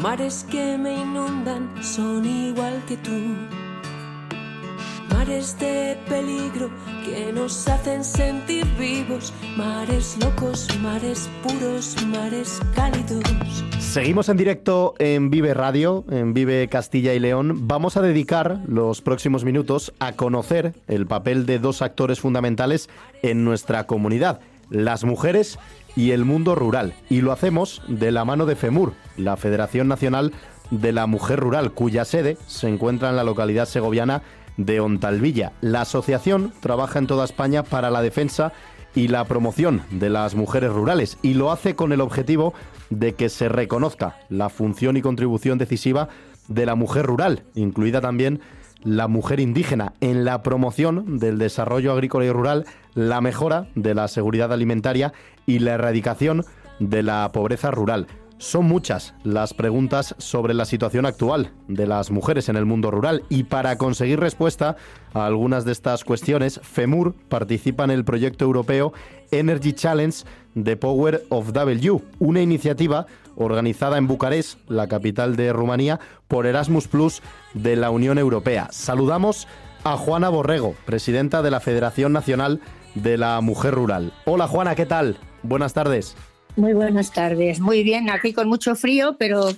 Mares 0.00 0.44
que 0.50 0.76
me 0.76 0.94
inundan 0.94 1.70
son 1.80 2.26
igual 2.26 2.82
que 2.88 2.96
tú. 2.96 3.20
Mares 5.14 5.56
de 5.60 5.96
peligro 6.08 6.70
que 7.04 7.32
nos 7.32 7.68
hacen 7.68 8.02
sentir 8.02 8.66
vivos. 8.76 9.32
Mares 9.56 10.16
locos, 10.20 10.66
mares 10.82 11.30
puros, 11.44 11.96
mares 12.08 12.60
cálidos. 12.74 13.22
Seguimos 13.78 14.28
en 14.28 14.36
directo 14.36 14.94
en 14.98 15.30
Vive 15.30 15.54
Radio, 15.54 16.04
en 16.10 16.34
Vive 16.34 16.66
Castilla 16.66 17.14
y 17.14 17.20
León. 17.20 17.68
Vamos 17.68 17.96
a 17.96 18.02
dedicar 18.02 18.58
los 18.66 19.02
próximos 19.02 19.44
minutos 19.44 19.92
a 20.00 20.14
conocer 20.14 20.74
el 20.88 21.06
papel 21.06 21.46
de 21.46 21.60
dos 21.60 21.80
actores 21.80 22.18
fundamentales 22.18 22.90
en 23.22 23.44
nuestra 23.44 23.86
comunidad 23.86 24.40
las 24.72 25.04
mujeres 25.04 25.58
y 25.94 26.10
el 26.10 26.24
mundo 26.24 26.54
rural. 26.54 26.94
Y 27.08 27.20
lo 27.20 27.30
hacemos 27.32 27.82
de 27.86 28.10
la 28.10 28.24
mano 28.24 28.46
de 28.46 28.56
FEMUR, 28.56 28.94
la 29.16 29.36
Federación 29.36 29.86
Nacional 29.86 30.32
de 30.70 30.92
la 30.92 31.06
Mujer 31.06 31.38
Rural, 31.38 31.72
cuya 31.72 32.04
sede 32.04 32.38
se 32.46 32.68
encuentra 32.68 33.10
en 33.10 33.16
la 33.16 33.24
localidad 33.24 33.66
segoviana 33.66 34.22
de 34.56 34.80
Ontalvilla. 34.80 35.52
La 35.60 35.82
asociación 35.82 36.52
trabaja 36.60 36.98
en 36.98 37.06
toda 37.06 37.24
España 37.24 37.62
para 37.62 37.90
la 37.90 38.02
defensa 38.02 38.52
y 38.94 39.08
la 39.08 39.24
promoción 39.24 39.82
de 39.90 40.10
las 40.10 40.34
mujeres 40.34 40.70
rurales 40.72 41.18
y 41.22 41.34
lo 41.34 41.50
hace 41.50 41.74
con 41.74 41.92
el 41.92 42.00
objetivo 42.00 42.54
de 42.90 43.14
que 43.14 43.28
se 43.28 43.48
reconozca 43.48 44.16
la 44.28 44.48
función 44.48 44.96
y 44.96 45.02
contribución 45.02 45.58
decisiva 45.58 46.08
de 46.48 46.66
la 46.66 46.74
mujer 46.74 47.06
rural, 47.06 47.44
incluida 47.54 48.00
también 48.00 48.40
la 48.84 49.08
mujer 49.08 49.40
indígena 49.40 49.94
en 50.00 50.24
la 50.24 50.42
promoción 50.42 51.18
del 51.18 51.38
desarrollo 51.38 51.92
agrícola 51.92 52.26
y 52.26 52.30
rural, 52.30 52.66
la 52.94 53.20
mejora 53.20 53.68
de 53.74 53.94
la 53.94 54.08
seguridad 54.08 54.52
alimentaria 54.52 55.12
y 55.46 55.58
la 55.58 55.74
erradicación 55.74 56.44
de 56.78 57.02
la 57.02 57.30
pobreza 57.32 57.70
rural. 57.70 58.06
Son 58.38 58.64
muchas 58.64 59.14
las 59.22 59.54
preguntas 59.54 60.16
sobre 60.18 60.52
la 60.52 60.64
situación 60.64 61.06
actual 61.06 61.52
de 61.68 61.86
las 61.86 62.10
mujeres 62.10 62.48
en 62.48 62.56
el 62.56 62.66
mundo 62.66 62.90
rural 62.90 63.22
y 63.28 63.44
para 63.44 63.78
conseguir 63.78 64.18
respuesta 64.18 64.76
a 65.14 65.26
algunas 65.26 65.64
de 65.64 65.70
estas 65.70 66.02
cuestiones, 66.02 66.58
FEMUR 66.60 67.14
participa 67.28 67.84
en 67.84 67.92
el 67.92 68.04
proyecto 68.04 68.44
europeo 68.44 68.92
Energy 69.30 69.74
Challenge 69.74 70.24
The 70.60 70.76
Power 70.76 71.22
of 71.28 71.52
W, 71.52 72.02
una 72.18 72.40
iniciativa 72.40 73.06
organizada 73.36 73.96
en 73.96 74.08
Bucarest, 74.08 74.58
la 74.68 74.88
capital 74.88 75.36
de 75.36 75.52
Rumanía, 75.52 76.00
por 76.26 76.46
Erasmus 76.46 76.88
Plus 76.88 77.22
de 77.54 77.76
la 77.76 77.90
Unión 77.90 78.18
Europea. 78.18 78.66
Saludamos 78.72 79.46
a 79.84 79.96
Juana 79.96 80.28
Borrego, 80.28 80.74
presidenta 80.84 81.42
de 81.42 81.50
la 81.52 81.60
Federación 81.60 82.12
Nacional 82.12 82.60
de 82.94 83.16
la 83.16 83.40
Mujer 83.40 83.74
Rural. 83.74 84.12
Hola 84.24 84.46
Juana, 84.46 84.74
¿qué 84.74 84.86
tal? 84.86 85.18
Buenas 85.42 85.74
tardes. 85.74 86.16
Muy 86.56 86.74
buenas 86.74 87.12
tardes. 87.12 87.60
Muy 87.60 87.82
bien, 87.82 88.10
aquí 88.10 88.32
con 88.32 88.48
mucho 88.48 88.74
frío, 88.74 89.16
pero 89.18 89.48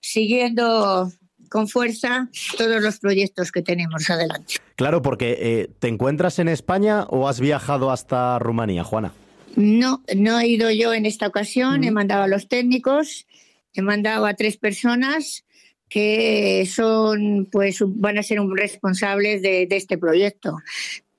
siguiendo 0.00 1.12
con 1.50 1.68
fuerza 1.68 2.28
todos 2.56 2.80
los 2.80 2.98
proyectos 2.98 3.52
que 3.52 3.62
tenemos 3.62 4.08
adelante. 4.08 4.54
Claro, 4.76 5.02
porque 5.02 5.36
eh, 5.40 5.70
¿te 5.78 5.88
encuentras 5.88 6.38
en 6.38 6.48
España 6.48 7.04
o 7.10 7.28
has 7.28 7.40
viajado 7.40 7.90
hasta 7.90 8.38
Rumanía, 8.38 8.84
Juana? 8.84 9.12
No, 9.56 10.02
no 10.16 10.38
he 10.38 10.46
ido 10.46 10.70
yo 10.70 10.94
en 10.94 11.06
esta 11.06 11.26
ocasión, 11.26 11.84
he 11.84 11.90
mandado 11.90 12.22
a 12.22 12.28
los 12.28 12.48
técnicos, 12.48 13.26
he 13.74 13.82
mandado 13.82 14.26
a 14.26 14.34
tres 14.34 14.56
personas 14.56 15.44
que 15.88 16.66
son, 16.72 17.48
pues, 17.50 17.78
van 17.84 18.16
a 18.16 18.22
ser 18.22 18.38
responsables 18.56 19.42
de, 19.42 19.66
de 19.66 19.76
este 19.76 19.98
proyecto. 19.98 20.56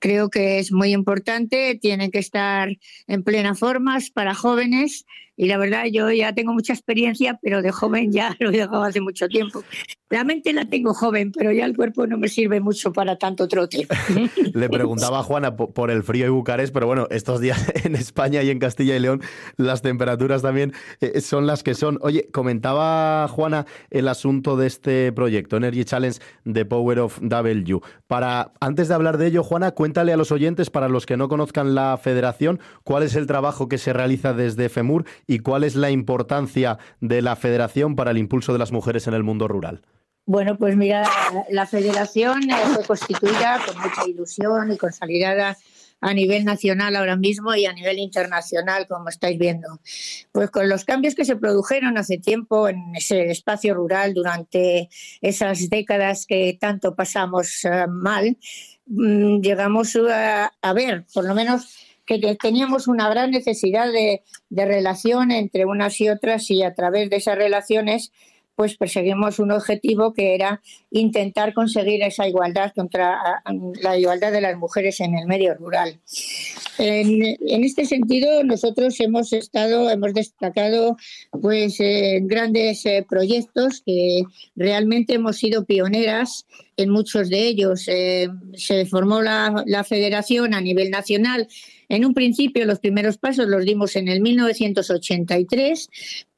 Creo 0.02 0.30
que 0.30 0.58
es 0.58 0.72
muy 0.72 0.92
importante, 0.92 1.78
tienen 1.80 2.10
que 2.10 2.18
estar 2.18 2.76
en 3.06 3.22
plena 3.22 3.54
forma 3.54 3.98
para 4.12 4.34
jóvenes 4.34 5.06
y 5.36 5.46
la 5.46 5.56
verdad 5.56 5.84
yo 5.90 6.10
ya 6.10 6.32
tengo 6.34 6.52
mucha 6.52 6.72
experiencia, 6.72 7.38
pero 7.42 7.62
de 7.62 7.72
joven 7.72 8.12
ya 8.12 8.36
lo 8.40 8.50
he 8.50 8.52
dejado 8.52 8.82
hace 8.82 9.00
mucho 9.00 9.28
tiempo. 9.28 9.62
La 10.10 10.24
mente 10.24 10.52
la 10.52 10.66
tengo 10.66 10.92
joven, 10.92 11.32
pero 11.32 11.52
ya 11.52 11.64
el 11.64 11.74
cuerpo 11.74 12.06
no 12.06 12.18
me 12.18 12.28
sirve 12.28 12.60
mucho 12.60 12.92
para 12.92 13.16
tanto 13.16 13.48
trote. 13.48 13.88
Le 14.52 14.68
preguntaba 14.68 15.20
a 15.20 15.22
Juana 15.22 15.56
por 15.56 15.90
el 15.90 16.02
frío 16.02 16.26
y 16.26 16.28
Bucarest, 16.28 16.72
pero 16.74 16.86
bueno, 16.86 17.06
estos 17.10 17.40
días 17.40 17.72
en 17.84 17.94
España 17.94 18.42
y 18.42 18.50
en 18.50 18.58
Castilla 18.58 18.94
y 18.94 19.00
León 19.00 19.22
las 19.56 19.80
temperaturas 19.80 20.42
también 20.42 20.74
eh, 21.00 21.22
son 21.22 21.46
las 21.46 21.62
que 21.62 21.74
son. 21.74 21.98
Oye, 22.02 22.28
comentaba 22.30 23.26
Juana 23.28 23.64
el 23.90 24.06
asunto 24.06 24.58
de 24.58 24.66
este 24.66 25.12
proyecto, 25.12 25.56
Energy 25.56 25.84
Challenge 25.84 26.18
The 26.44 26.66
Power 26.66 26.98
of 26.98 27.18
W. 27.22 27.80
Para, 28.06 28.52
antes 28.60 28.88
de 28.88 28.94
hablar 28.94 29.16
de 29.16 29.28
ello, 29.28 29.42
Juana, 29.42 29.70
cuéntale 29.70 30.12
a 30.12 30.18
los 30.18 30.30
oyentes, 30.30 30.68
para 30.68 30.90
los 30.90 31.06
que 31.06 31.16
no 31.16 31.28
conozcan 31.28 31.74
la 31.74 31.96
federación, 31.96 32.60
cuál 32.84 33.02
es 33.02 33.16
el 33.16 33.26
trabajo 33.26 33.66
que 33.66 33.78
se 33.78 33.94
realiza 33.94 34.34
desde 34.34 34.68
FEMUR 34.68 35.06
y 35.26 35.40
cuál 35.40 35.64
es 35.64 35.74
la 35.74 35.90
importancia 35.90 36.78
de 37.00 37.22
la 37.22 37.36
federación 37.36 37.96
para 37.96 38.10
el 38.10 38.18
impulso 38.18 38.52
de 38.52 38.58
las 38.58 38.72
mujeres 38.72 39.06
en 39.06 39.14
el 39.14 39.22
mundo 39.22 39.48
rural. 39.48 39.82
Bueno, 40.24 40.56
pues 40.56 40.76
mira, 40.76 41.08
la 41.50 41.66
federación 41.66 42.42
fue 42.74 42.84
constituida 42.84 43.60
con 43.66 43.76
mucha 43.80 44.08
ilusión 44.08 44.72
y 44.72 44.78
consolidada 44.78 45.56
a 46.02 46.12
nivel 46.12 46.44
nacional 46.44 46.96
ahora 46.96 47.16
mismo 47.16 47.54
y 47.54 47.64
a 47.64 47.72
nivel 47.72 47.98
internacional, 47.98 48.86
como 48.88 49.08
estáis 49.08 49.38
viendo. 49.38 49.80
Pues 50.32 50.50
con 50.50 50.68
los 50.68 50.84
cambios 50.84 51.14
que 51.14 51.24
se 51.24 51.36
produjeron 51.36 51.96
hace 51.96 52.18
tiempo 52.18 52.68
en 52.68 52.94
ese 52.96 53.30
espacio 53.30 53.74
rural 53.74 54.12
durante 54.12 54.90
esas 55.20 55.70
décadas 55.70 56.26
que 56.26 56.58
tanto 56.60 56.94
pasamos 56.96 57.64
eh, 57.64 57.86
mal, 57.88 58.36
mm, 58.86 59.40
llegamos 59.40 59.96
a, 59.96 60.72
ver, 60.74 61.04
por 61.14 61.24
lo 61.24 61.34
menos, 61.34 61.72
que 62.06 62.18
teníamos 62.36 62.88
una 62.88 63.08
gran 63.08 63.30
necesidad 63.30 63.90
de, 63.90 64.22
de 64.50 64.64
relación 64.66 65.30
entre 65.30 65.64
unas 65.64 66.00
y 66.00 66.08
otras 66.08 66.50
y 66.50 66.62
a 66.62 66.74
través 66.74 67.10
de 67.10 67.16
esas 67.16 67.36
relaciones 67.36 68.12
pues 68.54 68.76
perseguimos 68.76 69.38
un 69.38 69.50
objetivo 69.50 70.12
que 70.12 70.34
era 70.34 70.60
intentar 70.90 71.54
conseguir 71.54 72.02
esa 72.02 72.28
igualdad 72.28 72.72
contra 72.74 73.42
la 73.80 73.98
igualdad 73.98 74.30
de 74.30 74.40
las 74.40 74.56
mujeres 74.56 75.00
en 75.00 75.16
el 75.16 75.26
medio 75.26 75.54
rural. 75.54 75.98
En, 76.78 77.64
este 77.64 77.86
sentido, 77.86 78.44
nosotros 78.44 78.98
hemos 79.00 79.32
estado, 79.32 79.90
hemos 79.90 80.12
destacado 80.14 80.96
pues 81.30 81.78
grandes 82.22 82.84
eh, 82.86 83.04
proyectos 83.08 83.82
que 83.84 84.22
realmente 84.54 85.14
hemos 85.14 85.38
sido 85.38 85.64
pioneras 85.64 86.46
en 86.76 86.90
muchos 86.90 87.30
de 87.30 87.46
ellos. 87.46 87.88
Eh, 87.88 88.28
se 88.54 88.86
formó 88.86 89.22
la, 89.22 89.64
la 89.66 89.84
federación 89.84 90.54
a 90.54 90.60
nivel 90.60 90.90
nacional 90.90 91.48
en 91.92 92.06
un 92.06 92.14
principio 92.14 92.64
los 92.64 92.78
primeros 92.78 93.18
pasos 93.18 93.46
los 93.46 93.66
dimos 93.66 93.96
en 93.96 94.08
el 94.08 94.22
1983, 94.22 95.90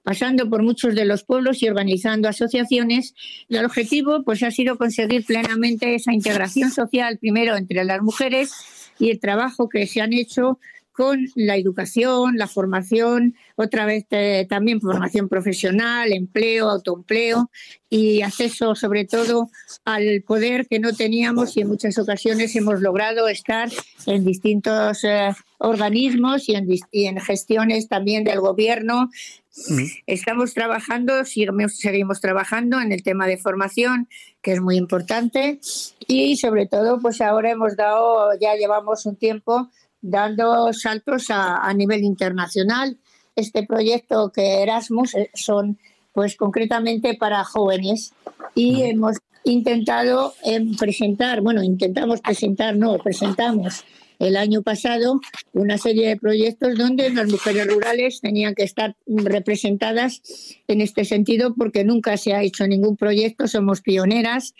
pasando 0.03 0.51
por 0.51 0.65
muchos 0.65 0.97
de 0.97 1.05
los 1.05 1.23
pueblos 1.23 1.63
y 1.63 1.69
organizando 1.69 2.29
asociaciones. 2.29 3.15
Y 3.49 3.57
el 3.57 3.65
objetivo 3.65 4.25
pues, 4.25 4.43
ha 4.43 4.51
sido 4.51 4.77
conseguir 4.77 5.25
plenamente 5.25 5.95
esa 5.95 6.13
integración 6.13 6.73
social, 6.73 7.19
primero 7.19 7.57
entre 7.57 7.85
las 7.85 8.03
mujeres 8.03 8.53
y 8.99 9.11
el 9.11 9.21
trabajo 9.21 9.69
que 9.69 9.87
se 9.87 10.01
han 10.01 10.13
hecho 10.13 10.59
con 10.95 11.27
la 11.35 11.57
educación, 11.57 12.37
la 12.37 12.47
formación, 12.47 13.35
otra 13.57 13.85
vez 13.85 14.07
eh, 14.11 14.47
también 14.49 14.81
formación 14.81 15.29
profesional, 15.29 16.13
empleo, 16.13 16.71
autoempleo 16.71 17.51
y 17.91 18.23
acceso 18.23 18.77
sobre 18.77 19.05
todo 19.05 19.51
al 19.85 20.23
poder 20.23 20.69
que 20.69 20.79
no 20.79 20.93
teníamos 20.93 21.57
y 21.57 21.63
en 21.63 21.69
muchas 21.69 21.99
ocasiones 21.99 22.55
hemos 22.55 22.81
logrado 22.81 23.27
estar 23.29 23.71
en 24.07 24.25
distintos 24.25 25.03
eh, 25.03 25.33
organismos 25.59 26.49
y 26.49 26.55
en, 27.07 27.21
gestiones 27.21 27.89
también 27.89 28.23
del 28.23 28.39
gobierno. 28.39 29.11
Mm. 29.69 29.85
Estamos 30.07 30.55
trabajando, 30.55 31.25
seguimos, 31.25 31.77
seguimos 31.77 32.21
trabajando 32.21 32.81
en 32.81 32.93
el 32.93 33.03
tema 33.03 33.27
de 33.27 33.37
formación, 33.37 34.09
que 34.43 34.53
es 34.53 34.61
muy 34.61 34.77
importante, 34.77 35.59
y 36.07 36.37
sobre 36.37 36.67
todo, 36.67 37.01
pues 37.01 37.21
ahora 37.21 37.51
hemos 37.51 37.77
dado, 37.77 38.31
ya 38.41 38.55
llevamos 38.55 39.07
un 39.07 39.17
tiempo 39.17 39.71
dando 40.05 40.71
saltos 40.75 41.31
a, 41.31 41.73
nivel 41.73 42.05
internacional. 42.05 42.99
Este 43.35 43.65
proyecto 43.65 44.31
que 44.31 44.63
Erasmus 44.63 45.15
eh, 45.15 45.31
son 45.35 45.79
pues 46.13 46.37
concretamente 46.37 47.15
para 47.15 47.43
jóvenes 47.43 48.13
y 48.55 48.83
hemos 48.83 49.17
intentado 49.45 50.35
em, 50.45 50.77
presentar, 50.77 51.41
bueno, 51.41 51.63
intentamos 51.63 52.21
presentar, 52.21 52.77
no, 52.77 52.99
presentamos 52.99 53.85
el 54.19 54.37
año 54.37 54.63
pasado 54.63 55.21
una 55.53 55.79
serie 55.79 56.09
de 56.09 56.17
proyectos 56.17 56.77
donde 56.77 57.11
las 57.11 57.31
mujeres 57.31 57.67
rurales 57.67 58.21
tenían 58.21 58.55
que 58.55 58.63
estar 58.63 58.97
representadas 59.07 60.23
en 60.69 60.81
este 60.81 61.05
sentido 61.05 61.55
porque 61.55 61.85
nunca 61.85 62.17
se 62.17 62.33
ha 62.35 62.43
hecho 62.43 62.67
ningún 62.67 62.97
proyecto, 62.97 63.49
somos 63.49 63.81
pioneras. 63.81 64.55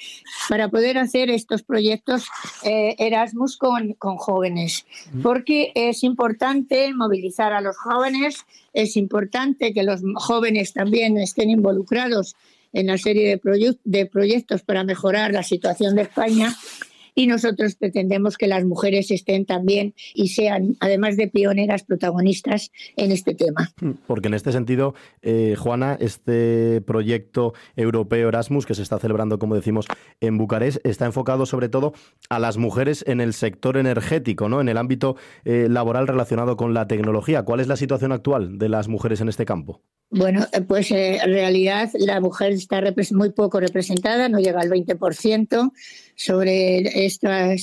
Para 0.49 0.69
poder 0.69 0.99
hacer 0.99 1.31
estos 1.31 1.63
proyectos 1.63 2.27
eh, 2.65 2.95
Erasmus 2.99 3.57
con, 3.57 3.95
con 3.95 4.17
jóvenes, 4.17 4.87
porque 5.23 5.73
es 5.75 6.03
importante 6.03 6.93
movilizar 6.95 7.53
a 7.53 7.61
los 7.61 7.77
jóvenes, 7.77 8.45
es 8.73 8.97
importante 8.97 9.73
que 9.73 9.83
los 9.83 10.01
jóvenes 10.17 10.73
también 10.73 11.17
estén 11.19 11.51
involucrados 11.51 12.37
en 12.73 12.89
la 12.89 12.99
serie 12.99 13.29
de, 13.29 13.77
de 13.85 14.07
proyectos 14.07 14.63
para 14.63 14.85
mejorar 14.85 15.33
la 15.33 15.43
situación 15.43 15.95
de 15.95 16.03
España 16.03 16.55
y 17.15 17.27
nosotros 17.27 17.77
pretendemos 17.77 18.37
que 18.37 18.47
las 18.47 18.65
mujeres 18.65 19.11
estén 19.11 19.47
también 19.47 19.95
y 20.15 20.29
sean, 20.29 20.77
además 20.81 21.17
de 21.17 21.29
pioneras, 21.29 21.85
protagonistas 21.85 22.71
en 22.97 23.13
este 23.13 23.35
tema. 23.35 23.73
Porque 24.07 24.29
en 24.29 24.35
este 24.35 24.53
sentido, 24.53 24.95
eh, 25.23 25.55
Juana, 25.59 25.97
este 26.01 26.81
proyecto 26.83 27.55
europeo 27.77 28.29
Erasmus 28.29 28.67
que 28.67 28.75
se 28.75 28.83
está 28.83 28.99
celebrando, 28.99 29.39
como 29.39 29.55
decimos, 29.55 29.87
en 30.21 30.39
Bucarest, 30.39 30.85
está 30.85 31.07
enfocado 31.07 31.47
sobre 31.47 31.69
todo 31.69 31.95
a 32.29 32.39
las 32.39 32.57
mujeres 32.57 33.05
en 33.07 33.21
el 33.21 33.33
sector 33.35 33.77
energético, 33.77 34.49
¿no? 34.49 34.61
en 34.61 34.69
el 34.69 34.79
ámbito 34.79 35.17
eh, 35.45 35.69
laboral 35.71 36.07
relacionado 36.07 36.57
con 36.57 36.75
la 36.75 36.87
tecnología. 36.87 37.43
¿Cuál 37.43 37.61
es 37.61 37.69
la 37.69 37.77
situación 37.77 38.13
actual 38.13 38.59
de 38.59 38.69
las 38.69 38.89
mujeres 38.89 39.21
en 39.21 39.29
este 39.29 39.45
campo? 39.45 39.83
Bueno, 40.11 40.47
eh, 40.53 40.61
pues 40.61 40.91
en 40.91 41.19
realidad 41.25 41.91
la 41.95 42.21
mujer 42.21 42.53
está 42.53 42.83
muy 43.13 43.31
poco 43.31 43.59
representada, 43.59 44.29
no 44.29 44.39
llega 44.39 44.61
al 44.61 44.71
20% 44.71 45.73
sobre 46.17 47.07
este 47.07 47.57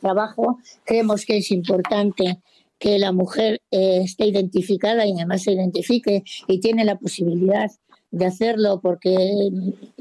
trabajo. 0.00 0.58
Creemos 0.84 1.24
que 1.24 1.38
es 1.38 1.50
importante 1.50 2.38
que 2.78 2.98
la 2.98 3.12
mujer 3.12 3.60
eh, 3.70 4.00
esté 4.04 4.26
identificada 4.26 5.06
y 5.06 5.12
además 5.12 5.42
se 5.42 5.52
identifique 5.52 6.22
y 6.46 6.60
tiene 6.60 6.84
la 6.84 6.96
posibilidad 6.96 7.70
de 8.10 8.26
hacerlo 8.26 8.80
porque 8.80 9.16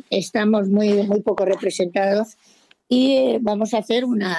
estamos 0.09 0.69
muy, 0.69 0.93
muy 1.03 1.21
poco 1.21 1.45
representados 1.45 2.37
y 2.87 3.37
vamos 3.41 3.73
a 3.73 3.79
hacer 3.79 4.05
una 4.05 4.37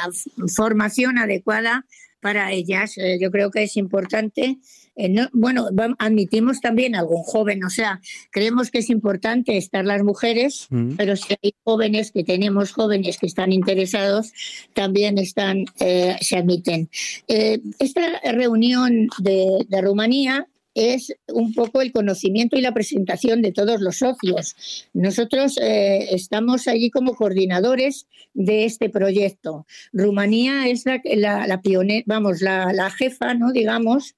formación 0.55 1.19
adecuada 1.19 1.85
para 2.21 2.53
ellas. 2.53 2.95
Yo 3.21 3.31
creo 3.31 3.51
que 3.51 3.65
es 3.65 3.77
importante 3.77 4.59
eh, 4.99 5.29
bueno, 5.33 5.69
admitimos 5.99 6.61
también 6.61 6.97
algún 6.97 7.23
joven, 7.23 7.63
o 7.63 7.71
sea, 7.71 8.01
creemos 8.33 8.73
que 8.73 8.79
es 8.79 8.91
importante 8.91 9.57
estar 9.57 9.85
las 9.85 10.03
mujeres, 10.03 10.67
mm. 10.71 10.97
pero 10.97 11.15
si 11.15 11.37
hay 11.41 11.55
jóvenes 11.63 12.11
que 12.11 12.25
tenemos 12.25 12.73
jóvenes 12.73 13.17
que 13.19 13.27
están 13.27 13.53
interesados, 13.53 14.33
también 14.75 15.19
están, 15.19 15.67
eh, 15.79 16.17
se 16.21 16.37
admiten. 16.37 16.91
Eh, 17.29 17.61
esta 17.79 18.21
reunión 18.25 19.09
de, 19.21 19.65
Rumanía 19.81 20.49
es 20.75 21.15
un 21.29 21.55
poco 21.55 21.81
el 21.81 21.93
conocimiento 21.93 22.57
y 22.57 22.61
la 22.61 22.75
presentación 22.75 23.41
de 23.41 23.53
todos 23.53 23.81
los 23.81 23.99
socios. 23.99 24.89
Nosotros 24.93 25.57
estamos 25.61 26.67
allí 26.67 26.91
como 26.91 27.15
coordinadores 27.15 28.07
de 28.35 28.65
este 28.65 28.89
proyecto. 28.89 29.67
Rumanía 29.93 30.69
es 30.69 30.85
la, 30.87 31.47
la, 31.47 31.61
pionera, 31.63 32.05
vamos, 32.07 32.43
la, 32.43 32.73
la, 32.73 32.91
jefa, 32.91 33.35
¿no? 33.35 33.53
digamos, 33.53 34.15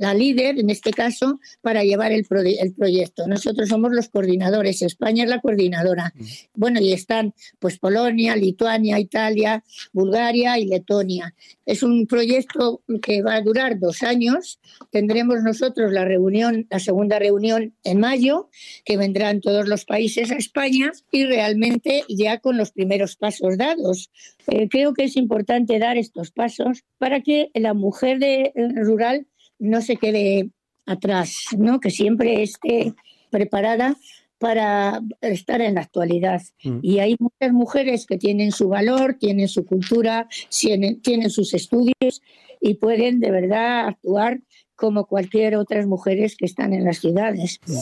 la 0.00 0.14
líder, 0.14 0.58
en 0.58 0.70
este 0.70 0.92
caso, 0.92 1.40
para 1.60 1.84
llevar 1.84 2.10
el, 2.10 2.26
el, 2.58 2.72
proyecto. 2.72 3.26
Nosotros 3.26 3.68
somos 3.68 3.92
los 3.92 4.08
coordinadores, 4.08 4.80
España 4.80 5.24
es 5.24 5.30
la 5.30 5.42
coordinadora. 5.42 6.14
Bueno, 6.54 6.80
y 6.80 6.94
están 6.94 7.34
pues 7.58 7.78
Polonia, 7.78 8.34
Lituania, 8.34 8.98
Italia, 8.98 9.62
Bulgaria 9.92 10.58
y 10.58 10.64
Letonia. 10.64 11.34
Es 11.66 11.82
un 11.82 12.06
proyecto 12.06 12.82
que 13.02 13.20
va 13.20 13.34
a 13.34 13.42
durar 13.42 13.78
dos 13.78 14.02
años. 14.02 14.58
Tendremos 14.90 15.42
nosotros 15.42 15.92
la 15.92 16.06
reunión, 16.06 16.66
la 16.70 16.78
segunda 16.78 17.18
reunión 17.18 17.74
en 17.84 18.00
mayo, 18.00 18.48
que 18.86 18.96
vendrán 18.96 19.42
todos 19.42 19.68
los 19.68 19.84
países 19.84 20.30
a 20.30 20.36
España 20.36 20.92
y 21.12 21.26
realmente 21.26 22.04
ya 22.08 22.38
con 22.38 22.56
los 22.56 22.72
primeros 22.72 23.16
pasos 23.16 23.58
dados. 23.58 24.10
Eh, 24.46 24.68
creo 24.70 24.94
que 24.94 25.04
es 25.04 25.16
importante 25.16 25.78
dar 25.78 25.98
estos 25.98 26.30
pasos 26.30 26.84
para 26.96 27.20
que 27.20 27.50
la 27.54 27.74
mujer 27.74 28.18
de, 28.18 28.52
eh, 28.54 28.68
rural 28.76 29.26
no 29.60 29.80
se 29.80 29.96
quede 29.96 30.50
atrás, 30.86 31.36
¿no? 31.56 31.78
que 31.78 31.90
siempre 31.90 32.42
esté 32.42 32.94
preparada 33.30 33.96
para 34.38 35.02
estar 35.20 35.60
en 35.60 35.74
la 35.74 35.82
actualidad. 35.82 36.40
Mm. 36.64 36.78
Y 36.82 36.98
hay 36.98 37.16
muchas 37.20 37.52
mujeres 37.52 38.06
que 38.06 38.16
tienen 38.16 38.52
su 38.52 38.68
valor, 38.68 39.16
tienen 39.20 39.48
su 39.48 39.64
cultura, 39.66 40.28
tienen, 40.48 41.00
tienen 41.02 41.30
sus 41.30 41.52
estudios 41.54 42.22
y 42.60 42.74
pueden 42.74 43.20
de 43.20 43.30
verdad 43.30 43.86
actuar 43.86 44.40
como 44.74 45.06
cualquier 45.06 45.56
otras 45.56 45.86
mujeres 45.86 46.36
que 46.36 46.46
están 46.46 46.72
en 46.72 46.84
las 46.84 46.98
ciudades. 46.98 47.60
Mm. 47.66 47.74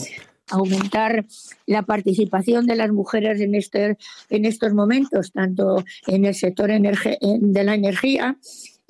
aumentar 0.51 1.27
la 1.67 1.83
participación 1.83 2.65
de 2.65 2.75
las 2.75 2.91
mujeres 2.91 3.39
en, 3.39 3.53
este, 3.53 3.97
en 4.31 4.45
estos 4.45 4.73
momentos, 4.73 5.31
tanto 5.31 5.83
en 6.07 6.25
el 6.25 6.33
sector 6.33 6.71
de 6.71 7.63
la 7.63 7.75
energía 7.75 8.35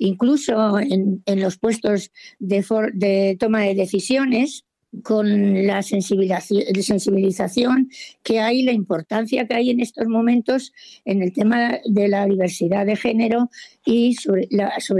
incluso 0.00 0.78
en, 0.80 1.22
los 1.26 1.58
puestos 1.58 2.10
de, 2.38 3.36
toma 3.38 3.60
de 3.60 3.74
decisiones, 3.74 4.64
con 5.02 5.66
la 5.66 5.82
sensibilización 5.82 7.90
que 8.22 8.40
hay, 8.40 8.62
la 8.62 8.72
importancia 8.72 9.46
que 9.46 9.54
hay 9.54 9.70
en 9.70 9.80
estos 9.80 10.06
momentos 10.08 10.72
en 11.04 11.22
el 11.22 11.32
tema 11.32 11.78
de 11.84 12.08
la 12.08 12.26
diversidad 12.26 12.86
de 12.86 12.96
género 12.96 13.50
y 13.84 14.14
sobre, 14.14 14.48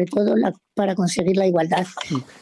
todo 0.06 0.34
para 0.74 0.94
conseguir 0.94 1.36
la 1.36 1.46
igualdad. 1.46 1.86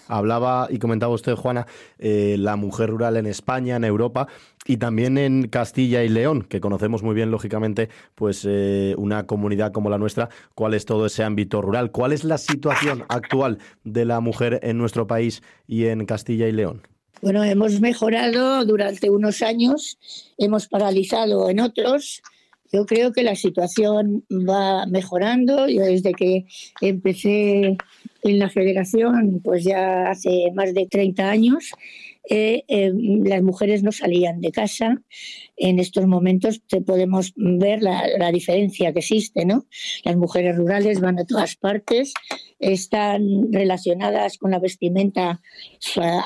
Hablaba 0.08 0.68
y 0.70 0.78
comentaba 0.78 1.14
usted, 1.14 1.34
Juana, 1.34 1.66
eh, 1.98 2.36
la 2.38 2.56
mujer 2.56 2.90
rural 2.90 3.16
en 3.16 3.26
España, 3.26 3.76
en 3.76 3.84
Europa 3.84 4.28
y 4.66 4.76
también 4.76 5.16
en 5.16 5.48
Castilla 5.48 6.04
y 6.04 6.10
León, 6.10 6.42
que 6.42 6.60
conocemos 6.60 7.02
muy 7.02 7.14
bien, 7.14 7.30
lógicamente, 7.30 7.88
pues 8.14 8.46
eh, 8.46 8.94
una 8.98 9.26
comunidad 9.26 9.72
como 9.72 9.88
la 9.88 9.98
nuestra, 9.98 10.28
cuál 10.54 10.74
es 10.74 10.84
todo 10.84 11.06
ese 11.06 11.24
ámbito 11.24 11.62
rural. 11.62 11.90
¿Cuál 11.90 12.12
es 12.12 12.24
la 12.24 12.36
situación 12.36 13.04
actual 13.08 13.58
de 13.84 14.04
la 14.04 14.20
mujer 14.20 14.60
en 14.62 14.76
nuestro 14.76 15.06
país 15.06 15.42
y 15.66 15.86
en 15.86 16.04
Castilla 16.04 16.46
y 16.46 16.52
León? 16.52 16.82
Bueno, 17.20 17.42
hemos 17.44 17.80
mejorado 17.80 18.64
durante 18.64 19.10
unos 19.10 19.42
años, 19.42 19.98
hemos 20.36 20.68
paralizado 20.68 21.50
en 21.50 21.60
otros 21.60 22.22
yo 22.72 22.84
creo 22.84 23.12
que 23.12 23.22
la 23.22 23.34
situación 23.34 24.24
va 24.30 24.86
mejorando. 24.86 25.68
Yo 25.68 25.82
desde 25.82 26.12
que 26.12 26.44
empecé 26.80 27.76
en 28.22 28.38
la 28.38 28.50
federación, 28.50 29.40
pues 29.42 29.64
ya 29.64 30.10
hace 30.10 30.50
más 30.54 30.74
de 30.74 30.86
30 30.86 31.30
años, 31.30 31.72
eh, 32.28 32.64
eh, 32.68 32.92
las 33.24 33.42
mujeres 33.42 33.82
no 33.82 33.90
salían 33.90 34.40
de 34.42 34.52
casa. 34.52 35.00
En 35.56 35.78
estos 35.78 36.06
momentos 36.06 36.60
te 36.68 36.82
podemos 36.82 37.32
ver 37.36 37.82
la, 37.82 38.02
la, 38.18 38.30
diferencia 38.30 38.92
que 38.92 38.98
existe, 38.98 39.46
¿no? 39.46 39.66
Las 40.04 40.16
mujeres 40.16 40.56
rurales 40.56 41.00
van 41.00 41.18
a 41.18 41.24
todas 41.24 41.56
partes, 41.56 42.12
están 42.58 43.50
relacionadas 43.50 44.36
con 44.36 44.50
la 44.50 44.58
vestimenta 44.58 45.40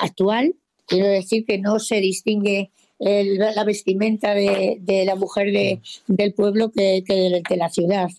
actual. 0.01 0.55
Quiero 0.87 1.07
decir 1.07 1.45
que 1.45 1.57
no 1.57 1.79
se 1.79 2.01
distingue 2.01 2.71
la 2.99 3.63
vestimenta 3.63 4.33
de, 4.33 5.03
la 5.05 5.15
mujer 5.15 5.79
del 6.07 6.33
pueblo 6.33 6.71
que, 6.71 7.03
de, 7.05 7.57
la 7.57 7.69
ciudad. 7.69 8.09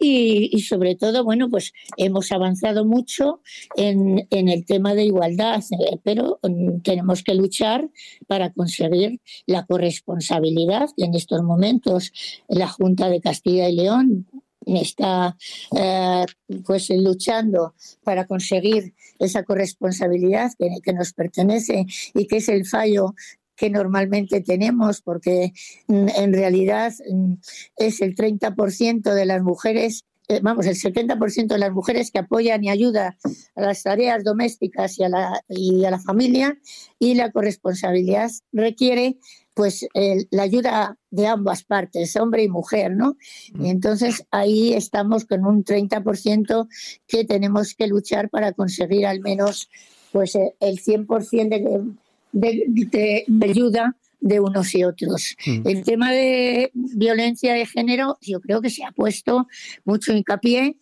Y, 0.00 0.60
sobre 0.60 0.94
todo, 0.94 1.24
bueno, 1.24 1.50
pues 1.50 1.72
hemos 1.96 2.30
avanzado 2.30 2.84
mucho 2.84 3.40
en, 3.76 4.28
el 4.30 4.64
tema 4.64 4.94
de 4.94 5.04
igualdad, 5.04 5.60
eh, 5.72 5.98
pero 6.04 6.38
mm, 6.42 6.82
tenemos 6.82 7.24
que 7.24 7.34
luchar 7.34 7.90
para 8.28 8.52
conseguir 8.52 9.20
la 9.46 9.66
corresponsabilidad. 9.66 10.88
Y 10.96 11.04
en 11.04 11.14
estos 11.14 11.42
momentos 11.42 12.12
la 12.46 12.68
Junta 12.68 13.08
de 13.08 13.20
Castilla 13.20 13.68
y 13.68 13.74
León 13.74 14.28
está 14.76 15.36
eh, 15.76 16.26
pues 16.64 16.90
luchando 16.90 17.74
para 18.04 18.26
conseguir 18.26 18.94
esa 19.18 19.42
corresponsabilidad 19.42 20.52
que, 20.58 20.92
nos 20.92 21.12
pertenece 21.12 21.86
y 22.14 22.26
que 22.26 22.38
es 22.38 22.48
el 22.48 22.66
fallo 22.66 23.14
que 23.56 23.70
normalmente 23.70 24.40
tenemos, 24.40 25.02
porque 25.02 25.52
mm, 25.88 26.08
en 26.16 26.32
realidad 26.32 26.92
mm, 27.10 27.34
es 27.76 28.00
el 28.00 28.14
30% 28.14 29.14
de 29.14 29.26
las 29.26 29.42
mujeres 29.42 30.04
eh, 30.30 30.40
vamos, 30.42 30.66
el 30.66 30.76
70% 30.76 31.46
de 31.46 31.58
las 31.58 31.72
mujeres 31.72 32.10
que 32.10 32.18
apoyan 32.18 32.62
y 32.62 32.68
ayudan 32.68 33.16
a 33.54 33.60
las 33.62 33.82
tareas 33.82 34.22
domésticas 34.24 34.98
y 34.98 35.04
a 35.04 35.08
la, 35.08 35.40
y 35.48 35.86
a 35.86 35.90
la 35.90 35.98
familia 35.98 36.58
y 36.98 37.14
la 37.14 37.32
corresponsabilidad 37.32 38.30
requiere 38.52 39.16
pues 39.58 39.88
la 40.30 40.44
ayuda 40.44 40.96
de 41.10 41.26
ambas 41.26 41.64
partes, 41.64 42.14
hombre 42.14 42.44
y 42.44 42.48
mujer, 42.48 42.94
¿no? 42.94 43.16
Y 43.48 43.58
mm. 43.62 43.66
entonces 43.66 44.24
ahí 44.30 44.72
estamos 44.72 45.24
con 45.24 45.44
un 45.44 45.64
30% 45.64 46.68
que 47.08 47.24
tenemos 47.24 47.74
que 47.74 47.88
luchar 47.88 48.30
para 48.30 48.52
conseguir 48.52 49.04
al 49.04 49.20
menos 49.20 49.68
pues 50.12 50.36
el 50.36 50.78
100% 50.78 51.96
de, 52.30 52.64
de, 52.70 53.24
de 53.26 53.46
ayuda 53.50 53.96
de 54.20 54.38
unos 54.38 54.72
y 54.76 54.84
otros. 54.84 55.34
Mm. 55.44 55.66
El 55.66 55.82
tema 55.82 56.12
de 56.12 56.70
violencia 56.74 57.52
de 57.52 57.66
género, 57.66 58.16
yo 58.20 58.40
creo 58.40 58.60
que 58.60 58.70
se 58.70 58.84
ha 58.84 58.92
puesto 58.92 59.48
mucho 59.84 60.12
hincapié 60.12 60.76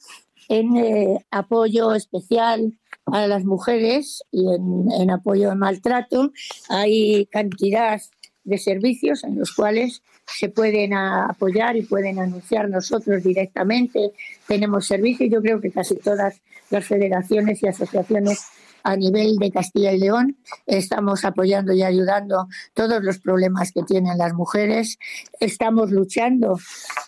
en 0.50 0.76
eh, 0.76 1.18
apoyo 1.30 1.94
especial 1.94 2.74
a 3.06 3.26
las 3.26 3.44
mujeres 3.44 4.22
y 4.32 4.44
en, 4.52 5.10
apoyo 5.10 5.50
al 5.50 5.58
maltrato. 5.58 6.32
Hay 6.68 7.26
cantidad 7.26 8.00
de 8.46 8.58
servicios 8.58 9.24
en 9.24 9.38
los 9.38 9.52
cuales 9.52 10.02
se 10.24 10.48
pueden 10.48 10.94
apoyar 10.94 11.76
y 11.76 11.82
pueden 11.82 12.18
anunciar 12.18 12.68
nosotros 12.70 13.22
directamente. 13.22 14.12
Tenemos 14.46 14.86
servicios, 14.86 15.30
yo 15.30 15.42
creo 15.42 15.60
que 15.60 15.70
casi 15.70 15.96
todas 15.96 16.40
las 16.70 16.84
federaciones 16.84 17.62
y 17.62 17.68
asociaciones 17.68 18.46
a 18.82 18.96
nivel 18.96 19.36
de 19.38 19.50
Castilla 19.50 19.92
y 19.92 19.98
León. 19.98 20.36
Estamos 20.64 21.24
apoyando 21.24 21.72
y 21.72 21.82
ayudando 21.82 22.48
todos 22.72 23.02
los 23.02 23.18
problemas 23.18 23.72
que 23.72 23.82
tienen 23.82 24.16
las 24.16 24.32
mujeres. 24.32 24.98
Estamos 25.40 25.90
luchando 25.90 26.56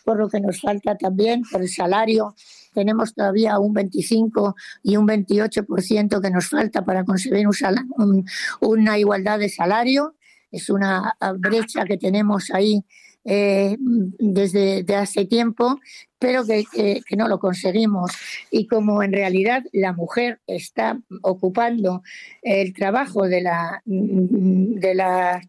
por 0.04 0.18
lo 0.18 0.28
que 0.28 0.40
nos 0.40 0.60
falta 0.60 0.96
también, 0.96 1.42
por 1.50 1.62
el 1.62 1.68
salario. 1.68 2.34
Tenemos 2.74 3.14
todavía 3.14 3.60
un 3.60 3.74
25 3.74 4.56
y 4.82 4.96
un 4.96 5.06
28% 5.06 6.20
que 6.20 6.30
nos 6.30 6.48
falta 6.48 6.84
para 6.84 7.04
conseguir 7.04 7.46
una 8.60 8.98
igualdad 8.98 9.38
de 9.38 9.48
salario. 9.48 10.14
Es 10.50 10.70
una 10.70 11.16
brecha 11.38 11.84
que 11.84 11.98
tenemos 11.98 12.50
ahí 12.52 12.84
eh, 13.24 13.76
desde 13.78 14.94
hace 14.94 15.26
tiempo, 15.26 15.78
pero 16.18 16.44
que, 16.46 17.02
no 17.16 17.28
lo 17.28 17.38
conseguimos. 17.38 18.10
Y 18.50 18.66
como 18.66 19.02
en 19.02 19.12
realidad 19.12 19.64
la 19.72 19.92
mujer 19.92 20.40
está 20.46 20.98
ocupando 21.22 22.02
el 22.40 22.72
trabajo 22.72 23.28
de 23.28 23.42
la, 23.42 23.82
de 23.84 24.94
la, 24.94 25.42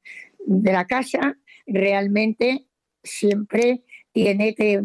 de 0.45 0.74
la 0.74 0.86
casa, 0.88 1.38
realmente 1.66 2.66
siempre 3.02 3.84
tiene 4.12 4.56
que 4.56 4.82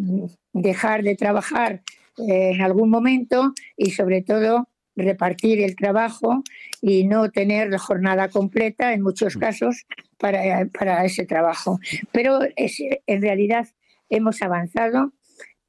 dejar 0.52 1.02
de 1.02 1.16
trabajar 1.16 1.82
en 2.16 2.60
algún 2.60 2.90
momento 2.90 3.52
y 3.76 3.90
sobre 3.90 4.22
todo 4.22 4.68
repartir 4.94 5.60
el 5.60 5.74
trabajo 5.74 6.44
y 6.86 7.04
no 7.04 7.30
tener 7.30 7.70
la 7.70 7.78
jornada 7.78 8.28
completa 8.28 8.92
en 8.92 9.00
muchos 9.00 9.38
casos 9.38 9.86
para, 10.18 10.66
para 10.66 11.02
ese 11.06 11.24
trabajo. 11.24 11.80
Pero 12.12 12.40
es, 12.56 12.78
en 13.06 13.22
realidad 13.22 13.66
hemos 14.10 14.42
avanzado, 14.42 15.14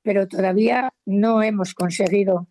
pero 0.01 0.27
todavía 0.27 0.93
no 1.05 1.41
hemos 1.41 1.73
conseguido 1.73 2.49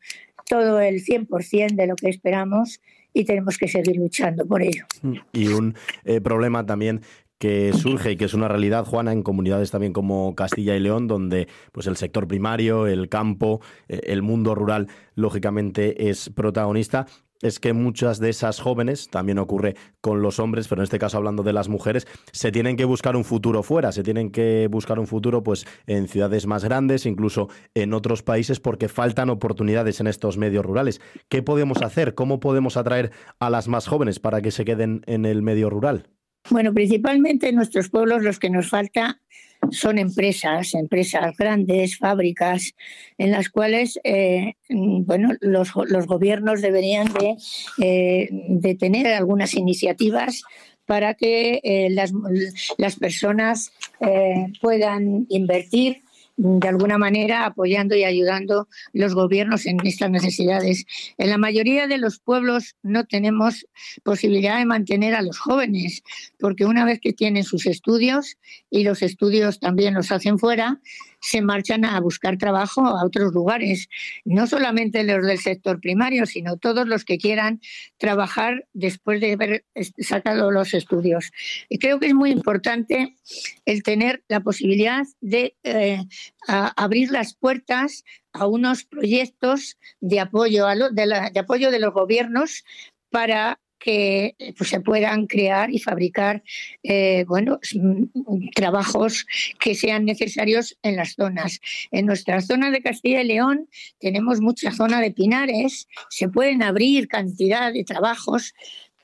todo 0.49 0.81
el 0.81 1.05
100% 1.05 1.75
de 1.75 1.87
lo 1.87 1.95
que 1.95 2.09
esperamos 2.09 2.81
y 3.12 3.27
tenemos 3.27 3.59
que 3.59 3.69
seguir 3.69 3.97
luchando 3.97 4.47
por 4.47 4.62
ello. 4.62 4.87
Y 5.35 5.49
un 5.49 5.75
eh, 6.07 6.23
problema 6.23 6.65
también 6.65 7.03
que 7.39 7.75
surge 7.75 8.12
y 8.12 8.17
que 8.17 8.25
es 8.25 8.33
una 8.33 8.49
realidad, 8.49 8.87
Juana, 8.87 9.12
en 9.12 9.23
comunidades 9.23 9.71
también 9.71 9.93
como 9.93 10.35
Castilla 10.35 10.75
y 10.75 10.81
León, 10.81 11.07
donde 11.07 11.49
pues 11.73 11.87
el 11.87 11.99
sector 11.99 12.27
primario, 12.27 12.87
el 12.87 13.11
campo, 13.11 13.61
eh, 13.89 14.01
el 14.05 14.23
mundo 14.23 14.55
rural, 14.55 14.89
lógicamente 15.15 16.09
es 16.09 16.31
protagonista 16.31 17.07
es 17.43 17.61
que 17.61 17.72
muchas 17.72 18.18
de 18.20 18.30
esas 18.30 18.61
jóvenes, 18.61 19.09
también 19.09 19.39
ocurre 19.39 19.76
con 20.01 20.22
los 20.22 20.39
hombres, 20.39 20.68
pero 20.68 20.82
en 20.82 20.85
este 20.85 20.99
caso 20.99 21.16
hablando 21.16 21.43
de 21.43 21.53
las 21.53 21.68
mujeres, 21.68 22.07
se 22.32 22.53
tienen 22.53 22.76
que 22.76 22.85
buscar 22.85 23.16
un 23.16 23.24
futuro 23.24 23.62
fuera, 23.62 23.93
se 23.93 24.03
tienen 24.03 24.30
que 24.30 24.68
buscar 24.70 24.99
un 24.99 25.07
futuro 25.07 25.43
pues 25.43 25.66
en 25.87 26.09
ciudades 26.09 26.47
más 26.47 26.64
grandes, 26.64 27.07
incluso 27.07 27.49
en 27.74 27.95
otros 27.95 28.22
países 28.22 28.61
porque 28.61 28.89
faltan 28.89 29.30
oportunidades 29.30 30.01
en 30.01 30.07
estos 30.07 30.39
medios 30.39 30.64
rurales. 30.64 31.01
¿Qué 31.28 31.43
podemos 31.43 31.82
hacer? 31.82 32.14
¿Cómo 32.14 32.41
podemos 32.41 32.76
atraer 32.76 33.12
a 33.39 33.51
las 33.51 33.68
más 33.68 33.87
jóvenes 33.87 34.20
para 34.20 34.41
que 34.41 34.51
se 34.51 34.64
queden 34.64 35.03
en 35.07 35.24
el 35.24 35.43
medio 35.43 35.70
rural? 35.70 36.09
Bueno, 36.51 36.74
principalmente 36.74 37.49
en 37.49 37.57
nuestros 37.57 37.89
pueblos 37.89 38.22
los 38.22 38.39
que 38.39 38.51
nos 38.51 38.68
falta 38.68 39.20
son 39.71 39.99
empresas, 39.99 40.75
empresas 40.75 41.37
grandes, 41.37 41.99
fábricas, 41.99 42.75
en 43.19 43.31
las 43.31 43.49
cuales 43.49 43.99
eh, 44.05 44.55
bueno, 44.69 45.31
los, 45.41 45.73
gobiernos 46.07 46.62
deberían 46.62 47.12
de, 47.12 47.37
eh, 47.83 48.29
de, 48.31 48.75
tener 48.75 49.07
algunas 49.09 49.55
iniciativas 49.55 50.43
para 50.87 51.15
que 51.15 51.61
eh, 51.65 51.89
las, 51.91 52.12
las, 52.77 52.97
personas 52.97 53.73
puedan 54.61 55.27
invertir 55.31 56.03
de 56.37 56.68
alguna 56.68 56.99
manera 56.99 57.47
apoyando 57.47 57.95
y 57.95 58.05
ayudando 58.05 58.68
los 58.93 59.14
gobiernos 59.14 59.66
en 59.66 59.78
estas 59.85 60.11
necesidades. 60.11 60.85
En 61.16 61.30
la 61.30 61.39
mayoría 61.39 61.87
de 61.87 61.99
los 61.99 62.18
pueblos 62.18 62.74
no 62.82 63.05
tenemos 63.05 63.66
posibilidad 64.03 64.59
de 64.59 64.66
mantener 64.66 65.14
a 65.14 65.22
los 65.22 65.39
jóvenes, 65.39 66.03
porque 66.39 66.64
una 66.64 66.85
vez 66.85 67.01
que 67.01 67.12
tienen 67.12 67.45
sus 67.45 67.66
estudios 67.66 68.37
y 68.70 68.85
los 68.85 69.03
estudios 69.03 69.61
también 69.61 69.95
los 69.95 70.11
hacen 70.11 70.39
fuera, 70.39 70.80
se 71.25 71.41
marchan 71.41 71.87
a 71.87 71.99
buscar 72.01 72.37
trabajo 72.37 72.87
a 72.87 73.03
otros 73.03 73.33
lugares, 73.33 73.89
no 74.27 74.47
solamente 74.47 75.03
los 75.05 75.27
del 75.27 75.39
sector 75.39 75.81
primario, 75.81 76.27
sino 76.27 76.59
todos 76.59 76.87
los 76.87 77.05
que 77.05 77.16
quieran 77.16 77.62
trabajar 77.97 78.66
después 78.75 79.22
de 79.22 79.33
haber 79.33 79.64
sacado 79.99 80.51
los 80.51 80.75
estudios. 80.75 81.33
Y 81.70 81.79
creo 81.79 81.99
que 81.99 82.09
es 82.09 82.14
muy 82.14 82.31
importante 82.31 83.16
el 83.64 83.83
tener 83.83 84.22
la 84.29 84.41
posibilidad 84.41 85.07
de 85.22 85.57
eh, 85.62 86.05
abrir 86.47 87.11
las 87.11 87.35
puertas 87.35 88.05
a 88.35 88.47
unos 88.47 88.85
proyectos 88.85 89.79
de 90.01 90.20
apoyo, 90.20 90.66
de 90.93 91.41
apoyo 91.41 91.70
de 91.70 91.79
los 91.79 91.95
gobiernos 91.95 92.64
para 93.11 93.61
que 93.85 94.35
pues, 94.57 94.70
se 94.70 94.80
puedan 94.80 95.26
crear 95.26 95.70
y 95.70 95.78
fabricar 95.78 96.43
eh, 96.82 97.26
bueno, 97.28 97.61
mm, 97.74 98.49
trabajos 98.55 99.26
que 99.61 99.74
sean 99.74 100.07
necesarios 100.07 100.78
en 100.82 100.97
las 100.97 101.16
zonas. 101.16 101.61
En 101.91 102.07
nuestra 102.07 102.41
zona 102.41 102.70
de 102.70 102.80
Castilla 102.80 103.20
y 103.20 103.26
León 103.26 103.68
tenemos 103.99 104.41
mucha 104.41 104.72
zona 104.72 105.03
de 105.03 105.11
pinares, 105.11 105.87
se 106.09 106.30
pueden 106.30 106.62
abrir 106.62 107.09
cantidad 107.09 107.74
de 107.74 107.85
trabajos, 107.85 108.55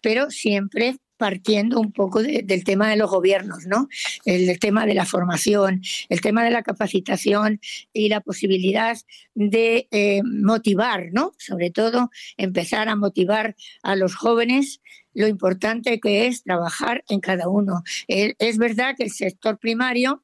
pero 0.00 0.30
siempre 0.30 0.96
partiendo 1.20 1.78
un 1.78 1.92
poco 1.92 2.22
del 2.22 2.64
tema 2.64 2.88
de 2.88 2.96
los 2.96 3.10
gobiernos, 3.10 3.66
¿no? 3.66 3.88
El, 4.24 4.58
tema 4.58 4.86
de 4.86 4.94
la 4.94 5.04
formación, 5.04 5.82
el 6.08 6.22
tema 6.22 6.42
de 6.42 6.50
la 6.50 6.62
capacitación 6.62 7.60
y 7.92 8.08
la 8.08 8.22
posibilidad 8.22 8.96
de 9.34 9.86
eh, 9.90 10.22
motivar, 10.24 11.10
¿no? 11.12 11.34
Sobre 11.36 11.70
todo 11.70 12.10
empezar 12.38 12.88
a 12.88 12.96
motivar 12.96 13.54
a 13.82 13.96
los 13.96 14.14
jóvenes 14.14 14.80
lo 15.12 15.28
importante 15.28 16.00
que 16.00 16.26
es 16.26 16.42
trabajar 16.42 17.04
en 17.10 17.20
cada 17.20 17.48
uno. 17.48 17.82
es 18.08 18.56
verdad 18.56 18.94
que 18.96 19.04
el 19.04 19.10
sector 19.10 19.58
primario 19.58 20.22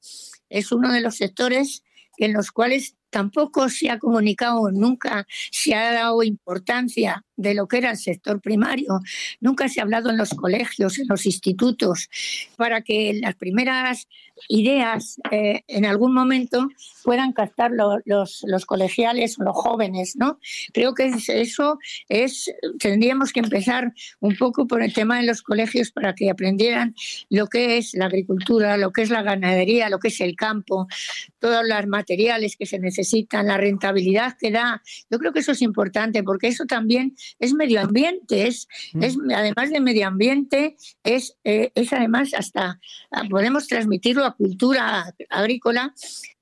es 0.49 0.73
uno 0.73 0.91
de 0.95 1.03
los 1.03 1.17
sectores 1.17 1.83
en 2.17 2.33
los 2.33 2.53
cuales 2.53 2.97
tampoco 3.11 3.69
se 3.69 3.91
ha 3.91 3.99
comunicado, 3.99 4.71
nunca 4.71 5.27
se 5.51 5.75
ha 5.75 5.93
dado 5.93 6.23
importancia 6.23 7.26
de 7.37 7.55
lo 7.55 7.69
que 7.69 7.79
era 7.79 7.91
el 7.91 7.97
sector 7.97 8.41
primario, 8.41 9.01
nunca 9.41 9.69
se 9.69 9.81
ha 9.81 9.85
hablado 9.85 10.11
en 10.11 10.17
los 10.17 10.31
colegios, 10.31 10.99
en 10.99 11.07
los 11.09 11.27
institutos, 11.27 12.09
para 12.57 12.83
que 12.83 13.19
las 13.21 13.35
primeras 13.35 14.09
ideas 14.49 15.19
eh, 15.31 15.63
en 15.67 15.87
algún 15.87 16.13
momento 16.13 16.69
puedan 17.03 17.33
captar 17.33 17.71
los, 17.71 18.43
los, 18.45 18.67
colegiales 18.67 19.39
o 19.39 19.45
los 19.45 19.57
jóvenes, 19.57 20.17
¿no? 20.17 20.39
Creo 20.73 20.95
que 20.95 21.13
eso 21.29 21.79
es, 22.09 22.53
tendríamos 22.79 23.33
que 23.33 23.41
empezar 23.41 23.93
un 24.21 24.37
poco 24.37 24.67
por 24.67 24.83
el 24.83 24.93
tema 24.93 25.19
de 25.19 25.27
los 25.27 25.43
colegios 25.43 25.91
para 25.93 26.15
que 26.15 26.31
aprendieran 26.31 26.95
lo 27.31 27.47
que 27.47 27.79
es 27.79 27.95
la 27.95 28.07
agricultura, 28.07 28.77
lo 28.77 28.93
que 28.93 29.03
es 29.03 29.11
la 29.11 29.23
ganadería, 29.23 29.89
lo 29.89 29.99
que 29.99 30.09
es 30.09 30.21
el 30.21 30.37
campo, 30.37 30.87
todos 31.39 31.63
los 31.67 31.87
materiales 31.87 32.57
que 32.57 32.67
se 32.67 32.79
necesitan, 32.79 33.47
la 33.47 33.57
rentabilidad 33.57 34.37
que 34.39 34.51
da. 34.51 34.83
Yo 35.11 35.19
creo 35.19 35.33
que 35.33 35.41
eso 35.41 35.53
es 35.53 35.63
importante 35.63 36.23
porque 36.23 36.49
eso 36.49 36.67
también 36.67 37.15
es 37.39 37.55
medio 37.55 37.81
ambiente, 37.81 38.47
es, 38.47 38.69
mm. 38.93 39.03
es 39.03 39.17
además 39.35 39.71
de 39.71 39.81
medio 39.81 40.07
ambiente, 40.07 40.77
es, 41.05 41.37
eh, 41.45 41.71
es 41.75 41.93
además 41.93 42.35
hasta, 42.35 42.81
podemos 43.31 43.67
transmitirlo 43.69 44.25
a 44.25 44.35
cultura 44.35 45.15
agrícola, 45.31 45.95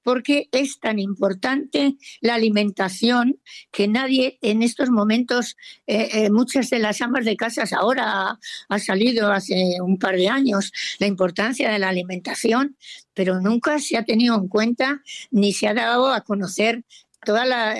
porque 0.05 0.49
es 0.53 0.78
tan 0.78 1.01
importante 1.01 1.97
la 2.20 2.35
alimentación 2.35 3.41
que 3.72 3.89
nadie 3.89 4.39
en 4.43 4.62
estos 4.62 4.91
momentos, 4.91 5.57
eh, 5.87 6.09
eh, 6.12 6.30
muchas 6.30 6.70
de 6.70 6.78
las 6.78 7.01
amas 7.01 7.24
de 7.24 7.37
casas 7.37 7.72
ahora 7.72 8.39
ha, 8.68 8.78
salido 8.78 9.32
hace 9.32 9.78
un 9.80 9.99
par 9.99 10.16
de 10.16 10.28
años 10.28 10.72
la 10.99 11.07
importancia 11.07 11.70
de 11.70 11.78
la 11.78 11.89
alimentación, 11.89 12.76
pero 13.14 13.41
nunca 13.41 13.78
se 13.78 13.97
ha 13.97 14.05
tenido 14.05 14.37
en 14.37 14.47
cuenta 14.47 15.03
ni 15.30 15.53
se 15.53 15.68
ha 15.68 15.74
dado 15.74 16.12
a 16.12 16.20
conocer 16.20 16.85
toda 17.25 17.45
la, 17.45 17.77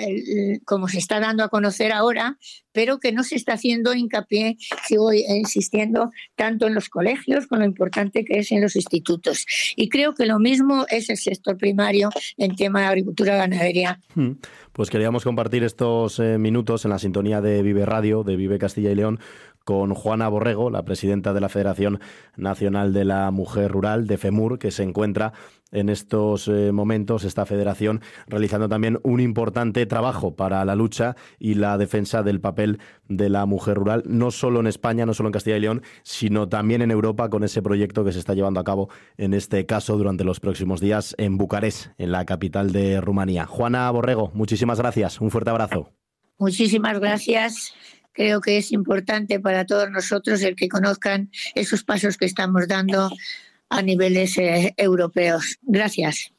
como 0.65 0.87
se 0.87 0.97
está 0.97 1.19
dando 1.19 1.43
a 1.43 1.49
conocer 1.49 1.91
ahora, 1.91 2.37
pero 2.71 2.99
que 2.99 3.11
no 3.11 3.23
se 3.23 3.35
está 3.35 3.53
haciendo 3.53 3.93
hincapié, 3.93 4.57
sigo 4.85 5.13
insistiendo, 5.13 6.11
tanto 6.35 6.67
en 6.67 6.75
los 6.75 6.89
colegios 6.89 7.47
con 7.47 7.59
lo 7.59 7.65
importante 7.65 8.25
que 8.25 8.39
es 8.39 8.51
en 8.51 8.61
los 8.61 8.75
institutos. 8.75 9.45
Y 9.75 9.89
creo 9.89 10.13
que 10.13 10.25
lo 10.25 10.39
mismo 10.39 10.85
es 10.89 11.09
el 11.09 11.17
sector 11.17 11.57
primario 11.57 12.09
en 12.37 12.55
tema 12.55 12.81
de 12.81 12.87
agricultura 12.87 13.35
ganadería. 13.35 14.01
Hmm. 14.13 14.33
Pues 14.73 14.89
queríamos 14.89 15.23
compartir 15.23 15.63
estos 15.63 16.19
eh, 16.19 16.37
minutos 16.37 16.83
en 16.83 16.91
la 16.91 16.99
sintonía 16.99 17.39
de 17.39 17.63
Vive 17.63 17.85
Radio, 17.85 18.23
de 18.23 18.35
Vive 18.35 18.59
Castilla 18.59 18.91
y 18.91 18.95
León, 18.95 19.19
con 19.65 19.93
Juana 19.93 20.29
Borrego, 20.29 20.69
la 20.69 20.85
presidenta 20.85 21.33
de 21.33 21.41
la 21.41 21.49
Federación 21.49 21.99
Nacional 22.37 22.93
de 22.93 23.03
la 23.03 23.29
Mujer 23.31 23.71
Rural, 23.71 24.07
de 24.07 24.17
FEMUR, 24.17 24.59
que 24.59 24.71
se 24.71 24.83
encuentra 24.83 25.33
en 25.71 25.89
estos 25.89 26.47
eh, 26.47 26.71
momentos, 26.71 27.23
esta 27.23 27.45
federación, 27.45 28.01
realizando 28.27 28.69
también 28.69 28.99
un 29.03 29.19
importante 29.19 29.85
trabajo 29.87 30.35
para 30.35 30.63
la 30.65 30.75
lucha 30.75 31.15
y 31.39 31.55
la 31.55 31.77
defensa 31.77 32.23
del 32.23 32.39
papel 32.39 32.79
de 33.09 33.29
la 33.29 33.45
mujer 33.45 33.77
rural, 33.77 34.03
no 34.05 34.31
solo 34.31 34.59
en 34.59 34.67
España, 34.67 35.05
no 35.05 35.13
solo 35.13 35.29
en 35.29 35.33
Castilla 35.33 35.57
y 35.57 35.61
León, 35.61 35.81
sino 36.03 36.47
también 36.47 36.81
en 36.81 36.91
Europa 36.91 37.29
con 37.29 37.43
ese 37.43 37.61
proyecto 37.61 38.05
que 38.05 38.13
se 38.13 38.19
está 38.19 38.35
llevando 38.35 38.59
a 38.59 38.63
cabo, 38.63 38.89
en 39.17 39.33
este 39.33 39.65
caso, 39.65 39.97
durante 39.97 40.23
los 40.23 40.39
próximos 40.39 40.79
días 40.79 41.15
en 41.17 41.37
Bucarest, 41.37 41.87
en 41.97 42.11
la 42.11 42.25
capital 42.25 42.71
de 42.71 43.01
Rumanía. 43.01 43.47
Juana 43.47 43.89
Borrego, 43.91 44.31
muchísimas 44.35 44.79
gracias. 44.79 45.19
Un 45.19 45.31
fuerte 45.31 45.49
abrazo. 45.49 45.91
Muchísimas 46.37 46.99
gracias 46.99 47.73
creo 48.15 48.41
que 48.41 48.57
es 48.57 48.71
importante 48.71 49.39
para 49.39 49.65
todos 49.65 49.91
nosotros 49.91 50.41
el 50.41 50.55
que 50.55 50.69
conozcan 50.69 51.29
esos 51.53 51.83
pasos 51.83 52.17
que 52.17 52.25
estamos 52.25 52.67
dando 52.67 53.11
a 53.69 53.81
niveles 53.81 54.37
eh, 54.37 54.73
europeos. 54.77 55.57
Gracias. 55.61 56.31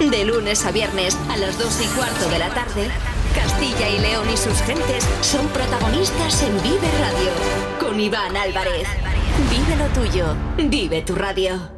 De 0.00 0.24
lunes 0.24 0.64
a 0.64 0.72
viernes 0.72 1.16
a 1.30 1.36
las 1.36 1.58
2 1.58 1.80
y 1.84 1.96
cuarto 1.96 2.28
de 2.30 2.38
la 2.38 2.48
tarde, 2.50 2.88
Castilla 3.34 3.88
y 3.88 4.00
León 4.00 4.28
y 4.32 4.36
sus 4.36 4.60
gentes 4.62 5.04
son 5.20 5.46
protagonistas 5.48 6.42
en 6.42 6.54
Vive 6.62 6.90
Radio 7.00 7.30
con 7.78 8.00
Iván 8.00 8.36
Álvarez. 8.36 8.88
Vive 9.50 9.76
lo 9.76 9.88
tuyo, 9.88 10.36
vive 10.68 11.02
tu 11.02 11.14
radio. 11.14 11.75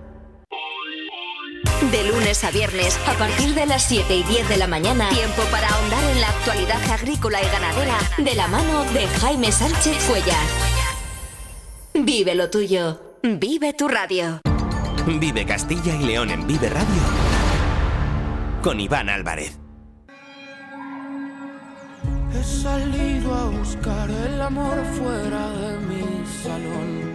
De 1.81 2.05
lunes 2.13 2.43
a 2.43 2.51
viernes, 2.51 2.99
a 3.07 3.13
partir 3.13 3.55
de 3.55 3.65
las 3.65 3.85
7 3.85 4.13
y 4.15 4.25
10 4.25 4.49
de 4.49 4.57
la 4.57 4.67
mañana, 4.67 5.09
tiempo 5.11 5.43
para 5.51 5.69
ahondar 5.69 6.03
en 6.11 6.21
la 6.21 6.29
actualidad 6.29 6.83
agrícola 6.91 7.41
y 7.41 7.47
ganadera 7.47 7.97
de 8.19 8.35
la 8.35 8.49
mano 8.49 8.83
de 8.93 9.07
Jaime 9.07 9.53
Sánchez 9.53 9.97
Cuellar. 10.09 10.45
Vive 11.95 12.35
lo 12.35 12.51
tuyo, 12.51 13.01
vive 13.23 13.75
tu 13.75 13.87
radio. 13.87 14.41
Vive 15.07 15.47
Castilla 15.47 15.95
y 15.95 16.05
León 16.05 16.31
en 16.31 16.47
Vive 16.49 16.69
Radio 16.69 17.39
con 18.61 18.81
Iván 18.81 19.09
Álvarez. 19.09 19.57
He 22.35 22.45
salido 22.45 23.33
a 23.33 23.45
buscar 23.51 24.11
el 24.11 24.43
amor 24.43 24.85
fuera 24.99 25.49
de 25.51 25.79
mi 25.87 26.27
salón 26.43 27.08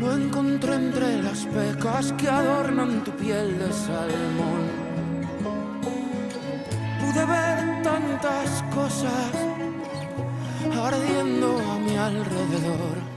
lo 0.00 0.12
encontré 0.16 0.74
entre 0.74 1.22
las 1.22 1.44
pecas 1.46 2.12
que 2.14 2.28
adornan 2.28 3.04
tu 3.04 3.10
piel 3.12 3.58
de 3.58 3.72
salmón. 3.72 4.68
Pude 7.00 7.26
ver 7.26 7.82
tantas 7.82 8.62
cosas 8.74 9.32
ardiendo 10.82 11.58
a 11.58 11.78
mi 11.78 11.96
alrededor. 11.96 13.10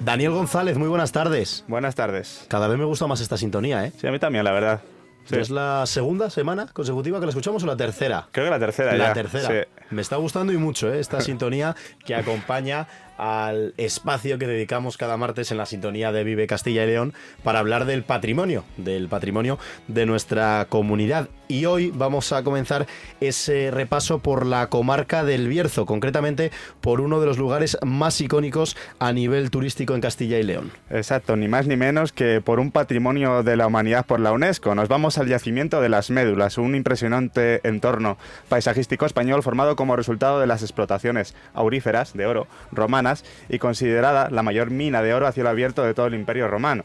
Daniel 0.00 0.32
González, 0.32 0.76
muy 0.76 0.88
buenas 0.88 1.12
tardes. 1.12 1.64
Buenas 1.68 1.94
tardes. 1.94 2.44
Cada 2.48 2.66
vez 2.66 2.78
me 2.78 2.84
gusta 2.84 3.06
más 3.06 3.20
esta 3.20 3.36
sintonía, 3.36 3.84
¿eh? 3.84 3.92
Sí, 3.98 4.06
a 4.06 4.10
mí 4.10 4.18
también, 4.18 4.44
la 4.44 4.52
verdad. 4.52 4.82
¿Es 5.30 5.50
la 5.50 5.86
segunda 5.86 6.28
semana 6.28 6.66
consecutiva 6.66 7.18
que 7.18 7.26
la 7.26 7.30
escuchamos 7.30 7.62
o 7.62 7.66
la 7.66 7.76
tercera? 7.76 8.28
Creo 8.30 8.46
que 8.46 8.50
la 8.50 8.58
tercera 8.58 8.94
La 8.94 9.12
tercera. 9.14 9.66
Me 9.90 10.02
está 10.02 10.16
gustando 10.16 10.52
y 10.52 10.58
mucho 10.58 10.92
¿eh? 10.92 11.00
esta 11.00 11.20
sintonía 11.22 11.74
que 12.04 12.14
acompaña 12.14 12.86
al 13.16 13.74
espacio 13.76 14.38
que 14.38 14.46
dedicamos 14.46 14.96
cada 14.96 15.16
martes 15.16 15.50
en 15.50 15.58
la 15.58 15.66
sintonía 15.66 16.12
de 16.12 16.24
Vive 16.24 16.46
Castilla 16.46 16.84
y 16.84 16.88
León 16.88 17.14
para 17.42 17.58
hablar 17.58 17.84
del 17.84 18.02
patrimonio, 18.02 18.64
del 18.76 19.08
patrimonio 19.08 19.58
de 19.88 20.06
nuestra 20.06 20.66
comunidad. 20.68 21.28
Y 21.46 21.66
hoy 21.66 21.92
vamos 21.94 22.32
a 22.32 22.42
comenzar 22.42 22.86
ese 23.20 23.70
repaso 23.70 24.18
por 24.18 24.46
la 24.46 24.68
comarca 24.68 25.24
del 25.24 25.46
Bierzo, 25.46 25.84
concretamente 25.84 26.50
por 26.80 27.00
uno 27.02 27.20
de 27.20 27.26
los 27.26 27.38
lugares 27.38 27.76
más 27.84 28.20
icónicos 28.20 28.76
a 28.98 29.12
nivel 29.12 29.50
turístico 29.50 29.94
en 29.94 30.00
Castilla 30.00 30.38
y 30.38 30.42
León. 30.42 30.72
Exacto, 30.88 31.36
ni 31.36 31.46
más 31.46 31.66
ni 31.66 31.76
menos 31.76 32.12
que 32.12 32.40
por 32.40 32.60
un 32.60 32.70
patrimonio 32.70 33.42
de 33.42 33.56
la 33.56 33.66
humanidad 33.66 34.06
por 34.06 34.20
la 34.20 34.32
UNESCO. 34.32 34.74
Nos 34.74 34.88
vamos 34.88 35.18
al 35.18 35.28
yacimiento 35.28 35.82
de 35.82 35.90
las 35.90 36.10
médulas, 36.10 36.56
un 36.56 36.74
impresionante 36.74 37.60
entorno 37.68 38.16
paisajístico 38.48 39.04
español 39.04 39.42
formado 39.42 39.76
como 39.76 39.96
resultado 39.96 40.40
de 40.40 40.46
las 40.46 40.62
explotaciones 40.62 41.34
auríferas 41.52 42.14
de 42.14 42.24
oro 42.24 42.46
romanas 42.72 43.03
y 43.48 43.58
considerada 43.58 44.30
la 44.30 44.42
mayor 44.42 44.70
mina 44.70 45.02
de 45.02 45.14
oro 45.14 45.26
a 45.26 45.32
cielo 45.32 45.50
abierto 45.50 45.82
de 45.82 45.94
todo 45.94 46.06
el 46.06 46.14
imperio 46.14 46.48
romano. 46.48 46.84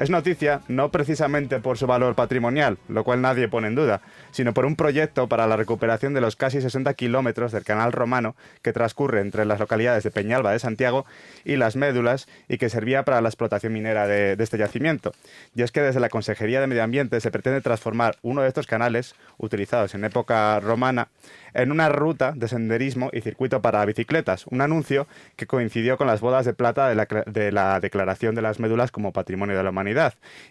Es 0.00 0.08
noticia 0.08 0.62
no 0.66 0.90
precisamente 0.90 1.60
por 1.60 1.76
su 1.76 1.86
valor 1.86 2.14
patrimonial, 2.14 2.78
lo 2.88 3.04
cual 3.04 3.20
nadie 3.20 3.48
pone 3.48 3.68
en 3.68 3.74
duda, 3.74 4.00
sino 4.30 4.54
por 4.54 4.64
un 4.64 4.74
proyecto 4.74 5.28
para 5.28 5.46
la 5.46 5.56
recuperación 5.56 6.14
de 6.14 6.22
los 6.22 6.36
casi 6.36 6.62
60 6.62 6.94
kilómetros 6.94 7.52
del 7.52 7.64
canal 7.64 7.92
romano 7.92 8.34
que 8.62 8.72
transcurre 8.72 9.20
entre 9.20 9.44
las 9.44 9.60
localidades 9.60 10.02
de 10.02 10.10
Peñalba 10.10 10.52
de 10.52 10.58
Santiago 10.58 11.04
y 11.44 11.56
Las 11.56 11.76
Médulas 11.76 12.28
y 12.48 12.56
que 12.56 12.70
servía 12.70 13.04
para 13.04 13.20
la 13.20 13.28
explotación 13.28 13.74
minera 13.74 14.06
de, 14.06 14.38
este 14.38 14.56
yacimiento. 14.56 15.12
Y 15.54 15.60
es 15.60 15.70
que 15.70 15.82
desde 15.82 16.00
la 16.00 16.08
Consejería 16.08 16.62
de 16.62 16.66
Medio 16.66 16.82
Ambiente 16.82 17.20
se 17.20 17.30
pretende 17.30 17.60
transformar 17.60 18.16
uno 18.22 18.40
de 18.40 18.48
estos 18.48 18.66
canales, 18.66 19.14
utilizados 19.36 19.94
en 19.94 20.04
época 20.06 20.60
romana, 20.60 21.08
en 21.52 21.72
una 21.72 21.90
ruta 21.90 22.32
de 22.34 22.48
senderismo 22.48 23.10
y 23.12 23.20
circuito 23.20 23.60
para 23.60 23.84
bicicletas, 23.84 24.46
un 24.46 24.62
anuncio 24.62 25.06
que 25.36 25.46
coincidió 25.46 25.98
con 25.98 26.06
las 26.06 26.22
bodas 26.22 26.46
de 26.46 26.54
plata 26.54 26.88
de 26.88 26.94
la, 26.94 27.06
de 27.26 27.52
la 27.52 27.80
Declaración 27.80 28.34
de 28.34 28.40
las 28.40 28.60
Médulas 28.60 28.92
como 28.92 29.12
Patrimonio 29.12 29.58
de 29.58 29.64
la 29.64 29.70
Humanidad 29.70 29.89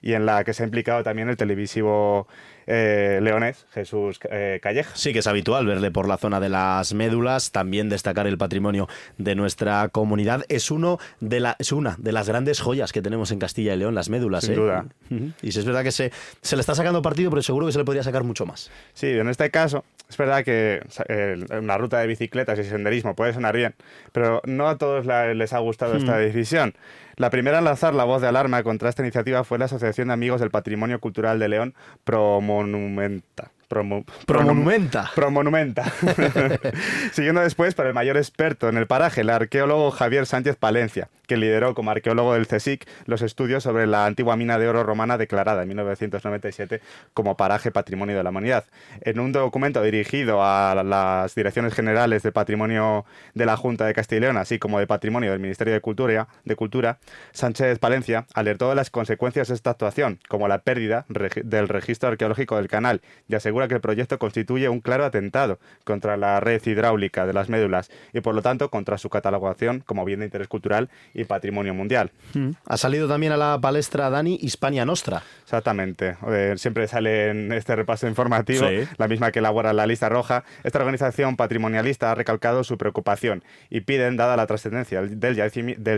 y 0.01 0.13
en 0.13 0.25
la 0.25 0.43
que 0.43 0.53
se 0.53 0.63
ha 0.63 0.65
implicado 0.65 1.03
también 1.03 1.29
el 1.29 1.37
televisivo 1.37 2.27
eh, 2.71 3.19
leonés, 3.21 3.65
Jesús 3.73 4.19
eh, 4.29 4.59
Calleja. 4.61 4.95
Sí, 4.95 5.11
que 5.11 5.19
es 5.19 5.27
habitual 5.27 5.65
verle 5.65 5.89
por 5.89 6.07
la 6.07 6.17
zona 6.17 6.39
de 6.39 6.49
las 6.49 6.93
médulas, 6.93 7.51
también 7.51 7.89
destacar 7.89 8.27
el 8.27 8.37
patrimonio 8.37 8.87
de 9.17 9.33
nuestra 9.33 9.89
comunidad. 9.89 10.45
Es, 10.49 10.69
uno 10.69 10.99
de 11.19 11.39
la, 11.39 11.55
es 11.57 11.71
una 11.71 11.95
de 11.97 12.11
las 12.11 12.27
grandes 12.29 12.61
joyas 12.61 12.93
que 12.93 13.01
tenemos 13.01 13.31
en 13.31 13.39
Castilla 13.39 13.73
y 13.73 13.77
León, 13.77 13.95
las 13.95 14.09
médulas. 14.09 14.43
Sin 14.43 14.53
¿eh? 14.53 14.57
duda. 14.57 14.85
Y 15.41 15.51
si 15.51 15.59
es 15.59 15.65
verdad 15.65 15.83
que 15.83 15.91
se, 15.91 16.11
se 16.41 16.55
le 16.55 16.59
está 16.59 16.75
sacando 16.75 17.01
partido, 17.01 17.31
pero 17.31 17.41
seguro 17.41 17.65
que 17.65 17.71
se 17.71 17.79
le 17.79 17.85
podría 17.85 18.03
sacar 18.03 18.23
mucho 18.23 18.45
más. 18.45 18.69
Sí, 18.93 19.07
en 19.07 19.27
este 19.27 19.49
caso, 19.49 19.83
es 20.07 20.17
verdad 20.17 20.43
que 20.43 20.81
una 21.57 21.77
ruta 21.77 21.99
de 21.99 22.07
bicicletas 22.07 22.59
y 22.59 22.63
senderismo 22.63 23.15
puede 23.15 23.33
sonar 23.33 23.55
bien, 23.55 23.73
pero 24.11 24.41
no 24.45 24.67
a 24.67 24.77
todos 24.77 25.05
les 25.05 25.53
ha 25.53 25.59
gustado 25.59 25.95
esta 25.95 26.17
hmm. 26.17 26.19
decisión. 26.19 26.73
La 27.19 27.29
primera 27.29 27.57
en 27.57 27.65
lanzar 27.65 27.93
la 27.93 28.05
voz 28.05 28.21
de 28.21 28.29
alarma 28.29 28.63
contra 28.63 28.87
esta 28.87 29.01
iniciativa 29.01 29.43
fue 29.43 29.57
la 29.57 29.65
Asociación 29.65 30.07
de 30.07 30.13
Amigos 30.13 30.39
del 30.39 30.51
Patrimonio 30.51 31.01
Cultural 31.01 31.37
de 31.37 31.49
León, 31.49 31.75
Promonumenta. 32.59 33.51
Promo, 33.67 34.03
promonumenta. 34.25 35.11
Promonumenta. 35.13 35.85
Siguiendo 37.11 37.41
después 37.41 37.75
para 37.75 37.89
el 37.89 37.95
mayor 37.95 38.17
experto 38.17 38.67
en 38.67 38.77
el 38.77 38.87
paraje, 38.87 39.21
el 39.21 39.29
arqueólogo 39.29 39.91
Javier 39.91 40.25
Sánchez 40.25 40.55
Palencia, 40.55 41.07
que 41.29 41.37
lideró 41.37 41.75
como 41.75 41.91
arqueólogo 41.91 42.33
del 42.33 42.47
CSIC 42.47 42.87
los 43.05 43.21
estudios 43.21 43.61
sobre 43.61 43.85
la 43.85 44.07
antigua 44.07 44.35
mina 44.35 44.57
de 44.57 44.67
oro 44.67 44.83
romana 44.83 45.17
declarada 45.17 45.61
en 45.61 45.67
1997 45.67 46.81
como 47.13 47.37
paraje 47.37 47.69
patrimonio 47.69 48.17
de 48.17 48.23
la 48.23 48.31
humanidad. 48.31 48.65
En 49.01 49.19
un 49.19 49.31
documento 49.31 49.83
dirigido 49.83 50.43
a 50.43 50.83
las 50.83 51.35
direcciones 51.35 51.75
generales 51.75 52.23
de 52.23 52.31
patrimonio 52.31 53.05
de 53.35 53.45
la 53.45 53.57
Junta 53.57 53.85
de 53.85 53.93
Castilla 53.93 54.17
y 54.17 54.21
León, 54.21 54.37
así 54.37 54.57
como 54.57 54.79
de 54.79 54.87
patrimonio 54.87 55.29
del 55.29 55.39
Ministerio 55.39 55.71
de 55.71 55.81
Cultura, 55.81 56.27
de 56.45 56.55
Cultura 56.55 56.97
Sánchez 57.31 57.77
Palencia 57.77 58.25
alertó 58.33 58.69
de 58.69 58.75
las 58.75 58.89
consecuencias 58.89 59.49
de 59.49 59.53
esta 59.53 59.69
actuación, 59.69 60.19
como 60.27 60.47
la 60.47 60.63
pérdida 60.63 61.05
del 61.07 61.67
registro 61.67 62.09
arqueológico 62.09 62.55
del 62.55 62.67
canal, 62.67 63.01
y 63.27 63.35
aseguró 63.35 63.67
que 63.67 63.75
el 63.75 63.81
proyecto 63.81 64.17
constituye 64.17 64.67
un 64.67 64.81
claro 64.81 65.05
atentado 65.05 65.59
contra 65.83 66.17
la 66.17 66.39
red 66.39 66.65
hidráulica 66.65 67.27
de 67.27 67.33
las 67.33 67.49
médulas 67.49 67.91
y 68.13 68.21
por 68.21 68.33
lo 68.33 68.41
tanto 68.41 68.71
contra 68.71 68.97
su 68.97 69.11
catalogación 69.11 69.83
como 69.85 70.05
bien 70.05 70.21
de 70.21 70.25
interés 70.25 70.47
cultural 70.47 70.89
patrimonio 71.25 71.73
mundial. 71.73 72.11
Ha 72.65 72.77
salido 72.77 73.07
también 73.07 73.31
a 73.33 73.37
la 73.37 73.59
palestra 73.59 74.09
Dani 74.09 74.37
Hispania 74.41 74.85
Nostra. 74.85 75.21
Exactamente. 75.43 76.15
Eh, 76.27 76.53
siempre 76.57 76.87
sale 76.87 77.29
en 77.29 77.51
este 77.51 77.75
repaso 77.75 78.07
informativo, 78.07 78.67
Sí. 78.67 78.87
la 78.97 79.07
misma 79.07 79.31
que 79.31 79.39
elabora 79.39 79.73
la 79.73 79.87
lista 79.87 80.09
roja. 80.09 80.43
Esta 80.63 80.79
organización 80.79 81.35
patrimonialista 81.35 82.11
ha 82.11 82.15
recalcado 82.15 82.63
su 82.63 82.77
preocupación 82.77 83.43
y 83.69 83.81
piden, 83.81 84.15
dada 84.17 84.37
la 84.37 84.45
trascendencia 84.47 85.01
del 85.01 85.35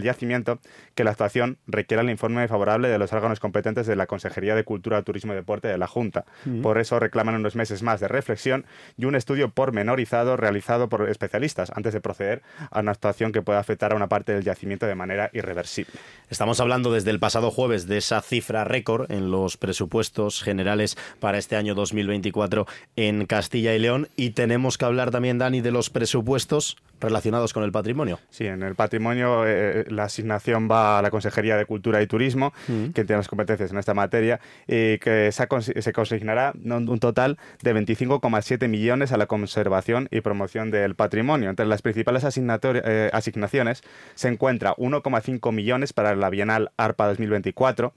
yacimiento, 0.03 0.59
que 0.95 1.03
la 1.03 1.11
actuación 1.11 1.57
requiera 1.67 2.01
el 2.01 2.09
informe 2.09 2.47
favorable 2.47 2.88
de 2.88 2.97
los 2.97 3.11
órganos 3.13 3.39
competentes 3.39 3.88
de 3.88 3.95
la 3.95 4.07
Consejería 4.07 4.55
de 4.55 4.63
Cultura, 4.63 5.01
Turismo 5.01 5.34
y 5.34 5.36
Deporte 5.36 5.67
de 5.67 5.78
la 5.78 5.88
Junta. 5.88 6.26
Mm. 6.45 6.61
Por 6.61 6.78
eso 6.78 6.99
reclaman 6.99 7.36
unos 7.36 7.55
meses 7.55 7.84
más 7.84 7.99
de 7.99 8.07
reflexión 8.07 8.65
y 8.97 9.05
un 9.05 9.15
estudio 9.15 9.49
pormenorizado 9.49 10.38
realizado 10.38 10.89
por 10.89 11.09
especialistas 11.09 11.72
antes 11.76 11.93
de 11.93 12.01
proceder 12.01 12.41
a 12.69 12.80
una 12.80 12.91
actuación 12.91 13.32
que 13.32 13.41
pueda 13.41 13.59
afectar 13.59 13.91
a 13.91 13.95
una 13.95 14.07
parte 14.07 14.34
del 14.34 14.43
yacimiento 14.43 14.86
de 14.86 14.95
manera 14.95 15.11
irreversible. 15.34 15.93
Estamos 16.30 16.62
hablando 16.62 16.93
desde 16.93 17.12
el 17.12 17.20
pasado 17.20 17.51
jueves 17.51 17.88
de 17.88 17.97
esa 17.97 18.22
cifra 18.22 18.64
récord 18.64 19.12
en 19.12 19.32
los 19.32 19.57
presupuestos 19.57 20.41
generales 20.41 20.97
para 21.20 21.38
este 21.38 21.57
año 21.57 21.76
2024 21.76 22.68
en 22.95 23.26
Castilla 23.26 23.76
y 23.76 23.80
León 23.80 24.07
y 24.16 24.30
tenemos 24.30 24.78
que 24.78 24.86
hablar 24.86 25.12
también, 25.12 25.38
Dani, 25.38 25.59
de 25.59 25.72
los 25.72 25.89
presupuestos 25.89 26.78
relacionados 27.01 27.51
con 27.51 27.64
el 27.64 27.72
patrimonio. 27.72 28.20
Sí, 28.30 28.45
en 28.45 28.64
el 28.64 28.76
patrimonio 28.76 29.43
eh, 29.45 29.86
la 29.89 30.05
asignación 30.05 30.70
va 30.72 30.99
a 30.99 31.01
la 31.01 31.12
Consejería 31.12 31.57
de 31.57 31.66
Cultura 31.66 32.01
y 32.01 32.07
Turismo, 32.07 32.53
que 32.93 33.03
tiene 33.03 33.18
las 33.18 33.28
competencias 33.28 33.72
en 33.72 33.78
esta 33.78 33.93
materia, 33.93 34.39
y 34.68 34.99
que 34.99 35.32
se, 35.32 35.82
se 35.82 35.93
consignará 35.93 36.53
un 36.64 36.99
total 36.99 37.38
de 37.62 37.76
25,7 37.76 38.68
millones 38.68 39.12
a 39.12 39.18
la 39.18 39.26
conservación 39.26 40.07
y 40.12 40.22
promoción 40.22 40.72
del 40.72 40.95
patrimonio. 40.95 41.49
Entre 41.49 41.66
las 41.66 41.82
principales 41.82 42.24
eh, 42.24 43.09
asignaciones 43.12 43.82
se 44.16 44.28
encuentra 44.28 44.76
1,5 45.02 45.52
millones 45.52 45.93
para 45.93 46.16
la 46.16 46.30
Bienal 46.30 46.72
ARPA 46.78 47.08
2024. 47.08 47.93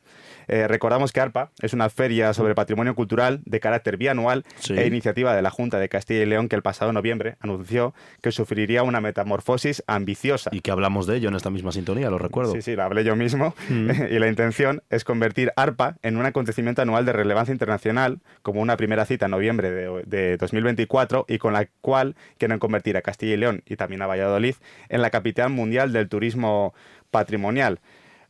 Eh, 0.47 0.69
recordamos 0.69 1.13
que 1.13 1.21
ARPA 1.21 1.51
es 1.63 1.73
una 1.73 1.89
feria 1.89 2.35
sobre 2.35 2.55
patrimonio 2.55 2.95
cultural 2.95 3.41
de 3.47 3.61
carácter 3.61 3.97
bianual 3.97 4.45
Sí. 4.57 4.75
e 4.75 4.87
iniciativa 4.87 5.35
de 5.35 5.41
la 5.43 5.51
Junta 5.51 5.79
de 5.79 5.89
Castilla 5.89 6.23
y 6.23 6.27
León 6.27 6.49
que 6.49 6.57
el 6.57 6.63
pasado 6.63 6.93
noviembre 6.93 7.37
anunció 7.41 7.95
que 8.21 8.31
sufriría 8.31 8.83
una 8.83 9.01
metamorfosis 9.01 9.83
ambiciosa. 9.87 10.51
Y 10.53 10.61
que 10.61 10.71
hablamos 10.71 11.07
de 11.07 11.17
ello 11.17 11.29
en 11.29 11.35
esta 11.37 11.51
misma 11.51 11.73
sintonía, 11.73 12.11
lo 12.11 12.19
recuerdo. 12.19 12.53
Sí, 12.53 12.63
sí, 12.63 12.77
la 12.77 12.85
hablé 12.85 13.05
yo 13.05 13.17
mismo. 13.17 13.55
Mm. 13.69 13.89
y 14.11 14.19
la 14.19 14.29
intención 14.29 14.83
es 14.91 15.05
convertir 15.05 15.53
ARPA 15.57 15.97
en 16.03 16.17
un 16.17 16.27
acontecimiento 16.27 16.83
anual 16.83 17.07
de 17.07 17.13
relevancia 17.13 17.53
internacional, 17.53 18.21
como 18.43 18.61
una 18.61 18.77
primera 18.77 19.07
cita 19.07 19.25
en 19.27 19.31
noviembre 19.31 19.71
de, 19.71 20.03
de 20.05 20.37
2024, 20.37 21.25
y 21.29 21.39
con 21.39 21.53
la 21.55 21.67
cual 21.81 22.17
quieren 22.39 22.59
convertir 22.59 22.97
a 22.97 23.03
Castilla 23.03 23.35
y 23.35 23.37
León 23.39 23.63
y 23.67 23.77
también 23.77 24.03
a 24.03 24.07
Valladolid 24.07 24.55
en 24.89 25.01
la 25.03 25.11
capital 25.11 25.51
mundial 25.51 25.93
del 25.93 26.09
turismo 26.09 26.75
patrimonial. 27.15 27.79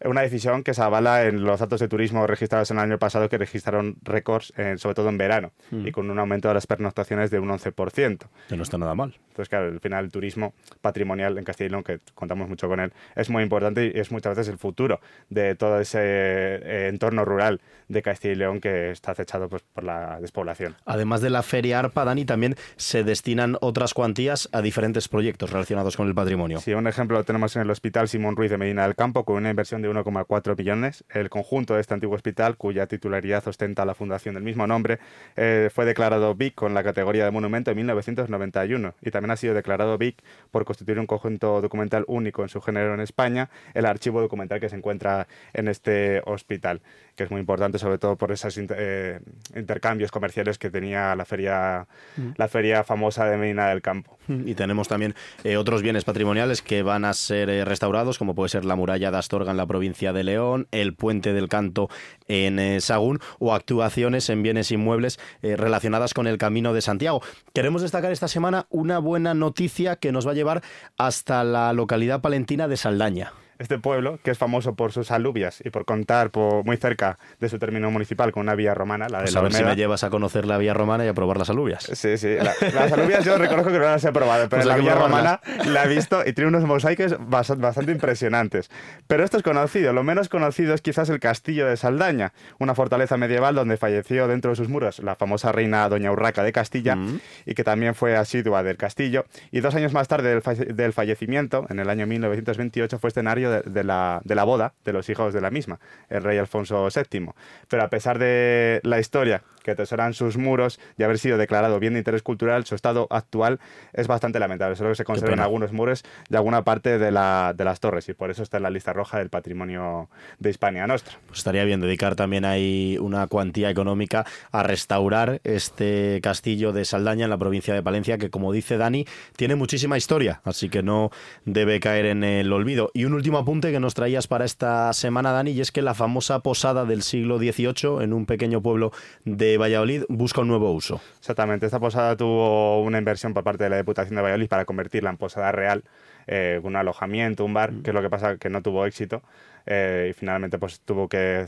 Una 0.04 0.20
decisión 0.20 0.62
que 0.62 0.74
se 0.74 0.82
avala 0.82 1.24
en 1.24 1.44
los 1.44 1.60
datos 1.60 1.80
de 1.80 1.88
turismo 1.88 2.26
registrados 2.26 2.70
en 2.70 2.76
el 2.76 2.82
año 2.84 2.98
pasado, 2.98 3.30
que 3.30 3.38
registraron 3.38 3.96
récords, 4.02 4.52
eh, 4.58 4.74
sobre 4.76 4.94
todo 4.94 5.08
en 5.08 5.16
verano, 5.16 5.52
Mm. 5.70 5.86
y 5.86 5.92
con 5.92 6.10
un 6.10 6.18
aumento 6.18 6.48
de 6.48 6.54
las 6.54 6.66
pernoctaciones 6.66 7.30
de 7.30 7.38
un 7.38 7.50
11%. 7.50 8.28
Que 8.48 8.56
no 8.56 8.62
está 8.64 8.76
nada 8.76 8.94
mal. 8.94 9.14
Entonces, 9.34 9.48
claro, 9.48 9.66
al 9.66 9.80
final 9.80 10.04
el 10.04 10.12
turismo 10.12 10.54
patrimonial 10.80 11.36
en 11.38 11.42
Castilla 11.42 11.66
y 11.66 11.70
León, 11.70 11.82
que 11.82 11.98
contamos 12.14 12.48
mucho 12.48 12.68
con 12.68 12.78
él, 12.78 12.92
es 13.16 13.30
muy 13.30 13.42
importante 13.42 13.90
y 13.92 13.98
es 13.98 14.12
muchas 14.12 14.36
veces 14.36 14.52
el 14.52 14.58
futuro 14.58 15.00
de 15.28 15.56
todo 15.56 15.80
ese 15.80 15.98
eh, 16.00 16.88
entorno 16.88 17.24
rural 17.24 17.60
de 17.88 18.00
Castilla 18.00 18.32
y 18.32 18.36
León 18.36 18.60
que 18.60 18.92
está 18.92 19.10
acechado 19.10 19.48
pues, 19.48 19.62
por 19.62 19.82
la 19.82 20.20
despoblación. 20.20 20.76
Además 20.84 21.20
de 21.20 21.30
la 21.30 21.42
Feria 21.42 21.80
ARPA, 21.80 22.04
Dani, 22.04 22.24
también 22.24 22.54
se 22.76 23.02
destinan 23.02 23.56
otras 23.60 23.92
cuantías 23.92 24.48
a 24.52 24.62
diferentes 24.62 25.08
proyectos 25.08 25.50
relacionados 25.50 25.96
con 25.96 26.06
el 26.06 26.14
patrimonio. 26.14 26.60
Sí, 26.60 26.72
un 26.72 26.86
ejemplo 26.86 27.18
lo 27.18 27.24
tenemos 27.24 27.56
en 27.56 27.62
el 27.62 27.70
Hospital 27.70 28.08
Simón 28.08 28.36
Ruiz 28.36 28.52
de 28.52 28.58
Medina 28.58 28.84
del 28.84 28.94
Campo, 28.94 29.24
con 29.24 29.34
una 29.34 29.50
inversión 29.50 29.82
de 29.82 29.90
1,4 29.90 30.56
millones. 30.56 31.04
El 31.08 31.28
conjunto 31.28 31.74
de 31.74 31.80
este 31.80 31.94
antiguo 31.94 32.14
hospital, 32.14 32.56
cuya 32.56 32.86
titularidad 32.86 33.46
ostenta 33.48 33.84
la 33.84 33.96
fundación 33.96 34.34
del 34.34 34.44
mismo 34.44 34.64
nombre, 34.68 35.00
eh, 35.34 35.70
fue 35.74 35.84
declarado 35.84 36.36
BIC 36.36 36.54
con 36.54 36.72
la 36.72 36.84
categoría 36.84 37.24
de 37.24 37.32
monumento 37.32 37.72
en 37.72 37.76
1991 37.78 38.94
y 39.02 39.10
también 39.10 39.23
ha 39.30 39.36
sido 39.36 39.54
declarado 39.54 39.98
BIC 39.98 40.22
por 40.50 40.64
constituir 40.64 40.98
un 40.98 41.06
conjunto 41.06 41.60
documental 41.60 42.04
único 42.08 42.42
en 42.42 42.48
su 42.48 42.60
género 42.60 42.94
en 42.94 43.00
España, 43.00 43.50
el 43.74 43.86
archivo 43.86 44.20
documental 44.20 44.60
que 44.60 44.68
se 44.68 44.76
encuentra 44.76 45.26
en 45.52 45.68
este 45.68 46.22
hospital, 46.26 46.82
que 47.16 47.24
es 47.24 47.30
muy 47.30 47.40
importante 47.40 47.78
sobre 47.78 47.98
todo 47.98 48.16
por 48.16 48.32
esos 48.32 48.56
inter- 48.58 48.76
eh, 48.80 49.20
intercambios 49.56 50.10
comerciales 50.10 50.58
que 50.58 50.70
tenía 50.70 51.14
la 51.14 51.24
feria, 51.24 51.86
Mm. 52.16 52.30
la 52.36 52.48
feria 52.48 52.84
famosa 52.84 53.24
de 53.26 53.36
Medina 53.36 53.68
del 53.68 53.82
Campo. 53.82 54.18
Y 54.28 54.54
tenemos 54.54 54.88
también 54.88 55.14
eh, 55.44 55.56
otros 55.56 55.82
bienes 55.82 56.04
patrimoniales 56.04 56.62
que 56.62 56.82
van 56.82 57.04
a 57.04 57.12
ser 57.12 57.50
eh, 57.50 57.64
restaurados, 57.64 58.18
como 58.18 58.34
puede 58.34 58.48
ser 58.48 58.64
la 58.64 58.74
muralla 58.76 59.10
de 59.10 59.18
Astorga 59.18 59.50
en 59.50 59.56
la 59.56 59.66
provincia 59.66 60.12
de 60.12 60.24
León, 60.24 60.66
el 60.70 60.94
puente 60.94 61.32
del 61.32 61.48
Canto 61.48 61.88
en 62.26 62.80
Sagún 62.80 63.20
o 63.38 63.54
actuaciones 63.54 64.28
en 64.30 64.42
bienes 64.42 64.70
inmuebles 64.72 65.18
relacionadas 65.42 66.14
con 66.14 66.26
el 66.26 66.38
Camino 66.38 66.72
de 66.72 66.80
Santiago. 66.80 67.20
Queremos 67.52 67.82
destacar 67.82 68.12
esta 68.12 68.28
semana 68.28 68.66
una 68.70 68.98
buena 68.98 69.34
noticia 69.34 69.96
que 69.96 70.10
nos 70.12 70.26
va 70.26 70.30
a 70.32 70.34
llevar 70.34 70.62
hasta 70.96 71.44
la 71.44 71.72
localidad 71.72 72.20
palentina 72.20 72.66
de 72.68 72.76
Saldaña. 72.76 73.32
Este 73.64 73.78
pueblo, 73.78 74.18
que 74.22 74.30
es 74.30 74.36
famoso 74.36 74.74
por 74.74 74.92
sus 74.92 75.10
alubias 75.10 75.62
y 75.64 75.70
por 75.70 75.86
contar 75.86 76.28
por, 76.30 76.66
muy 76.66 76.76
cerca 76.76 77.18
de 77.40 77.48
su 77.48 77.58
término 77.58 77.90
municipal 77.90 78.30
con 78.30 78.42
una 78.42 78.54
vía 78.54 78.74
romana, 78.74 79.08
la 79.08 79.20
de 79.20 79.24
Pues 79.24 79.32
la 79.32 79.40
a 79.40 79.42
ver 79.42 79.52
si 79.52 79.56
Olmeda. 79.60 79.70
me 79.74 79.76
llevas 79.80 80.04
a 80.04 80.10
conocer 80.10 80.44
la 80.44 80.58
vía 80.58 80.74
romana 80.74 81.02
y 81.06 81.08
a 81.08 81.14
probar 81.14 81.38
las 81.38 81.48
alubias. 81.48 81.84
Sí, 81.94 82.18
sí. 82.18 82.36
la- 82.36 82.52
las 82.74 82.92
alubias 82.92 83.24
yo 83.24 83.38
reconozco 83.38 83.72
que 83.72 83.78
no 83.78 83.86
las 83.86 84.04
he 84.04 84.12
probado, 84.12 84.50
pero 84.50 84.60
Pues 84.62 84.66
la 84.66 84.76
vía 84.76 84.94
romana 84.94 85.40
la 85.66 85.84
he 85.84 85.88
visto 85.88 86.20
y 86.26 86.34
tiene 86.34 86.48
unos 86.48 86.64
mosaicos 86.64 87.18
bas- 87.18 87.56
bastante 87.58 87.90
impresionantes. 87.92 88.70
Pero 89.06 89.24
esto 89.24 89.38
es 89.38 89.42
conocido. 89.42 89.94
Lo 89.94 90.02
menos 90.04 90.28
conocido 90.28 90.74
es 90.74 90.82
quizás 90.82 91.08
el 91.08 91.18
castillo 91.18 91.66
de 91.66 91.78
Saldaña, 91.78 92.34
una 92.58 92.74
fortaleza 92.74 93.16
medieval 93.16 93.54
donde 93.54 93.78
falleció 93.78 94.28
dentro 94.28 94.50
de 94.50 94.56
sus 94.56 94.68
muros 94.68 94.98
la 94.98 95.14
famosa 95.14 95.52
reina 95.52 95.88
Doña 95.88 96.12
Urraca 96.12 96.42
de 96.42 96.52
Castilla 96.52 96.96
Mm. 96.96 97.18
y 97.46 97.54
que 97.54 97.64
también 97.64 97.94
fue 97.94 98.14
asidua 98.14 98.62
del 98.62 98.76
castillo. 98.76 99.24
Y 99.52 99.60
dos 99.60 99.74
años 99.74 99.94
más 99.94 100.06
tarde 100.06 100.28
del, 100.28 100.42
falle- 100.42 100.66
del 100.74 100.92
fallecimiento, 100.92 101.64
en 101.70 101.78
el 101.78 101.88
año 101.88 102.06
1928, 102.06 102.98
fue 102.98 103.08
escenario 103.08 103.50
de, 103.50 103.53
de 103.62 103.84
la, 103.84 104.20
de 104.24 104.34
la 104.34 104.44
boda 104.44 104.74
de 104.84 104.92
los 104.92 105.08
hijos 105.08 105.32
de 105.32 105.40
la 105.40 105.50
misma, 105.50 105.80
el 106.08 106.22
rey 106.22 106.38
Alfonso 106.38 106.88
VII. 106.88 107.30
Pero 107.68 107.82
a 107.82 107.88
pesar 107.88 108.18
de 108.18 108.80
la 108.82 108.98
historia 108.98 109.42
que 109.64 109.72
atesoran 109.72 110.14
sus 110.14 110.36
muros 110.36 110.78
y 110.96 111.02
haber 111.02 111.18
sido 111.18 111.38
declarado 111.38 111.80
bien 111.80 111.94
de 111.94 112.00
interés 112.00 112.22
cultural, 112.22 112.64
su 112.66 112.74
estado 112.74 113.08
actual 113.10 113.58
es 113.92 114.06
bastante 114.06 114.38
lamentable. 114.38 114.76
Solo 114.76 114.90
que 114.90 114.96
se 114.96 115.04
conservan 115.04 115.40
algunos 115.40 115.72
muros 115.72 116.04
y 116.28 116.36
alguna 116.36 116.62
parte 116.62 116.98
de, 116.98 117.10
la, 117.10 117.54
de 117.56 117.64
las 117.64 117.80
torres 117.80 118.08
y 118.08 118.14
por 118.14 118.30
eso 118.30 118.42
está 118.42 118.58
en 118.58 118.64
la 118.64 118.70
lista 118.70 118.92
roja 118.92 119.18
del 119.18 119.30
patrimonio 119.30 120.08
de 120.38 120.50
Hispania 120.50 120.86
Nostra. 120.86 121.18
Pues 121.26 121.38
estaría 121.38 121.64
bien 121.64 121.80
dedicar 121.80 122.14
también 122.14 122.44
ahí 122.44 122.98
una 123.00 123.26
cuantía 123.26 123.70
económica 123.70 124.26
a 124.52 124.62
restaurar 124.62 125.40
este 125.44 126.20
castillo 126.22 126.72
de 126.72 126.84
Saldaña 126.84 127.24
en 127.24 127.30
la 127.30 127.38
provincia 127.38 127.72
de 127.72 127.82
Palencia, 127.82 128.18
que 128.18 128.28
como 128.28 128.52
dice 128.52 128.76
Dani, 128.76 129.06
tiene 129.36 129.54
muchísima 129.54 129.96
historia, 129.96 130.42
así 130.44 130.68
que 130.68 130.82
no 130.82 131.10
debe 131.46 131.80
caer 131.80 132.06
en 132.06 132.22
el 132.22 132.52
olvido. 132.52 132.90
Y 132.92 133.06
un 133.06 133.14
último 133.14 133.38
apunte 133.38 133.72
que 133.72 133.80
nos 133.80 133.94
traías 133.94 134.26
para 134.26 134.44
esta 134.44 134.92
semana, 134.92 135.32
Dani, 135.32 135.52
y 135.52 135.60
es 135.62 135.72
que 135.72 135.80
la 135.80 135.94
famosa 135.94 136.40
posada 136.40 136.84
del 136.84 137.02
siglo 137.02 137.38
XVIII 137.38 138.02
en 138.02 138.12
un 138.12 138.26
pequeño 138.26 138.60
pueblo 138.60 138.92
de 139.24 139.53
Valladolid 139.56 140.04
busca 140.08 140.40
un 140.40 140.48
nuevo 140.48 140.70
uso. 140.72 141.00
Exactamente, 141.18 141.66
esta 141.66 141.80
posada 141.80 142.16
tuvo 142.16 142.80
una 142.82 142.98
inversión 142.98 143.34
por 143.34 143.44
parte 143.44 143.64
de 143.64 143.70
la 143.70 143.76
Diputación 143.76 144.16
de 144.16 144.22
Valladolid 144.22 144.48
para 144.48 144.64
convertirla 144.64 145.10
en 145.10 145.16
posada 145.16 145.52
real, 145.52 145.84
eh, 146.26 146.60
un 146.62 146.76
alojamiento, 146.76 147.44
un 147.44 147.54
bar, 147.54 147.72
que 147.82 147.90
es 147.90 147.94
lo 147.94 148.02
que 148.02 148.10
pasa 148.10 148.36
que 148.36 148.48
no 148.50 148.62
tuvo 148.62 148.86
éxito 148.86 149.22
eh, 149.66 150.08
y 150.10 150.12
finalmente 150.14 150.58
pues 150.58 150.80
tuvo 150.80 151.08
que 151.08 151.44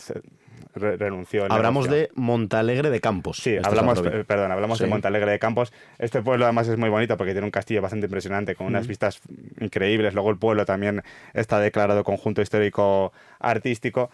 re- 0.74 0.96
renunció. 0.96 1.46
Hablamos 1.50 1.88
de 1.88 2.10
Montalegre 2.14 2.90
de 2.90 3.00
Campos. 3.00 3.38
Sí, 3.38 3.54
Esta 3.56 3.68
es 3.70 3.74
la 3.74 3.80
hablamos, 3.80 4.02
perdón, 4.26 4.52
hablamos 4.52 4.78
Sí. 4.78 4.84
de 4.84 4.90
Montalegre 4.90 5.30
de 5.30 5.38
Campos. 5.38 5.72
Este 5.98 6.20
pueblo 6.22 6.44
además 6.44 6.68
es 6.68 6.76
muy 6.78 6.88
bonito 6.90 7.16
porque 7.16 7.32
tiene 7.32 7.44
un 7.46 7.50
castillo 7.50 7.80
bastante 7.82 8.06
impresionante 8.06 8.54
con 8.54 8.66
unas 8.66 8.84
Mm. 8.86 8.88
vistas 8.88 9.20
increíbles. 9.60 10.12
Luego 10.14 10.30
el 10.30 10.36
pueblo 10.38 10.64
también 10.66 11.02
está 11.34 11.58
declarado 11.60 12.04
conjunto 12.04 12.42
histórico 12.42 13.12
artístico. 13.38 14.10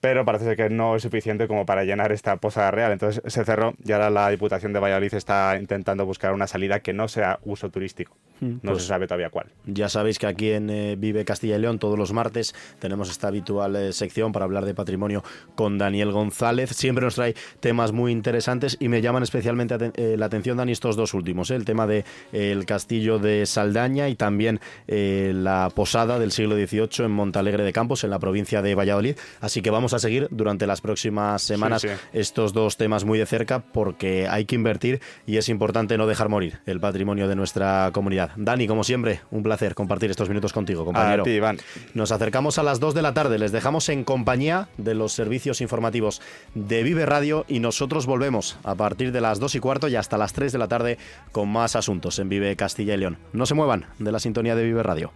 Pero 0.00 0.24
parece 0.24 0.44
ser 0.44 0.56
que 0.56 0.70
no 0.70 0.96
es 0.96 1.02
suficiente 1.02 1.48
como 1.48 1.66
para 1.66 1.84
llenar 1.84 2.12
esta 2.12 2.36
posada 2.36 2.70
real. 2.70 2.92
Entonces 2.92 3.22
se 3.26 3.44
cerró 3.44 3.74
y 3.84 3.92
ahora 3.92 4.10
la 4.10 4.28
Diputación 4.30 4.72
de 4.72 4.80
Valladolid 4.80 5.14
está 5.14 5.56
intentando 5.58 6.04
buscar 6.06 6.32
una 6.32 6.46
salida 6.46 6.80
que 6.80 6.92
no 6.92 7.08
sea 7.08 7.38
uso 7.44 7.70
turístico. 7.70 8.16
Mm, 8.40 8.46
No 8.62 8.72
pues- 8.72 8.82
se 8.82 8.88
sabe 8.88 9.06
todavía 9.06 9.30
cuál. 9.30 9.46
Ya 9.66 9.88
sabéis 9.88 10.18
que 10.18 10.26
aquí 10.26 10.50
en 10.50 10.68
eh, 10.70 10.96
Vive 10.96 11.24
Castilla 11.24 11.56
y 11.56 11.60
León 11.60 11.78
todos 11.78 11.98
los 11.98 12.12
martes 12.12 12.54
tenemos 12.78 13.10
esta 13.10 13.28
habitual 13.28 13.76
eh, 13.76 13.92
sección 13.92 14.32
para 14.32 14.44
hablar 14.44 14.64
de 14.64 14.74
patrimonio 14.74 15.22
con 15.54 15.78
Daniel 15.78 16.12
González. 16.12 16.70
Siempre 16.70 17.04
nos 17.04 17.14
trae 17.14 17.34
temas 17.60 17.92
muy 17.92 18.12
interesantes 18.12 18.76
y 18.80 18.88
me 18.88 19.00
llaman 19.02 19.22
especialmente 19.22 19.74
aten- 19.74 19.92
eh, 19.96 20.16
la 20.18 20.26
atención, 20.26 20.56
Dani, 20.58 20.72
estos 20.72 20.96
dos 20.96 21.14
últimos. 21.14 21.50
el 21.50 21.64
tema 21.64 21.86
del 21.86 22.04
de, 22.32 22.52
el 22.52 22.66
castillo 22.66 23.18
de 23.18 23.46
Saldaña 23.46 24.08
y 24.08 24.14
también 24.16 24.60
la 24.86 25.70
posada 25.74 26.18
del 26.18 26.32
siglo 26.32 26.54
XVIII 26.56 27.04
en 27.06 27.10
Montalegre 27.10 27.64
de 27.64 27.72
Campos, 27.72 28.04
en 28.04 28.10
la 28.10 28.18
provincia 28.18 28.62
de 28.62 28.74
Valladolid. 28.74 29.16
Así 29.40 29.62
que 29.62 29.70
vamos 29.70 29.94
a 29.94 29.98
seguir 29.98 30.28
durante 30.30 30.66
las 30.66 30.80
próximas 30.80 31.42
semanas 31.42 31.82
sí. 31.82 31.88
estos 32.12 32.52
dos 32.52 32.76
temas 32.76 33.04
muy 33.04 33.18
de 33.18 33.26
cerca 33.26 33.60
porque 33.60 34.28
hay 34.28 34.44
que 34.44 34.54
invertir 34.54 35.00
y 35.26 35.36
es 35.36 35.48
importante 35.48 35.96
no 35.98 36.06
dejar 36.06 36.28
morir 36.28 36.58
el 36.66 36.80
patrimonio 36.80 37.28
de 37.28 37.36
nuestra 37.36 37.90
comunidad. 37.92 38.25
Dani, 38.36 38.66
como 38.66 38.84
siempre, 38.84 39.20
un 39.30 39.42
placer 39.42 39.74
compartir 39.74 40.10
estos 40.10 40.28
minutos 40.28 40.52
contigo, 40.52 40.84
compañero. 40.84 41.22
A 41.22 41.24
ti, 41.24 41.30
Iván. 41.30 41.58
Nos 41.94 42.12
acercamos 42.12 42.58
a 42.58 42.62
las 42.62 42.80
2 42.80 42.94
de 42.94 43.02
la 43.02 43.14
tarde, 43.14 43.38
les 43.38 43.52
dejamos 43.52 43.88
en 43.88 44.04
compañía 44.04 44.68
de 44.76 44.94
los 44.94 45.12
servicios 45.12 45.60
informativos 45.60 46.20
de 46.54 46.82
Vive 46.82 47.06
Radio 47.06 47.44
y 47.48 47.60
nosotros 47.60 48.06
volvemos 48.06 48.58
a 48.64 48.74
partir 48.74 49.12
de 49.12 49.20
las 49.20 49.38
2 49.40 49.54
y 49.54 49.60
cuarto 49.60 49.88
y 49.88 49.96
hasta 49.96 50.18
las 50.18 50.32
3 50.32 50.52
de 50.52 50.58
la 50.58 50.68
tarde 50.68 50.98
con 51.32 51.48
más 51.48 51.76
asuntos 51.76 52.18
en 52.18 52.28
Vive 52.28 52.56
Castilla 52.56 52.94
y 52.94 52.98
León. 52.98 53.18
No 53.32 53.46
se 53.46 53.54
muevan 53.54 53.86
de 53.98 54.12
la 54.12 54.18
sintonía 54.18 54.54
de 54.54 54.64
Vive 54.64 54.82
Radio. 54.82 55.12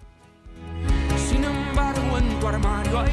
Sin 1.29 1.45
embargo, 1.45 2.19
en 2.19 2.41
tu 2.41 2.47
armario 2.49 2.99
hay 3.01 3.11